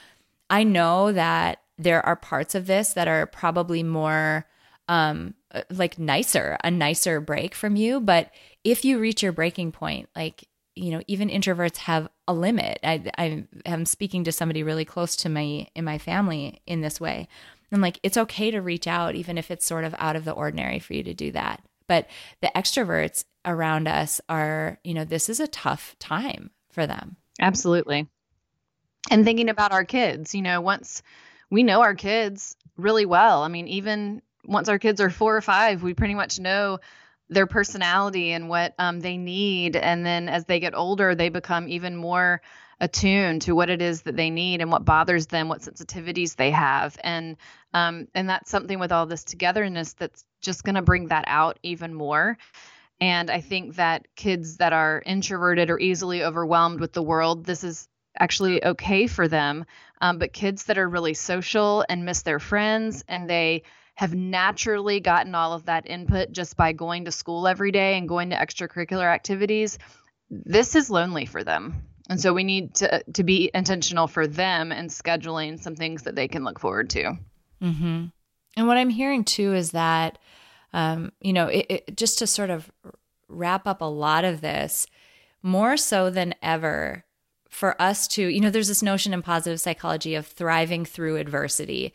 I 0.48 0.64
know 0.64 1.12
that 1.12 1.60
there 1.76 2.04
are 2.06 2.16
parts 2.16 2.54
of 2.54 2.66
this 2.66 2.94
that 2.94 3.08
are 3.08 3.26
probably 3.26 3.82
more 3.82 4.46
um 4.88 5.34
uh, 5.52 5.62
like 5.68 5.98
nicer, 5.98 6.56
a 6.64 6.70
nicer 6.70 7.20
break 7.20 7.54
from 7.54 7.76
you, 7.76 8.00
but 8.00 8.30
if 8.64 8.86
you 8.86 8.98
reach 8.98 9.22
your 9.22 9.32
breaking 9.32 9.70
point, 9.70 10.08
like 10.16 10.48
you 10.77 10.91
know, 10.91 11.03
even 11.07 11.29
introverts 11.29 11.79
have 11.79 12.09
a 12.29 12.35
limit. 12.35 12.79
I, 12.85 13.03
I 13.18 13.45
am 13.64 13.87
speaking 13.87 14.24
to 14.24 14.33
somebody 14.33 14.62
really 14.62 14.85
close 14.85 15.16
to 15.16 15.29
me 15.29 15.70
in 15.74 15.85
my 15.85 15.99
family 15.99 16.61
in 16.66 16.83
this 16.83 17.01
way. 17.01 17.29
And 17.72 17.83
like, 17.83 17.99
it's 18.03 18.16
okay 18.16 18.51
to 18.53 18.61
reach 18.61 18.87
out, 18.87 19.16
even 19.16 19.39
if 19.39 19.51
it's 19.51 19.66
sort 19.66 19.85
of 19.85 19.95
out 19.99 20.14
of 20.14 20.24
the 20.24 20.33
ordinary 20.33 20.79
for 20.79 20.95
you 20.95 21.03
to 21.03 21.14
do 21.14 21.33
that. 21.33 21.62
But 21.89 22.09
the 22.41 22.53
extroverts, 22.55 23.24
around 23.47 23.87
us 23.87 24.20
are, 24.29 24.79
you 24.85 24.93
know, 24.93 25.05
this 25.05 25.29
is 25.29 25.41
a 25.41 25.47
tough 25.47 25.97
time 25.99 26.51
for 26.70 26.87
them. 26.87 27.16
Absolutely. 27.41 28.09
And 29.11 29.24
thinking 29.24 29.49
about 29.49 29.72
our 29.72 29.85
kids, 29.85 30.35
you 30.35 30.43
know, 30.43 30.61
once 30.61 31.03
we 31.49 31.62
know 31.62 31.81
our 31.81 31.95
kids 31.95 32.57
really 32.77 33.07
well, 33.07 33.43
I 33.43 33.49
mean, 33.49 33.68
even 33.68 34.20
once 34.45 34.68
our 34.68 34.79
kids 34.79 35.01
are 35.01 35.11
four 35.11 35.37
or 35.37 35.41
five, 35.41 35.83
we 35.83 35.95
pretty 35.95 36.14
much 36.14 36.41
know 36.41 36.81
their 37.29 37.47
personality 37.47 38.33
and 38.33 38.49
what 38.49 38.74
um, 38.79 39.01
they 39.01 39.16
need. 39.16 39.77
And 39.77 40.05
then 40.05 40.29
as 40.29 40.45
they 40.45 40.61
get 40.61 40.74
older, 40.74 41.14
they 41.14 41.29
become 41.29 41.68
even 41.68 41.97
more 41.97 42.41
attuned 42.79 43.43
to 43.43 43.55
what 43.55 43.70
it 43.70 43.81
is 43.81 44.03
that 44.03 44.16
they 44.16 44.31
need 44.31 44.61
and 44.61 44.70
what 44.70 44.85
bothers 44.85 45.27
them, 45.27 45.49
what 45.49 45.61
sensitivities 45.61 46.37
they 46.37 46.51
have. 46.51 46.97
And 47.03 47.37
um, 47.72 48.09
and 48.14 48.29
that's 48.29 48.51
something 48.51 48.79
with 48.79 48.93
all 48.93 49.07
this 49.07 49.24
togetherness 49.24 49.95
that's 49.95 50.24
just 50.41 50.64
going 50.64 50.77
to 50.77 50.83
bring 50.83 51.09
that 51.09 51.24
out 51.27 51.59
even 51.62 51.95
more. 51.95 52.39
And 53.01 53.31
I 53.31 53.41
think 53.41 53.77
that 53.77 54.07
kids 54.14 54.57
that 54.59 54.72
are 54.72 55.03
introverted 55.05 55.68
or 55.68 55.79
easily 55.79 56.24
overwhelmed 56.24 56.81
with 56.81 56.93
the 56.93 57.03
world, 57.03 57.45
this 57.45 57.64
is 57.64 57.89
actually 58.18 58.64
okay 58.64 59.07
for 59.07 59.29
them. 59.29 59.66
Um, 60.01 60.18
but 60.18 60.33
kids 60.33 60.64
that 60.64 60.79
are 60.79 60.89
really 60.89 61.14
social 61.14 61.85
and 61.89 62.05
miss 62.05 62.22
their 62.22 62.39
friends 62.39 63.05
and 63.09 63.29
they 63.29 63.64
have 63.97 64.14
naturally 64.14 65.01
gotten 65.01 65.34
all 65.34 65.53
of 65.53 65.66
that 65.66 65.88
input 65.88 66.30
just 66.30 66.57
by 66.57 66.72
going 66.72 67.05
to 67.07 67.12
school 67.12 67.49
every 67.49 67.72
day 67.72 67.99
and 67.99 68.09
going 68.09 68.30
to 68.30 68.36
extracurricular 68.36 69.12
activities, 69.12 69.78
this 70.30 70.74
is 70.74 70.90
lonely 70.90 71.26
for 71.26 71.42
them. 71.42 71.82
And 72.09 72.20
so 72.20 72.32
we 72.32 72.44
need 72.44 72.74
to 72.76 73.03
to 73.14 73.24
be 73.24 73.51
intentional 73.53 74.07
for 74.07 74.26
them 74.26 74.70
and 74.70 74.88
scheduling 74.88 75.59
some 75.61 75.74
things 75.74 76.05
that 76.05 76.14
they 76.14 76.28
can 76.28 76.44
look 76.44 76.61
forward 76.61 76.90
to. 76.90 77.18
Mm-hmm. 77.61 78.05
And 78.57 78.66
what 78.66 78.76
I'm 78.76 78.90
hearing 78.90 79.24
too 79.24 79.55
is 79.55 79.72
that 79.72 80.18
um, 80.72 81.12
you 81.20 81.32
know, 81.32 81.47
it, 81.47 81.66
it, 81.68 81.97
just 81.97 82.18
to 82.18 82.26
sort 82.26 82.51
of 82.51 82.70
wrap 83.28 83.66
up 83.66 83.80
a 83.80 83.86
lot 83.86 84.24
of 84.24 84.42
this, 84.42 84.86
more 85.42 85.76
so 85.76 86.11
than 86.11 86.34
ever, 86.42 87.05
for 87.49 87.80
us 87.80 88.07
to, 88.09 88.26
you 88.26 88.40
know, 88.40 88.51
there's 88.51 88.68
this 88.68 88.82
notion 88.82 89.14
in 89.14 89.22
positive 89.22 89.59
psychology 89.59 90.14
of 90.14 90.26
thriving 90.26 90.84
through 90.84 91.16
adversity. 91.16 91.94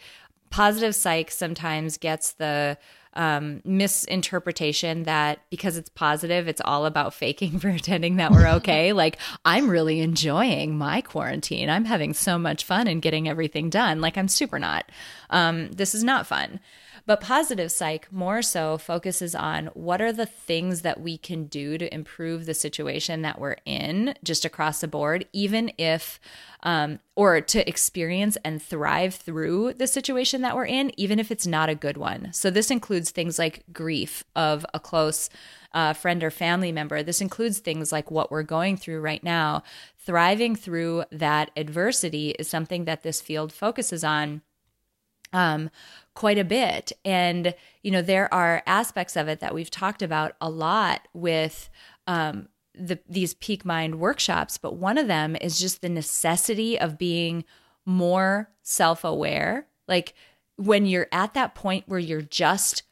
Positive 0.51 0.93
psych 0.93 1.31
sometimes 1.31 1.97
gets 1.97 2.33
the 2.33 2.77
um, 3.13 3.61
misinterpretation 3.65 5.03
that 5.03 5.39
because 5.49 5.75
it's 5.75 5.89
positive, 5.89 6.47
it's 6.47 6.61
all 6.63 6.85
about 6.85 7.13
faking, 7.13 7.59
pretending 7.61 8.17
that 8.17 8.31
we're 8.31 8.47
okay. 8.47 8.93
like, 9.01 9.17
I'm 9.43 9.69
really 9.69 9.99
enjoying 9.99 10.77
my 10.77 11.01
quarantine. 11.01 11.69
I'm 11.69 11.85
having 11.85 12.13
so 12.13 12.37
much 12.37 12.63
fun 12.63 12.87
and 12.87 13.01
getting 13.01 13.27
everything 13.27 13.69
done. 13.69 14.01
Like, 14.01 14.17
I'm 14.17 14.27
super 14.27 14.59
not. 14.59 14.89
Um, 15.29 15.71
this 15.71 15.93
is 15.95 16.03
not 16.03 16.27
fun. 16.27 16.59
But 17.05 17.21
positive 17.21 17.71
psych 17.71 18.11
more 18.11 18.41
so 18.41 18.77
focuses 18.77 19.33
on 19.33 19.67
what 19.67 20.01
are 20.01 20.13
the 20.13 20.25
things 20.25 20.81
that 20.81 21.01
we 21.01 21.17
can 21.17 21.45
do 21.45 21.77
to 21.77 21.93
improve 21.93 22.45
the 22.45 22.53
situation 22.53 23.21
that 23.23 23.39
we're 23.39 23.57
in 23.65 24.15
just 24.23 24.45
across 24.45 24.81
the 24.81 24.87
board, 24.87 25.25
even 25.33 25.71
if, 25.77 26.19
um, 26.63 26.99
or 27.15 27.41
to 27.41 27.67
experience 27.67 28.37
and 28.45 28.61
thrive 28.61 29.15
through 29.15 29.73
the 29.73 29.87
situation 29.87 30.41
that 30.41 30.55
we're 30.55 30.65
in, 30.65 30.91
even 30.99 31.19
if 31.19 31.31
it's 31.31 31.47
not 31.47 31.69
a 31.69 31.75
good 31.75 31.97
one. 31.97 32.31
So 32.33 32.49
this 32.49 32.71
includes 32.71 33.11
things 33.11 33.39
like 33.39 33.63
grief 33.73 34.23
of 34.35 34.65
a 34.73 34.79
close 34.79 35.29
uh, 35.73 35.93
friend 35.93 36.23
or 36.23 36.31
family 36.31 36.71
member. 36.71 37.01
This 37.01 37.21
includes 37.21 37.59
things 37.59 37.91
like 37.91 38.11
what 38.11 38.31
we're 38.31 38.43
going 38.43 38.77
through 38.77 39.01
right 39.01 39.23
now. 39.23 39.63
Thriving 39.97 40.55
through 40.55 41.05
that 41.11 41.51
adversity 41.55 42.31
is 42.31 42.47
something 42.47 42.85
that 42.85 43.03
this 43.03 43.21
field 43.21 43.53
focuses 43.53 44.03
on 44.03 44.41
um, 45.33 45.69
quite 46.13 46.37
a 46.37 46.43
bit. 46.43 46.91
And, 47.05 47.55
you 47.83 47.91
know, 47.91 48.01
there 48.01 48.31
are 48.33 48.63
aspects 48.65 49.15
of 49.15 49.27
it 49.27 49.39
that 49.39 49.53
we've 49.53 49.71
talked 49.71 50.01
about 50.01 50.33
a 50.41 50.49
lot 50.49 51.07
with 51.13 51.69
um, 52.07 52.49
the, 52.73 52.99
these 53.07 53.33
peak 53.35 53.65
mind 53.65 53.99
workshops, 53.99 54.57
but 54.57 54.75
one 54.75 54.97
of 54.97 55.07
them 55.07 55.35
is 55.39 55.59
just 55.59 55.81
the 55.81 55.89
necessity 55.89 56.79
of 56.79 56.97
being 56.97 57.43
more 57.85 58.49
self 58.61 59.03
aware. 59.03 59.67
Like 59.87 60.13
when 60.57 60.85
you're 60.85 61.07
at 61.11 61.33
that 61.33 61.55
point 61.55 61.85
where 61.87 61.99
you're 61.99 62.21
just 62.21 62.83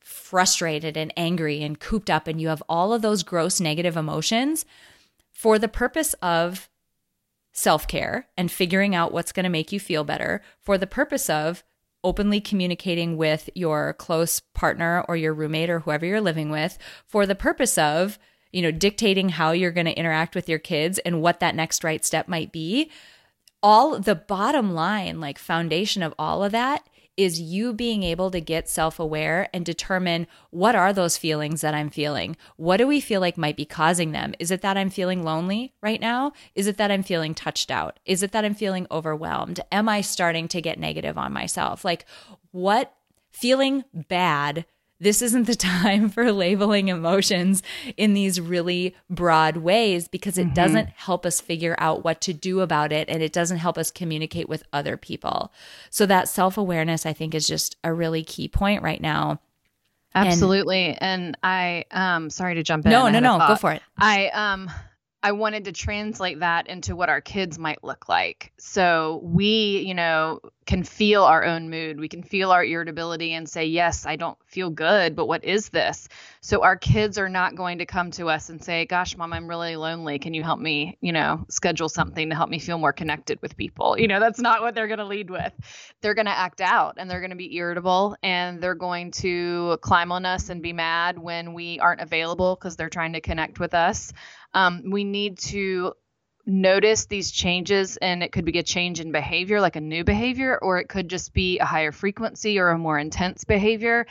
frustrated 0.00 0.96
and 0.96 1.12
angry 1.16 1.62
and 1.62 1.80
cooped 1.80 2.10
up 2.10 2.26
and 2.26 2.40
you 2.40 2.48
have 2.48 2.62
all 2.68 2.92
of 2.92 3.02
those 3.02 3.22
gross 3.22 3.58
negative 3.60 3.96
emotions 3.96 4.66
for 5.32 5.58
the 5.58 5.68
purpose 5.68 6.14
of 6.14 6.68
self 7.52 7.88
care 7.88 8.28
and 8.36 8.50
figuring 8.50 8.94
out 8.94 9.12
what's 9.12 9.32
going 9.32 9.44
to 9.44 9.50
make 9.50 9.72
you 9.72 9.80
feel 9.80 10.04
better, 10.04 10.42
for 10.60 10.76
the 10.76 10.86
purpose 10.86 11.30
of 11.30 11.64
openly 12.04 12.40
communicating 12.40 13.16
with 13.16 13.50
your 13.54 13.94
close 13.94 14.38
partner 14.38 15.04
or 15.08 15.16
your 15.16 15.34
roommate 15.34 15.70
or 15.70 15.80
whoever 15.80 16.06
you're 16.06 16.20
living 16.20 16.50
with 16.50 16.78
for 17.06 17.26
the 17.26 17.34
purpose 17.34 17.76
of, 17.78 18.18
you 18.52 18.62
know, 18.62 18.70
dictating 18.70 19.30
how 19.30 19.50
you're 19.50 19.72
going 19.72 19.86
to 19.86 19.98
interact 19.98 20.34
with 20.34 20.48
your 20.48 20.60
kids 20.60 20.98
and 21.00 21.20
what 21.20 21.40
that 21.40 21.56
next 21.56 21.82
right 21.82 22.04
step 22.04 22.28
might 22.28 22.52
be. 22.52 22.90
All 23.62 23.98
the 23.98 24.14
bottom 24.14 24.74
line, 24.74 25.20
like 25.20 25.38
foundation 25.38 26.02
of 26.02 26.14
all 26.18 26.44
of 26.44 26.52
that 26.52 26.86
is 27.16 27.40
you 27.40 27.72
being 27.72 28.02
able 28.02 28.30
to 28.30 28.40
get 28.40 28.68
self 28.68 28.98
aware 28.98 29.48
and 29.52 29.64
determine 29.64 30.26
what 30.50 30.74
are 30.74 30.92
those 30.92 31.16
feelings 31.16 31.60
that 31.60 31.74
I'm 31.74 31.90
feeling? 31.90 32.36
What 32.56 32.78
do 32.78 32.86
we 32.86 33.00
feel 33.00 33.20
like 33.20 33.38
might 33.38 33.56
be 33.56 33.64
causing 33.64 34.12
them? 34.12 34.34
Is 34.38 34.50
it 34.50 34.62
that 34.62 34.76
I'm 34.76 34.90
feeling 34.90 35.22
lonely 35.22 35.72
right 35.80 36.00
now? 36.00 36.32
Is 36.54 36.66
it 36.66 36.76
that 36.78 36.90
I'm 36.90 37.02
feeling 37.02 37.34
touched 37.34 37.70
out? 37.70 37.98
Is 38.04 38.22
it 38.22 38.32
that 38.32 38.44
I'm 38.44 38.54
feeling 38.54 38.86
overwhelmed? 38.90 39.60
Am 39.70 39.88
I 39.88 40.00
starting 40.00 40.48
to 40.48 40.62
get 40.62 40.78
negative 40.78 41.16
on 41.16 41.32
myself? 41.32 41.84
Like, 41.84 42.06
what 42.50 42.94
feeling 43.30 43.84
bad 43.92 44.64
this 45.00 45.22
isn't 45.22 45.46
the 45.46 45.54
time 45.54 46.08
for 46.08 46.32
labeling 46.32 46.88
emotions 46.88 47.62
in 47.96 48.14
these 48.14 48.40
really 48.40 48.94
broad 49.10 49.58
ways 49.58 50.08
because 50.08 50.38
it 50.38 50.46
mm-hmm. 50.46 50.54
doesn't 50.54 50.88
help 50.90 51.26
us 51.26 51.40
figure 51.40 51.76
out 51.78 52.04
what 52.04 52.20
to 52.22 52.32
do 52.32 52.60
about 52.60 52.92
it 52.92 53.08
and 53.08 53.22
it 53.22 53.32
doesn't 53.32 53.58
help 53.58 53.78
us 53.78 53.90
communicate 53.90 54.48
with 54.48 54.64
other 54.72 54.96
people. 54.96 55.52
So, 55.90 56.06
that 56.06 56.28
self 56.28 56.56
awareness, 56.56 57.06
I 57.06 57.12
think, 57.12 57.34
is 57.34 57.46
just 57.46 57.76
a 57.84 57.92
really 57.92 58.22
key 58.22 58.48
point 58.48 58.82
right 58.82 59.00
now. 59.00 59.40
Absolutely. 60.14 60.96
And, 60.98 61.00
and 61.00 61.36
I, 61.42 61.84
um, 61.90 62.30
sorry 62.30 62.54
to 62.54 62.62
jump 62.62 62.86
in. 62.86 62.92
No, 62.92 63.08
no, 63.08 63.18
no, 63.18 63.38
go 63.48 63.56
for 63.56 63.72
it. 63.72 63.82
I, 63.98 64.28
um, 64.28 64.70
I 65.24 65.32
wanted 65.32 65.64
to 65.64 65.72
translate 65.72 66.40
that 66.40 66.66
into 66.66 66.94
what 66.94 67.08
our 67.08 67.22
kids 67.22 67.58
might 67.58 67.82
look 67.82 68.10
like. 68.10 68.52
So 68.58 69.20
we, 69.22 69.78
you 69.78 69.94
know, 69.94 70.40
can 70.66 70.82
feel 70.82 71.24
our 71.24 71.44
own 71.44 71.70
mood. 71.70 71.98
We 71.98 72.08
can 72.08 72.22
feel 72.22 72.50
our 72.50 72.62
irritability 72.62 73.32
and 73.32 73.48
say, 73.48 73.64
Yes, 73.64 74.04
I 74.04 74.16
don't 74.16 74.36
feel 74.46 74.68
good, 74.68 75.16
but 75.16 75.26
what 75.26 75.42
is 75.42 75.70
this? 75.70 76.10
So 76.42 76.62
our 76.62 76.76
kids 76.76 77.16
are 77.16 77.30
not 77.30 77.54
going 77.54 77.78
to 77.78 77.86
come 77.86 78.10
to 78.12 78.28
us 78.28 78.50
and 78.50 78.62
say, 78.62 78.84
Gosh, 78.84 79.16
mom, 79.16 79.32
I'm 79.32 79.48
really 79.48 79.76
lonely. 79.76 80.18
Can 80.18 80.34
you 80.34 80.42
help 80.42 80.60
me, 80.60 80.98
you 81.00 81.12
know, 81.12 81.46
schedule 81.48 81.88
something 81.88 82.28
to 82.28 82.34
help 82.34 82.50
me 82.50 82.58
feel 82.58 82.76
more 82.76 82.92
connected 82.92 83.40
with 83.40 83.56
people? 83.56 83.98
You 83.98 84.08
know, 84.08 84.20
that's 84.20 84.40
not 84.40 84.60
what 84.60 84.74
they're 84.74 84.88
going 84.88 84.98
to 84.98 85.06
lead 85.06 85.30
with. 85.30 85.54
They're 86.02 86.14
going 86.14 86.26
to 86.26 86.38
act 86.38 86.60
out 86.60 86.96
and 86.98 87.10
they're 87.10 87.20
going 87.20 87.30
to 87.30 87.36
be 87.36 87.56
irritable 87.56 88.14
and 88.22 88.60
they're 88.60 88.74
going 88.74 89.10
to 89.12 89.78
climb 89.80 90.12
on 90.12 90.26
us 90.26 90.50
and 90.50 90.60
be 90.60 90.74
mad 90.74 91.18
when 91.18 91.54
we 91.54 91.78
aren't 91.78 92.02
available 92.02 92.56
because 92.56 92.76
they're 92.76 92.90
trying 92.90 93.14
to 93.14 93.22
connect 93.22 93.58
with 93.58 93.72
us 93.72 94.12
um, 94.54 94.90
we 94.90 95.04
need 95.04 95.38
to 95.38 95.92
notice 96.46 97.06
these 97.06 97.30
changes 97.30 97.96
and 97.96 98.22
it 98.22 98.32
could 98.32 98.44
be 98.44 98.58
a 98.58 98.62
change 98.62 99.00
in 99.00 99.12
behavior 99.12 99.60
like 99.60 99.76
a 99.76 99.80
new 99.80 100.04
behavior 100.04 100.58
or 100.60 100.78
it 100.78 100.88
could 100.88 101.08
just 101.08 101.32
be 101.32 101.58
a 101.58 101.64
higher 101.64 101.92
frequency 101.92 102.58
or 102.58 102.68
a 102.68 102.78
more 102.78 102.98
intense 102.98 103.44
behavior. 103.44 104.06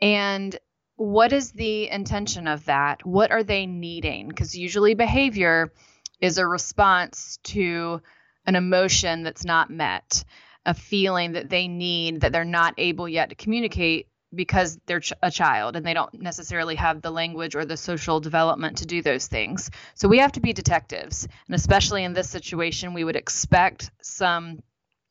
And 0.00 0.56
what 0.96 1.32
is 1.32 1.52
the 1.52 1.88
intention 1.88 2.46
of 2.46 2.64
that? 2.66 3.04
What 3.04 3.32
are 3.32 3.42
they 3.42 3.66
needing? 3.66 4.28
Because 4.28 4.56
usually 4.56 4.94
behavior 4.94 5.72
is 6.20 6.38
a 6.38 6.46
response 6.46 7.38
to 7.44 8.00
an 8.46 8.54
emotion 8.54 9.24
that's 9.24 9.44
not 9.44 9.70
met 9.70 10.24
a 10.64 10.74
feeling 10.74 11.32
that 11.32 11.50
they 11.50 11.66
need 11.66 12.20
that 12.20 12.30
they're 12.32 12.44
not 12.44 12.74
able 12.78 13.08
yet 13.08 13.30
to 13.30 13.34
communicate 13.34 14.06
because 14.34 14.78
they're 14.86 15.00
ch- 15.00 15.12
a 15.22 15.30
child 15.30 15.76
and 15.76 15.84
they 15.84 15.94
don't 15.94 16.14
necessarily 16.14 16.74
have 16.76 17.02
the 17.02 17.10
language 17.10 17.54
or 17.54 17.64
the 17.64 17.76
social 17.76 18.20
development 18.20 18.78
to 18.78 18.86
do 18.86 19.02
those 19.02 19.26
things. 19.26 19.70
So 19.94 20.08
we 20.08 20.18
have 20.18 20.32
to 20.32 20.40
be 20.40 20.52
detectives. 20.52 21.26
And 21.46 21.54
especially 21.54 22.04
in 22.04 22.12
this 22.12 22.30
situation, 22.30 22.94
we 22.94 23.04
would 23.04 23.16
expect 23.16 23.90
some 24.00 24.62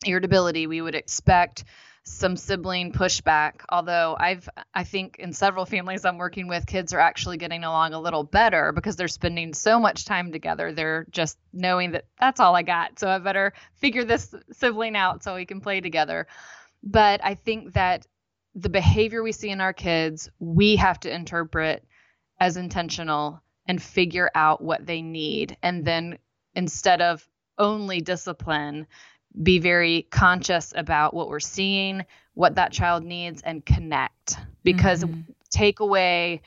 irritability, 0.05 0.67
we 0.67 0.81
would 0.81 0.95
expect 0.95 1.65
some 2.03 2.35
sibling 2.35 2.91
pushback 2.91 3.61
although 3.69 4.17
i've 4.19 4.49
i 4.73 4.83
think 4.83 5.17
in 5.19 5.33
several 5.33 5.65
families 5.67 6.03
i'm 6.03 6.17
working 6.17 6.47
with 6.47 6.65
kids 6.65 6.93
are 6.93 6.99
actually 6.99 7.37
getting 7.37 7.63
along 7.63 7.93
a 7.93 7.99
little 7.99 8.23
better 8.23 8.71
because 8.71 8.95
they're 8.95 9.07
spending 9.07 9.53
so 9.53 9.79
much 9.79 10.03
time 10.03 10.31
together 10.31 10.73
they're 10.73 11.05
just 11.11 11.37
knowing 11.53 11.91
that 11.91 12.05
that's 12.19 12.39
all 12.39 12.55
i 12.55 12.63
got 12.63 12.97
so 12.97 13.07
i 13.07 13.19
better 13.19 13.53
figure 13.75 14.03
this 14.03 14.33
sibling 14.51 14.95
out 14.95 15.23
so 15.23 15.35
we 15.35 15.45
can 15.45 15.61
play 15.61 15.79
together 15.79 16.25
but 16.81 17.23
i 17.23 17.35
think 17.35 17.73
that 17.73 18.07
the 18.55 18.69
behavior 18.69 19.23
we 19.23 19.31
see 19.31 19.49
in 19.49 19.61
our 19.61 19.73
kids, 19.73 20.29
we 20.39 20.75
have 20.75 20.99
to 21.01 21.13
interpret 21.13 21.85
as 22.39 22.57
intentional 22.57 23.41
and 23.67 23.81
figure 23.81 24.29
out 24.35 24.61
what 24.61 24.85
they 24.85 25.01
need. 25.01 25.57
And 25.61 25.85
then 25.85 26.17
instead 26.55 27.01
of 27.01 27.27
only 27.57 28.01
discipline, 28.01 28.87
be 29.41 29.59
very 29.59 30.07
conscious 30.09 30.73
about 30.75 31.13
what 31.13 31.29
we're 31.29 31.39
seeing, 31.39 32.05
what 32.33 32.55
that 32.55 32.73
child 32.73 33.03
needs, 33.03 33.41
and 33.41 33.65
connect. 33.65 34.37
Because 34.63 35.03
mm-hmm. 35.03 35.21
take 35.49 35.79
away 35.79 36.41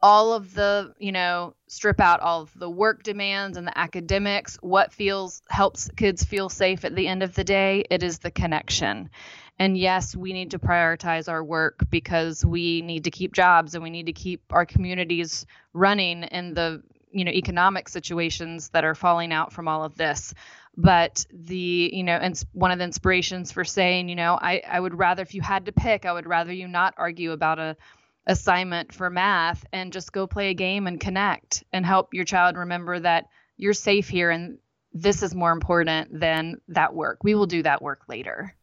all 0.00 0.32
of 0.32 0.54
the, 0.54 0.94
you 0.98 1.12
know, 1.12 1.54
strip 1.68 2.00
out 2.00 2.20
all 2.20 2.42
of 2.42 2.58
the 2.58 2.70
work 2.70 3.02
demands 3.02 3.56
and 3.56 3.66
the 3.66 3.78
academics, 3.78 4.56
what 4.60 4.92
feels 4.92 5.42
helps 5.48 5.88
kids 5.96 6.24
feel 6.24 6.48
safe 6.48 6.84
at 6.84 6.94
the 6.96 7.06
end 7.06 7.22
of 7.22 7.34
the 7.34 7.44
day, 7.44 7.84
it 7.88 8.02
is 8.02 8.18
the 8.18 8.30
connection. 8.30 9.10
And 9.58 9.76
yes, 9.76 10.16
we 10.16 10.32
need 10.32 10.50
to 10.52 10.58
prioritize 10.58 11.28
our 11.28 11.44
work 11.44 11.84
because 11.90 12.44
we 12.44 12.82
need 12.82 13.04
to 13.04 13.10
keep 13.10 13.32
jobs 13.32 13.74
and 13.74 13.82
we 13.84 13.90
need 13.90 14.06
to 14.06 14.12
keep 14.12 14.42
our 14.50 14.66
communities 14.66 15.46
running 15.72 16.24
in 16.24 16.54
the 16.54 16.82
you 17.12 17.24
know 17.24 17.30
economic 17.30 17.88
situations 17.88 18.70
that 18.70 18.84
are 18.84 18.94
falling 18.94 19.32
out 19.32 19.52
from 19.52 19.68
all 19.68 19.84
of 19.84 19.96
this. 19.96 20.34
But 20.76 21.26
the 21.30 21.90
you 21.92 22.02
know 22.02 22.16
and 22.16 22.42
one 22.52 22.70
of 22.70 22.78
the 22.78 22.84
inspirations 22.84 23.52
for 23.52 23.64
saying 23.64 24.08
you 24.08 24.16
know 24.16 24.38
I, 24.40 24.62
I 24.66 24.80
would 24.80 24.98
rather 24.98 25.22
if 25.22 25.34
you 25.34 25.42
had 25.42 25.66
to 25.66 25.72
pick 25.72 26.06
i 26.06 26.12
would 26.12 26.26
rather 26.26 26.50
you 26.52 26.66
not 26.66 26.94
argue 26.96 27.32
about 27.32 27.58
a 27.58 27.76
assignment 28.26 28.92
for 28.92 29.10
math 29.10 29.66
and 29.72 29.92
just 29.92 30.12
go 30.12 30.26
play 30.26 30.50
a 30.50 30.54
game 30.54 30.86
and 30.86 30.98
connect 30.98 31.64
and 31.72 31.84
help 31.84 32.14
your 32.14 32.24
child 32.24 32.56
remember 32.56 32.98
that 33.00 33.26
you're 33.56 33.72
safe 33.74 34.08
here 34.08 34.30
and 34.30 34.58
this 34.94 35.22
is 35.22 35.34
more 35.34 35.52
important 35.52 36.20
than 36.20 36.60
that 36.68 36.94
work. 36.94 37.24
We 37.24 37.34
will 37.34 37.46
do 37.46 37.62
that 37.62 37.82
work 37.82 38.02
later 38.08 38.54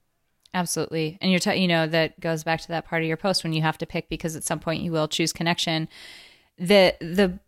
Absolutely. 0.53 1.17
And 1.21 1.31
you're, 1.31 1.39
t- 1.39 1.55
you 1.55 1.67
know, 1.67 1.85
that 1.87 2.19
goes 2.19 2.43
back 2.43 2.61
to 2.61 2.67
that 2.69 2.85
part 2.85 3.01
of 3.01 3.07
your 3.07 3.17
post 3.17 3.43
when 3.43 3.53
you 3.53 3.61
have 3.61 3.77
to 3.77 3.85
pick 3.85 4.09
because 4.09 4.35
at 4.35 4.43
some 4.43 4.59
point 4.59 4.81
you 4.81 4.91
will 4.91 5.07
choose 5.07 5.31
connection. 5.31 5.87
The, 6.57 6.95
the 6.99 7.39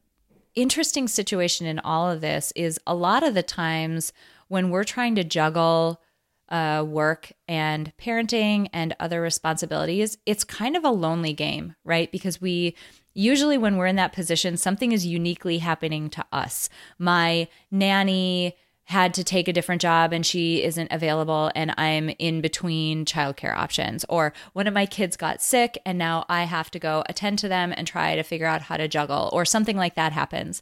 interesting 0.55 1.07
situation 1.07 1.65
in 1.65 1.79
all 1.79 2.09
of 2.09 2.21
this 2.21 2.53
is 2.55 2.79
a 2.85 2.93
lot 2.93 3.23
of 3.23 3.33
the 3.33 3.43
times 3.43 4.13
when 4.49 4.69
we're 4.69 4.83
trying 4.83 5.15
to 5.15 5.23
juggle 5.23 6.01
uh, 6.49 6.83
work 6.85 7.31
and 7.47 7.93
parenting 7.97 8.67
and 8.73 8.93
other 8.99 9.21
responsibilities, 9.21 10.17
it's 10.25 10.43
kind 10.43 10.75
of 10.75 10.83
a 10.83 10.89
lonely 10.89 11.33
game, 11.33 11.75
right? 11.85 12.11
Because 12.11 12.41
we 12.41 12.75
usually, 13.13 13.57
when 13.57 13.77
we're 13.77 13.87
in 13.87 13.95
that 13.95 14.13
position, 14.13 14.57
something 14.57 14.91
is 14.91 15.05
uniquely 15.05 15.59
happening 15.59 16.09
to 16.09 16.25
us. 16.31 16.69
My 16.99 17.47
nanny, 17.71 18.57
had 18.91 19.13
to 19.13 19.23
take 19.23 19.47
a 19.47 19.53
different 19.53 19.81
job 19.81 20.11
and 20.11 20.25
she 20.25 20.61
isn't 20.63 20.91
available 20.91 21.49
and 21.55 21.73
I'm 21.77 22.09
in 22.19 22.41
between 22.41 23.05
childcare 23.05 23.55
options 23.55 24.05
or 24.09 24.33
one 24.51 24.67
of 24.67 24.73
my 24.73 24.85
kids 24.85 25.15
got 25.15 25.41
sick 25.41 25.77
and 25.85 25.97
now 25.97 26.25
I 26.27 26.43
have 26.43 26.69
to 26.71 26.79
go 26.79 27.01
attend 27.07 27.39
to 27.39 27.47
them 27.47 27.73
and 27.75 27.87
try 27.87 28.17
to 28.17 28.23
figure 28.23 28.45
out 28.45 28.63
how 28.63 28.75
to 28.75 28.89
juggle 28.89 29.29
or 29.31 29.45
something 29.45 29.77
like 29.77 29.95
that 29.95 30.11
happens. 30.11 30.61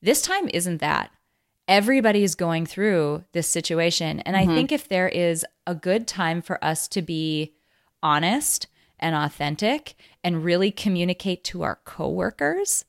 This 0.00 0.22
time 0.22 0.48
isn't 0.48 0.78
that. 0.78 1.10
Everybody 1.68 2.24
is 2.24 2.34
going 2.34 2.64
through 2.64 3.24
this 3.32 3.48
situation 3.48 4.20
and 4.20 4.34
mm-hmm. 4.34 4.50
I 4.50 4.54
think 4.54 4.72
if 4.72 4.88
there 4.88 5.08
is 5.08 5.44
a 5.66 5.74
good 5.74 6.08
time 6.08 6.40
for 6.40 6.62
us 6.64 6.88
to 6.88 7.02
be 7.02 7.52
honest 8.02 8.66
and 8.98 9.14
authentic 9.14 9.94
and 10.24 10.42
really 10.42 10.70
communicate 10.70 11.44
to 11.44 11.64
our 11.64 11.80
coworkers 11.84 12.86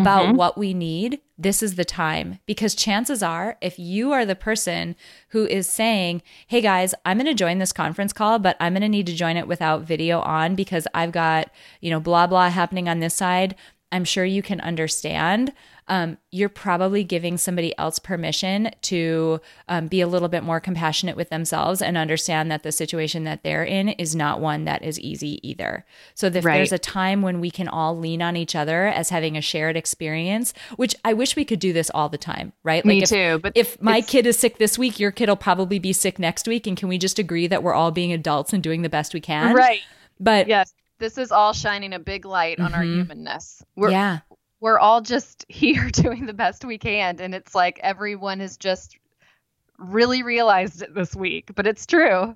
about 0.00 0.26
mm-hmm. 0.26 0.36
what 0.36 0.58
we 0.58 0.74
need, 0.74 1.20
this 1.36 1.62
is 1.62 1.74
the 1.74 1.84
time. 1.84 2.38
Because 2.46 2.74
chances 2.74 3.22
are, 3.22 3.56
if 3.60 3.78
you 3.78 4.12
are 4.12 4.26
the 4.26 4.34
person 4.34 4.96
who 5.28 5.46
is 5.46 5.68
saying, 5.68 6.22
hey 6.46 6.60
guys, 6.60 6.94
I'm 7.04 7.18
going 7.18 7.26
to 7.26 7.34
join 7.34 7.58
this 7.58 7.72
conference 7.72 8.12
call, 8.12 8.38
but 8.38 8.56
I'm 8.60 8.74
going 8.74 8.82
to 8.82 8.88
need 8.88 9.06
to 9.06 9.14
join 9.14 9.36
it 9.36 9.48
without 9.48 9.82
video 9.82 10.20
on 10.20 10.54
because 10.54 10.86
I've 10.94 11.12
got, 11.12 11.50
you 11.80 11.90
know, 11.90 12.00
blah, 12.00 12.26
blah 12.26 12.50
happening 12.50 12.88
on 12.88 13.00
this 13.00 13.14
side, 13.14 13.54
I'm 13.92 14.04
sure 14.04 14.24
you 14.24 14.42
can 14.42 14.60
understand 14.60 15.52
um, 15.88 16.16
you're 16.30 16.48
probably 16.48 17.04
giving 17.04 17.36
somebody 17.36 17.76
else 17.78 17.98
permission 17.98 18.70
to 18.82 19.40
um, 19.68 19.86
be 19.86 20.00
a 20.00 20.06
little 20.06 20.28
bit 20.28 20.42
more 20.42 20.60
compassionate 20.60 21.16
with 21.16 21.28
themselves 21.28 21.82
and 21.82 21.96
understand 21.96 22.50
that 22.50 22.62
the 22.62 22.72
situation 22.72 23.24
that 23.24 23.42
they're 23.42 23.64
in 23.64 23.90
is 23.90 24.16
not 24.16 24.40
one 24.40 24.64
that 24.64 24.82
is 24.82 24.98
easy 24.98 25.46
either. 25.46 25.84
So 26.14 26.28
if 26.28 26.44
right. 26.44 26.56
there's 26.56 26.72
a 26.72 26.78
time 26.78 27.22
when 27.22 27.40
we 27.40 27.50
can 27.50 27.68
all 27.68 27.98
lean 27.98 28.22
on 28.22 28.36
each 28.36 28.54
other 28.54 28.86
as 28.86 29.10
having 29.10 29.36
a 29.36 29.42
shared 29.42 29.76
experience, 29.76 30.54
which 30.76 30.94
I 31.04 31.12
wish 31.12 31.36
we 31.36 31.44
could 31.44 31.60
do 31.60 31.72
this 31.72 31.90
all 31.90 32.08
the 32.08 32.18
time, 32.18 32.52
right? 32.62 32.84
Like 32.84 32.96
Me 32.96 33.02
if, 33.02 33.08
too. 33.10 33.40
But 33.42 33.52
if 33.54 33.80
my 33.82 34.00
kid 34.00 34.26
is 34.26 34.38
sick 34.38 34.58
this 34.58 34.78
week, 34.78 34.98
your 34.98 35.10
kid 35.10 35.28
will 35.28 35.36
probably 35.36 35.78
be 35.78 35.92
sick 35.92 36.18
next 36.18 36.48
week, 36.48 36.66
and 36.66 36.76
can 36.76 36.88
we 36.88 36.98
just 36.98 37.18
agree 37.18 37.46
that 37.46 37.62
we're 37.62 37.74
all 37.74 37.90
being 37.90 38.12
adults 38.12 38.52
and 38.52 38.62
doing 38.62 38.82
the 38.82 38.88
best 38.88 39.12
we 39.12 39.20
can? 39.20 39.54
Right. 39.54 39.80
But 40.18 40.48
yes 40.48 40.72
this 41.00 41.18
is 41.18 41.32
all 41.32 41.52
shining 41.52 41.92
a 41.92 41.98
big 41.98 42.24
light 42.24 42.60
on 42.60 42.66
mm-hmm. 42.70 42.74
our 42.76 42.82
humanness. 42.82 43.62
We're, 43.74 43.90
yeah 43.90 44.20
we're 44.64 44.78
all 44.78 45.02
just 45.02 45.44
here 45.50 45.90
doing 45.90 46.24
the 46.24 46.32
best 46.32 46.64
we 46.64 46.78
can. 46.78 47.20
And 47.20 47.34
it's 47.34 47.54
like 47.54 47.78
everyone 47.82 48.40
has 48.40 48.56
just 48.56 48.98
really 49.78 50.22
realized 50.22 50.80
it 50.80 50.94
this 50.94 51.14
week, 51.14 51.50
but 51.54 51.66
it's 51.66 51.84
true. 51.84 52.34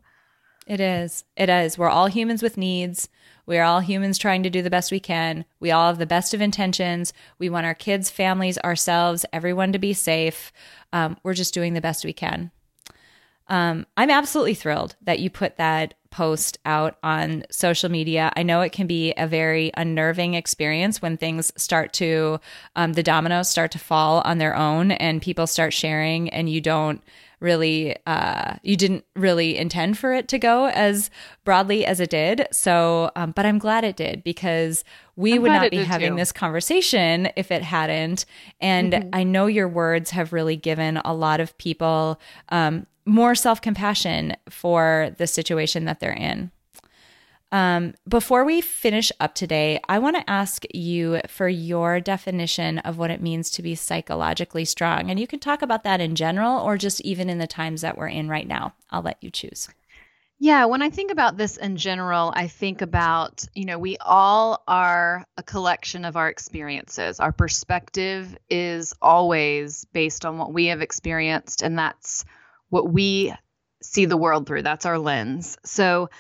It 0.67 0.79
is. 0.79 1.25
It 1.39 1.49
is. 1.49 1.79
We're 1.79 1.89
all 1.89 2.09
humans 2.09 2.43
with 2.43 2.59
needs. 2.59 3.09
We 3.47 3.57
are 3.57 3.65
all 3.65 3.81
humans 3.81 4.19
trying 4.19 4.43
to 4.43 4.51
do 4.51 4.61
the 4.61 4.69
best 4.69 4.93
we 4.93 5.01
can. 5.01 5.47
We 5.59 5.71
all 5.71 5.87
have 5.87 5.99
the 5.99 6.05
best 6.05 6.35
of 6.35 6.43
intentions. 6.43 7.15
We 7.39 7.49
want 7.49 7.65
our 7.65 7.73
kids, 7.73 8.11
families, 8.11 8.59
ourselves, 8.59 9.25
everyone 9.33 9.73
to 9.73 9.79
be 9.79 9.95
safe. 9.95 10.53
Um, 10.93 11.17
we're 11.23 11.33
just 11.33 11.55
doing 11.55 11.73
the 11.73 11.81
best 11.81 12.05
we 12.05 12.13
can. 12.13 12.51
Um, 13.47 13.87
I'm 13.97 14.11
absolutely 14.11 14.53
thrilled 14.53 14.97
that 15.01 15.21
you 15.21 15.31
put 15.31 15.57
that 15.57 15.95
post 16.11 16.59
out 16.65 16.97
on 17.03 17.45
social 17.51 17.91
media. 17.91 18.33
I 18.37 18.43
know 18.43 18.61
it 18.61 18.73
can 18.73 18.87
be 18.87 19.13
a 19.17 19.27
very 19.27 19.71
unnerving 19.77 20.35
experience 20.35 21.03
when 21.03 21.17
things 21.17 21.53
start 21.57 21.93
to, 21.95 22.41
um, 22.77 22.95
the 22.95 23.03
dominoes 23.03 23.49
start 23.49 23.71
to 23.73 23.79
fall 23.79 24.21
on 24.23 24.39
their 24.39 24.57
own 24.57 24.93
and 24.93 25.23
people 25.23 25.47
start 25.47 25.73
sharing 25.73 26.29
and 26.31 26.49
you 26.49 26.61
don't 26.61 27.03
really, 27.41 27.97
uh, 28.07 28.55
you 28.63 28.77
didn't 28.77 29.05
really 29.15 29.57
intend 29.57 29.97
for 29.97 30.13
it 30.13 30.29
to 30.29 30.39
go 30.39 30.67
as 30.67 31.09
broadly 31.45 31.87
as 31.87 32.01
it 32.01 32.11
did. 32.11 32.49
So, 32.51 33.13
um, 33.15 33.31
but 33.31 33.47
I'm 33.47 33.59
glad 33.59 33.85
it 33.85 33.97
did 33.97 34.25
because 34.25 34.83
we 35.15 35.35
I'm 35.35 35.43
would 35.43 35.53
not 35.53 35.71
be 35.71 35.85
having 35.85 36.13
too. 36.13 36.17
this 36.17 36.33
conversation 36.33 37.29
if 37.37 37.53
it 37.53 37.63
hadn't. 37.63 38.27
And 38.61 38.93
mm-hmm. 38.93 39.09
I 39.13 39.23
know 39.23 39.47
your 39.47 39.69
words 39.69 40.11
have 40.11 40.33
really 40.33 40.57
given 40.57 40.97
a 40.99 41.15
lot 41.15 41.39
of 41.39 41.57
people, 41.59 42.21
um, 42.49 42.87
more 43.09 43.35
self 43.35 43.61
compassion 43.61 44.37
for 44.49 45.15
the 45.19 45.27
situation 45.27 45.87
that 45.87 45.99
they're 45.99 46.13
in. 46.13 46.53
Um, 47.51 47.95
before 48.07 48.45
we 48.45 48.61
finish 48.61 49.11
up 49.21 49.35
today, 49.35 49.81
I 49.89 49.99
want 49.99 50.17
to 50.17 50.31
ask 50.31 50.65
you 50.75 51.21
for 51.29 51.49
your 51.49 51.99
definition 51.99 52.79
of 52.81 52.99
what 52.99 53.11
it 53.11 53.23
means 53.23 53.51
to 53.53 53.63
be 53.63 53.75
psychologically 53.75 54.67
strong. 54.67 55.11
And 55.11 55.19
you 55.19 55.27
can 55.27 55.41
talk 55.41 55.63
about 55.63 55.83
that 55.85 56.01
in 56.01 56.15
general 56.15 56.61
or 56.61 56.77
just 56.77 57.01
even 57.01 57.31
in 57.31 57.39
the 57.39 57.47
times 57.47 57.81
that 57.81 57.97
we're 57.97 58.09
in 58.09 58.29
right 58.29 58.47
now. 58.47 58.75
I'll 58.91 59.01
let 59.01 59.17
you 59.23 59.31
choose. 59.31 59.69
Yeah, 60.41 60.67
when 60.67 60.83
I 60.83 60.91
think 60.91 61.11
about 61.11 61.37
this 61.37 61.57
in 61.57 61.79
general, 61.79 62.33
I 62.37 62.47
think 62.47 62.81
about, 62.81 63.45
you 63.55 63.65
know, 63.65 63.79
we 63.79 63.97
all 63.97 64.63
are 64.69 65.27
a 65.37 65.43
collection 65.43 66.05
of 66.05 66.17
our 66.17 66.29
experiences. 66.29 67.19
Our 67.19 67.33
perspective 67.33 68.37
is 68.49 68.95
always 69.03 69.87
based 69.87 70.25
on 70.25 70.39
what 70.39 70.53
we 70.53 70.67
have 70.67 70.81
experienced, 70.81 71.63
and 71.63 71.77
that's 71.77 72.25
what 72.69 72.91
we 72.91 73.35
see 73.83 74.05
the 74.05 74.17
world 74.17 74.47
through. 74.47 74.63
That's 74.63 74.87
our 74.87 74.99
lens. 74.99 75.57
So, 75.65 76.11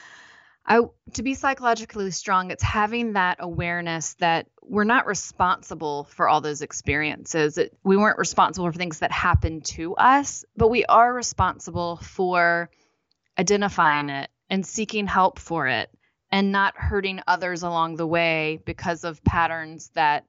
I, 0.68 0.82
to 1.14 1.22
be 1.22 1.32
psychologically 1.32 2.10
strong, 2.10 2.50
it's 2.50 2.62
having 2.62 3.14
that 3.14 3.38
awareness 3.40 4.14
that 4.14 4.48
we're 4.62 4.84
not 4.84 5.06
responsible 5.06 6.04
for 6.10 6.28
all 6.28 6.42
those 6.42 6.60
experiences. 6.60 7.56
It, 7.56 7.74
we 7.82 7.96
weren't 7.96 8.18
responsible 8.18 8.70
for 8.70 8.76
things 8.76 8.98
that 8.98 9.10
happened 9.10 9.64
to 9.66 9.94
us, 9.94 10.44
but 10.58 10.68
we 10.68 10.84
are 10.84 11.12
responsible 11.12 11.96
for 11.96 12.68
identifying 13.38 14.10
it 14.10 14.28
and 14.50 14.66
seeking 14.66 15.06
help 15.06 15.38
for 15.38 15.68
it 15.68 15.90
and 16.30 16.52
not 16.52 16.76
hurting 16.76 17.22
others 17.26 17.62
along 17.62 17.96
the 17.96 18.06
way 18.06 18.60
because 18.66 19.04
of 19.04 19.24
patterns 19.24 19.90
that 19.94 20.26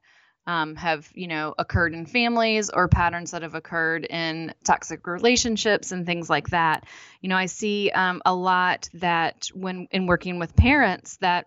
um, 0.50 0.76
have 0.76 1.08
you 1.14 1.28
know 1.28 1.54
occurred 1.60 1.94
in 1.94 2.08
families 2.08 2.72
or 2.72 2.88
patterns 2.88 3.32
that 3.32 3.44
have 3.44 3.54
occurred 3.54 4.04
in 4.04 4.52
toxic 4.64 5.06
relationships 5.06 5.92
and 5.92 6.08
things 6.08 6.28
like 6.28 6.50
that. 6.50 6.88
You 7.22 7.30
know 7.30 7.38
i 7.38 7.46
see 7.46 7.92
um, 7.92 8.22
a 8.26 8.34
lot 8.34 8.90
that 8.96 9.50
when 9.54 9.88
in 9.92 10.08
working 10.08 10.40
with 10.40 10.56
parents 10.56 11.18
that 11.18 11.46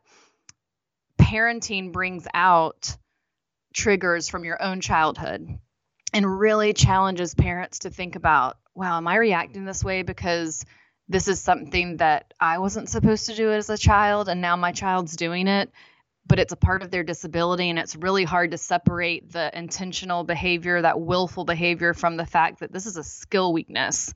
parenting 1.21 1.91
brings 1.93 2.29
out 2.33 2.97
triggers 3.75 4.29
from 4.29 4.45
your 4.45 4.63
own 4.63 4.81
childhood 4.81 5.49
and 6.13 6.39
really 6.39 6.73
challenges 6.73 7.35
parents 7.35 7.81
to 7.81 7.91
think 7.91 8.15
about 8.15 8.57
wow 8.75 8.99
am 8.99 9.09
i 9.09 9.17
reacting 9.17 9.65
this 9.65 9.83
way 9.83 10.03
because 10.03 10.65
this 11.09 11.29
is 11.29 11.41
something 11.41 11.99
that 11.99 12.33
I 12.41 12.59
wasn't 12.59 12.89
supposed 12.89 13.27
to 13.27 13.35
do 13.35 13.51
as 13.51 13.69
a 13.69 13.77
child, 13.77 14.29
and 14.29 14.41
now 14.41 14.57
my 14.57 14.73
child's 14.73 15.17
doing 15.17 15.47
it, 15.49 15.71
but 16.27 16.39
it's 16.39 16.53
a 16.53 16.57
part 16.57 16.83
of 16.83 16.91
their 16.91 17.03
disability, 17.03 17.69
and 17.71 17.79
it's 17.79 17.97
really 17.97 18.25
hard 18.25 18.53
to 18.53 18.59
separate 18.59 19.33
the 19.33 19.57
intentional 19.57 20.25
behavior, 20.25 20.83
that 20.83 21.01
willful 21.01 21.45
behavior, 21.45 21.95
from 21.95 22.17
the 22.17 22.27
fact 22.27 22.61
that 22.61 22.73
this 22.73 22.87
is 22.87 22.97
a 22.97 23.05
skill 23.05 23.53
weakness 23.53 24.15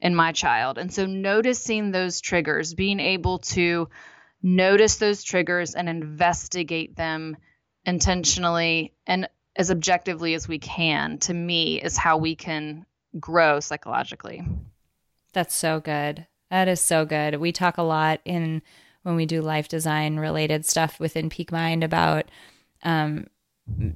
in 0.00 0.14
my 0.14 0.32
child. 0.32 0.78
And 0.78 0.92
so, 0.92 1.06
noticing 1.06 1.90
those 1.90 2.20
triggers, 2.20 2.74
being 2.74 3.00
able 3.00 3.38
to 3.38 3.88
notice 4.42 4.96
those 4.96 5.22
triggers 5.22 5.74
and 5.74 5.88
investigate 5.88 6.96
them 6.96 7.36
intentionally 7.84 8.92
and 9.06 9.28
as 9.56 9.70
objectively 9.70 10.34
as 10.34 10.46
we 10.46 10.58
can, 10.58 11.18
to 11.18 11.32
me, 11.32 11.80
is 11.80 11.96
how 11.96 12.18
we 12.18 12.36
can 12.36 12.84
grow 13.18 13.58
psychologically. 13.60 14.46
That's 15.32 15.54
so 15.54 15.80
good. 15.80 16.26
That 16.50 16.68
is 16.68 16.80
so 16.80 17.04
good. 17.04 17.36
We 17.36 17.52
talk 17.52 17.78
a 17.78 17.82
lot 17.82 18.20
in 18.24 18.62
when 19.06 19.14
we 19.14 19.24
do 19.24 19.40
life 19.40 19.68
design 19.68 20.16
related 20.16 20.66
stuff 20.66 20.98
within 20.98 21.30
Peak 21.30 21.52
Mind 21.52 21.84
about 21.84 22.24
um, 22.82 23.28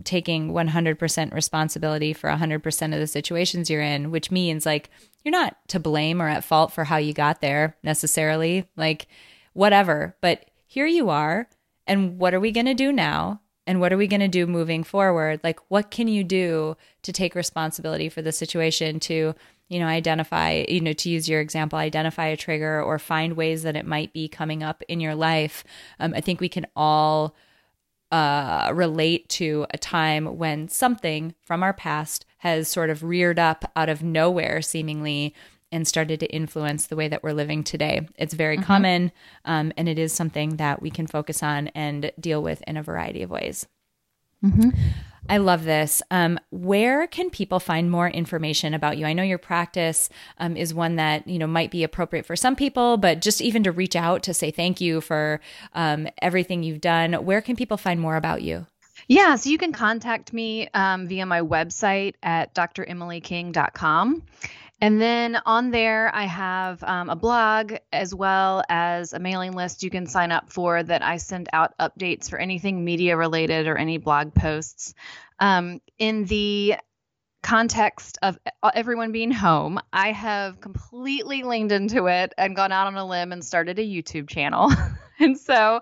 taking 0.04 0.52
100% 0.52 1.34
responsibility 1.34 2.12
for 2.12 2.30
100% 2.30 2.94
of 2.94 3.00
the 3.00 3.06
situations 3.08 3.68
you're 3.68 3.82
in, 3.82 4.12
which 4.12 4.30
means 4.30 4.64
like 4.64 4.88
you're 5.24 5.32
not 5.32 5.56
to 5.66 5.80
blame 5.80 6.22
or 6.22 6.28
at 6.28 6.44
fault 6.44 6.72
for 6.72 6.84
how 6.84 6.96
you 6.96 7.12
got 7.12 7.40
there 7.40 7.76
necessarily, 7.82 8.68
like 8.76 9.08
whatever. 9.52 10.14
But 10.20 10.48
here 10.64 10.86
you 10.86 11.10
are. 11.10 11.48
And 11.88 12.20
what 12.20 12.32
are 12.32 12.40
we 12.40 12.52
going 12.52 12.66
to 12.66 12.74
do 12.74 12.92
now? 12.92 13.40
And 13.66 13.80
what 13.80 13.92
are 13.92 13.96
we 13.96 14.06
going 14.06 14.20
to 14.20 14.28
do 14.28 14.46
moving 14.46 14.84
forward? 14.84 15.40
Like, 15.42 15.58
what 15.66 15.90
can 15.90 16.06
you 16.06 16.22
do 16.22 16.76
to 17.02 17.12
take 17.12 17.34
responsibility 17.34 18.08
for 18.08 18.22
the 18.22 18.30
situation 18.30 19.00
to 19.00 19.34
you 19.70 19.78
know, 19.78 19.86
identify, 19.86 20.64
you 20.68 20.80
know, 20.80 20.92
to 20.92 21.08
use 21.08 21.28
your 21.28 21.40
example, 21.40 21.78
identify 21.78 22.26
a 22.26 22.36
trigger 22.36 22.82
or 22.82 22.98
find 22.98 23.36
ways 23.36 23.62
that 23.62 23.76
it 23.76 23.86
might 23.86 24.12
be 24.12 24.28
coming 24.28 24.64
up 24.64 24.82
in 24.88 25.00
your 25.00 25.14
life. 25.14 25.64
Um, 26.00 26.12
I 26.14 26.20
think 26.20 26.40
we 26.40 26.48
can 26.48 26.66
all 26.74 27.36
uh, 28.10 28.72
relate 28.74 29.28
to 29.28 29.66
a 29.70 29.78
time 29.78 30.36
when 30.36 30.68
something 30.68 31.36
from 31.44 31.62
our 31.62 31.72
past 31.72 32.26
has 32.38 32.66
sort 32.66 32.90
of 32.90 33.04
reared 33.04 33.38
up 33.38 33.70
out 33.76 33.88
of 33.88 34.02
nowhere, 34.02 34.60
seemingly, 34.60 35.34
and 35.70 35.86
started 35.86 36.18
to 36.18 36.26
influence 36.34 36.88
the 36.88 36.96
way 36.96 37.06
that 37.06 37.22
we're 37.22 37.32
living 37.32 37.62
today. 37.62 38.08
It's 38.16 38.34
very 38.34 38.56
mm-hmm. 38.56 38.66
common, 38.66 39.12
um, 39.44 39.72
and 39.76 39.88
it 39.88 40.00
is 40.00 40.12
something 40.12 40.56
that 40.56 40.82
we 40.82 40.90
can 40.90 41.06
focus 41.06 41.44
on 41.44 41.68
and 41.68 42.10
deal 42.18 42.42
with 42.42 42.60
in 42.66 42.76
a 42.76 42.82
variety 42.82 43.22
of 43.22 43.30
ways. 43.30 43.68
Mm-hmm. 44.44 44.70
I 45.30 45.36
love 45.36 45.62
this. 45.62 46.02
Um, 46.10 46.40
where 46.50 47.06
can 47.06 47.30
people 47.30 47.60
find 47.60 47.88
more 47.88 48.08
information 48.08 48.74
about 48.74 48.98
you? 48.98 49.06
I 49.06 49.12
know 49.12 49.22
your 49.22 49.38
practice 49.38 50.08
um, 50.38 50.56
is 50.56 50.74
one 50.74 50.96
that 50.96 51.28
you 51.28 51.38
know 51.38 51.46
might 51.46 51.70
be 51.70 51.84
appropriate 51.84 52.26
for 52.26 52.34
some 52.34 52.56
people, 52.56 52.96
but 52.96 53.20
just 53.22 53.40
even 53.40 53.62
to 53.62 53.70
reach 53.70 53.94
out 53.94 54.24
to 54.24 54.34
say 54.34 54.50
thank 54.50 54.80
you 54.80 55.00
for 55.00 55.40
um, 55.72 56.08
everything 56.20 56.64
you've 56.64 56.80
done. 56.80 57.12
Where 57.12 57.40
can 57.40 57.54
people 57.54 57.76
find 57.76 58.00
more 58.00 58.16
about 58.16 58.42
you? 58.42 58.66
Yeah, 59.06 59.36
so 59.36 59.50
you 59.50 59.58
can 59.58 59.72
contact 59.72 60.32
me 60.32 60.68
um, 60.74 61.06
via 61.06 61.26
my 61.26 61.42
website 61.42 62.14
at 62.24 62.52
dremilyking.com. 62.52 64.22
And 64.80 65.00
then 65.00 65.38
on 65.44 65.70
there, 65.70 66.14
I 66.14 66.24
have 66.24 66.82
um, 66.82 67.10
a 67.10 67.16
blog 67.16 67.74
as 67.92 68.14
well 68.14 68.62
as 68.68 69.12
a 69.12 69.18
mailing 69.18 69.52
list 69.52 69.82
you 69.82 69.90
can 69.90 70.06
sign 70.06 70.32
up 70.32 70.50
for 70.50 70.82
that 70.82 71.02
I 71.02 71.18
send 71.18 71.48
out 71.52 71.74
updates 71.78 72.30
for 72.30 72.38
anything 72.38 72.84
media 72.84 73.16
related 73.16 73.66
or 73.66 73.76
any 73.76 73.98
blog 73.98 74.34
posts. 74.34 74.94
Um, 75.38 75.80
in 75.98 76.24
the 76.24 76.76
context 77.42 78.18
of 78.22 78.38
everyone 78.74 79.12
being 79.12 79.32
home, 79.32 79.80
I 79.92 80.12
have 80.12 80.60
completely 80.60 81.42
leaned 81.42 81.72
into 81.72 82.06
it 82.06 82.32
and 82.38 82.56
gone 82.56 82.72
out 82.72 82.86
on 82.86 82.96
a 82.96 83.06
limb 83.06 83.32
and 83.32 83.44
started 83.44 83.78
a 83.78 83.82
YouTube 83.82 84.28
channel. 84.28 84.72
and 85.18 85.38
so 85.38 85.80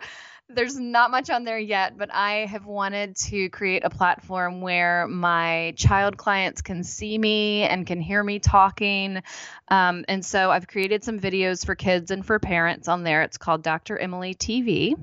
there's 0.51 0.79
not 0.79 1.11
much 1.11 1.29
on 1.29 1.45
there 1.45 1.59
yet, 1.59 1.99
but 1.99 2.13
I 2.13 2.47
have 2.47 2.65
wanted 2.65 3.17
to 3.17 3.51
create 3.51 3.85
a 3.85 3.91
platform 3.91 4.63
where 4.63 5.07
my 5.07 5.75
child 5.77 6.17
clients 6.17 6.63
can 6.63 6.85
see 6.85 7.19
me 7.19 7.63
and 7.63 7.87
can 7.87 8.01
hear 8.01 8.25
me 8.25 8.39
talking. 8.39 9.23
Um, 9.69 10.05
and 10.09 10.25
so 10.25 10.51
I've 10.51 10.67
created 10.67 11.05
some 11.05 11.21
videos 11.21 11.67
for 11.67 11.75
kids 11.75 12.11
and 12.11 12.25
for 12.25 12.39
parents 12.39 12.89
on 12.89 13.05
there. 13.05 13.23
It's 13.23 13.37
called 13.37 13.63
Dr. 13.63 13.99
Emily 13.99 14.35
TV. 14.35 14.95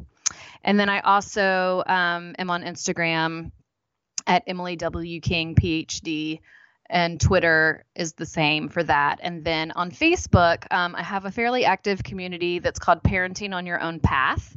And 0.63 0.79
then 0.79 0.89
I 0.89 1.01
also 1.01 1.83
um, 1.85 2.35
am 2.39 2.49
on 2.49 2.63
Instagram 2.63 3.51
at 4.25 4.43
Emily 4.47 4.75
W. 4.75 5.21
King, 5.21 5.53
PhD 5.53 6.39
and 6.89 7.19
Twitter 7.19 7.83
is 7.95 8.13
the 8.13 8.25
same 8.25 8.69
for 8.69 8.83
that. 8.83 9.19
And 9.21 9.43
then 9.43 9.71
on 9.71 9.91
Facebook, 9.91 10.71
um, 10.71 10.95
I 10.95 11.01
have 11.01 11.25
a 11.25 11.31
fairly 11.31 11.65
active 11.65 12.03
community 12.03 12.59
that's 12.59 12.79
called 12.79 13.01
Parenting 13.03 13.53
on 13.53 13.65
Your 13.65 13.81
Own 13.81 13.99
Path. 13.99 14.55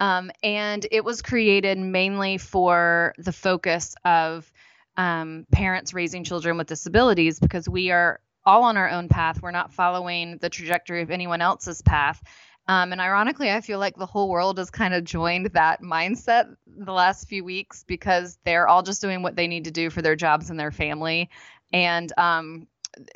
Um, 0.00 0.30
and 0.42 0.86
it 0.90 1.04
was 1.04 1.22
created 1.22 1.78
mainly 1.78 2.38
for 2.38 3.14
the 3.18 3.32
focus 3.32 3.94
of 4.04 4.50
um, 4.96 5.46
parents 5.52 5.94
raising 5.94 6.24
children 6.24 6.56
with 6.56 6.66
disabilities 6.66 7.40
because 7.40 7.68
we 7.68 7.90
are 7.90 8.20
all 8.44 8.64
on 8.64 8.76
our 8.76 8.88
own 8.88 9.08
path. 9.08 9.42
We're 9.42 9.50
not 9.50 9.72
following 9.72 10.38
the 10.38 10.48
trajectory 10.48 11.02
of 11.02 11.10
anyone 11.10 11.40
else's 11.40 11.82
path. 11.82 12.22
Um, 12.66 12.92
and 12.92 13.00
ironically, 13.00 13.50
I 13.50 13.60
feel 13.60 13.78
like 13.78 13.96
the 13.96 14.06
whole 14.06 14.28
world 14.28 14.58
has 14.58 14.70
kind 14.70 14.92
of 14.92 15.02
joined 15.04 15.46
that 15.54 15.82
mindset 15.82 16.54
the 16.66 16.92
last 16.92 17.26
few 17.26 17.42
weeks 17.42 17.84
because 17.84 18.38
they're 18.44 18.68
all 18.68 18.82
just 18.82 19.00
doing 19.00 19.22
what 19.22 19.36
they 19.36 19.48
need 19.48 19.64
to 19.64 19.70
do 19.70 19.88
for 19.88 20.02
their 20.02 20.16
jobs 20.16 20.50
and 20.50 20.60
their 20.60 20.70
family. 20.70 21.30
And 21.72 22.12
um, 22.18 22.66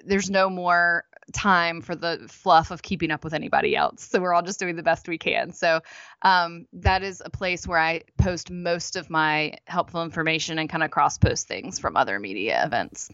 there's 0.04 0.30
no 0.30 0.48
more 0.48 1.04
time 1.32 1.80
for 1.80 1.94
the 1.94 2.26
fluff 2.28 2.70
of 2.70 2.82
keeping 2.82 3.10
up 3.10 3.24
with 3.24 3.34
anybody 3.34 3.76
else. 3.76 4.02
So 4.02 4.20
we're 4.20 4.34
all 4.34 4.42
just 4.42 4.58
doing 4.58 4.76
the 4.76 4.82
best 4.82 5.08
we 5.08 5.18
can. 5.18 5.52
So 5.52 5.80
um, 6.22 6.66
that 6.72 7.02
is 7.02 7.22
a 7.24 7.30
place 7.30 7.66
where 7.66 7.78
I 7.78 8.02
post 8.18 8.50
most 8.50 8.96
of 8.96 9.10
my 9.10 9.54
helpful 9.66 10.02
information 10.02 10.58
and 10.58 10.68
kind 10.68 10.82
of 10.82 10.90
cross 10.90 11.18
post 11.18 11.48
things 11.48 11.78
from 11.78 11.96
other 11.96 12.18
media 12.18 12.64
events. 12.64 13.10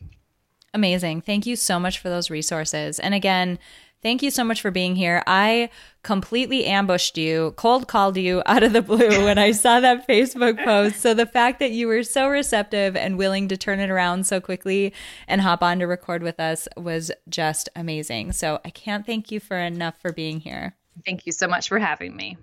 Amazing. 0.74 1.22
Thank 1.22 1.46
you 1.46 1.56
so 1.56 1.80
much 1.80 1.98
for 1.98 2.08
those 2.08 2.30
resources. 2.30 3.00
And 3.00 3.14
again, 3.14 3.58
Thank 4.00 4.22
you 4.22 4.30
so 4.30 4.44
much 4.44 4.60
for 4.60 4.70
being 4.70 4.94
here. 4.94 5.24
I 5.26 5.70
completely 6.02 6.66
ambushed 6.66 7.18
you, 7.18 7.52
cold 7.56 7.88
called 7.88 8.16
you 8.16 8.42
out 8.46 8.62
of 8.62 8.72
the 8.72 8.82
blue 8.82 9.24
when 9.24 9.38
I 9.38 9.50
saw 9.50 9.80
that 9.80 10.06
Facebook 10.08 10.62
post. 10.64 11.00
So 11.00 11.14
the 11.14 11.26
fact 11.26 11.58
that 11.58 11.72
you 11.72 11.88
were 11.88 12.04
so 12.04 12.28
receptive 12.28 12.94
and 12.94 13.18
willing 13.18 13.48
to 13.48 13.56
turn 13.56 13.80
it 13.80 13.90
around 13.90 14.26
so 14.26 14.40
quickly 14.40 14.92
and 15.26 15.40
hop 15.40 15.62
on 15.62 15.80
to 15.80 15.86
record 15.86 16.22
with 16.22 16.38
us 16.38 16.68
was 16.76 17.10
just 17.28 17.68
amazing. 17.74 18.32
So 18.32 18.60
I 18.64 18.70
can't 18.70 19.04
thank 19.04 19.32
you 19.32 19.40
for 19.40 19.56
enough 19.58 20.00
for 20.00 20.12
being 20.12 20.40
here. 20.40 20.76
Thank 21.04 21.26
you 21.26 21.32
so 21.32 21.48
much 21.48 21.68
for 21.68 21.78
having 21.80 22.14
me. 22.14 22.36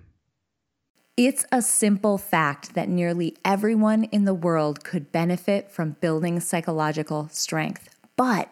It's 1.17 1.45
a 1.49 1.61
simple 1.61 2.17
fact 2.17 2.73
that 2.73 2.89
nearly 2.89 3.37
everyone 3.45 4.03
in 4.05 4.25
the 4.25 4.33
world 4.33 4.83
could 4.83 5.13
benefit 5.13 5.71
from 5.71 5.95
building 6.01 6.41
psychological 6.41 7.29
strength. 7.31 7.87
But 8.17 8.51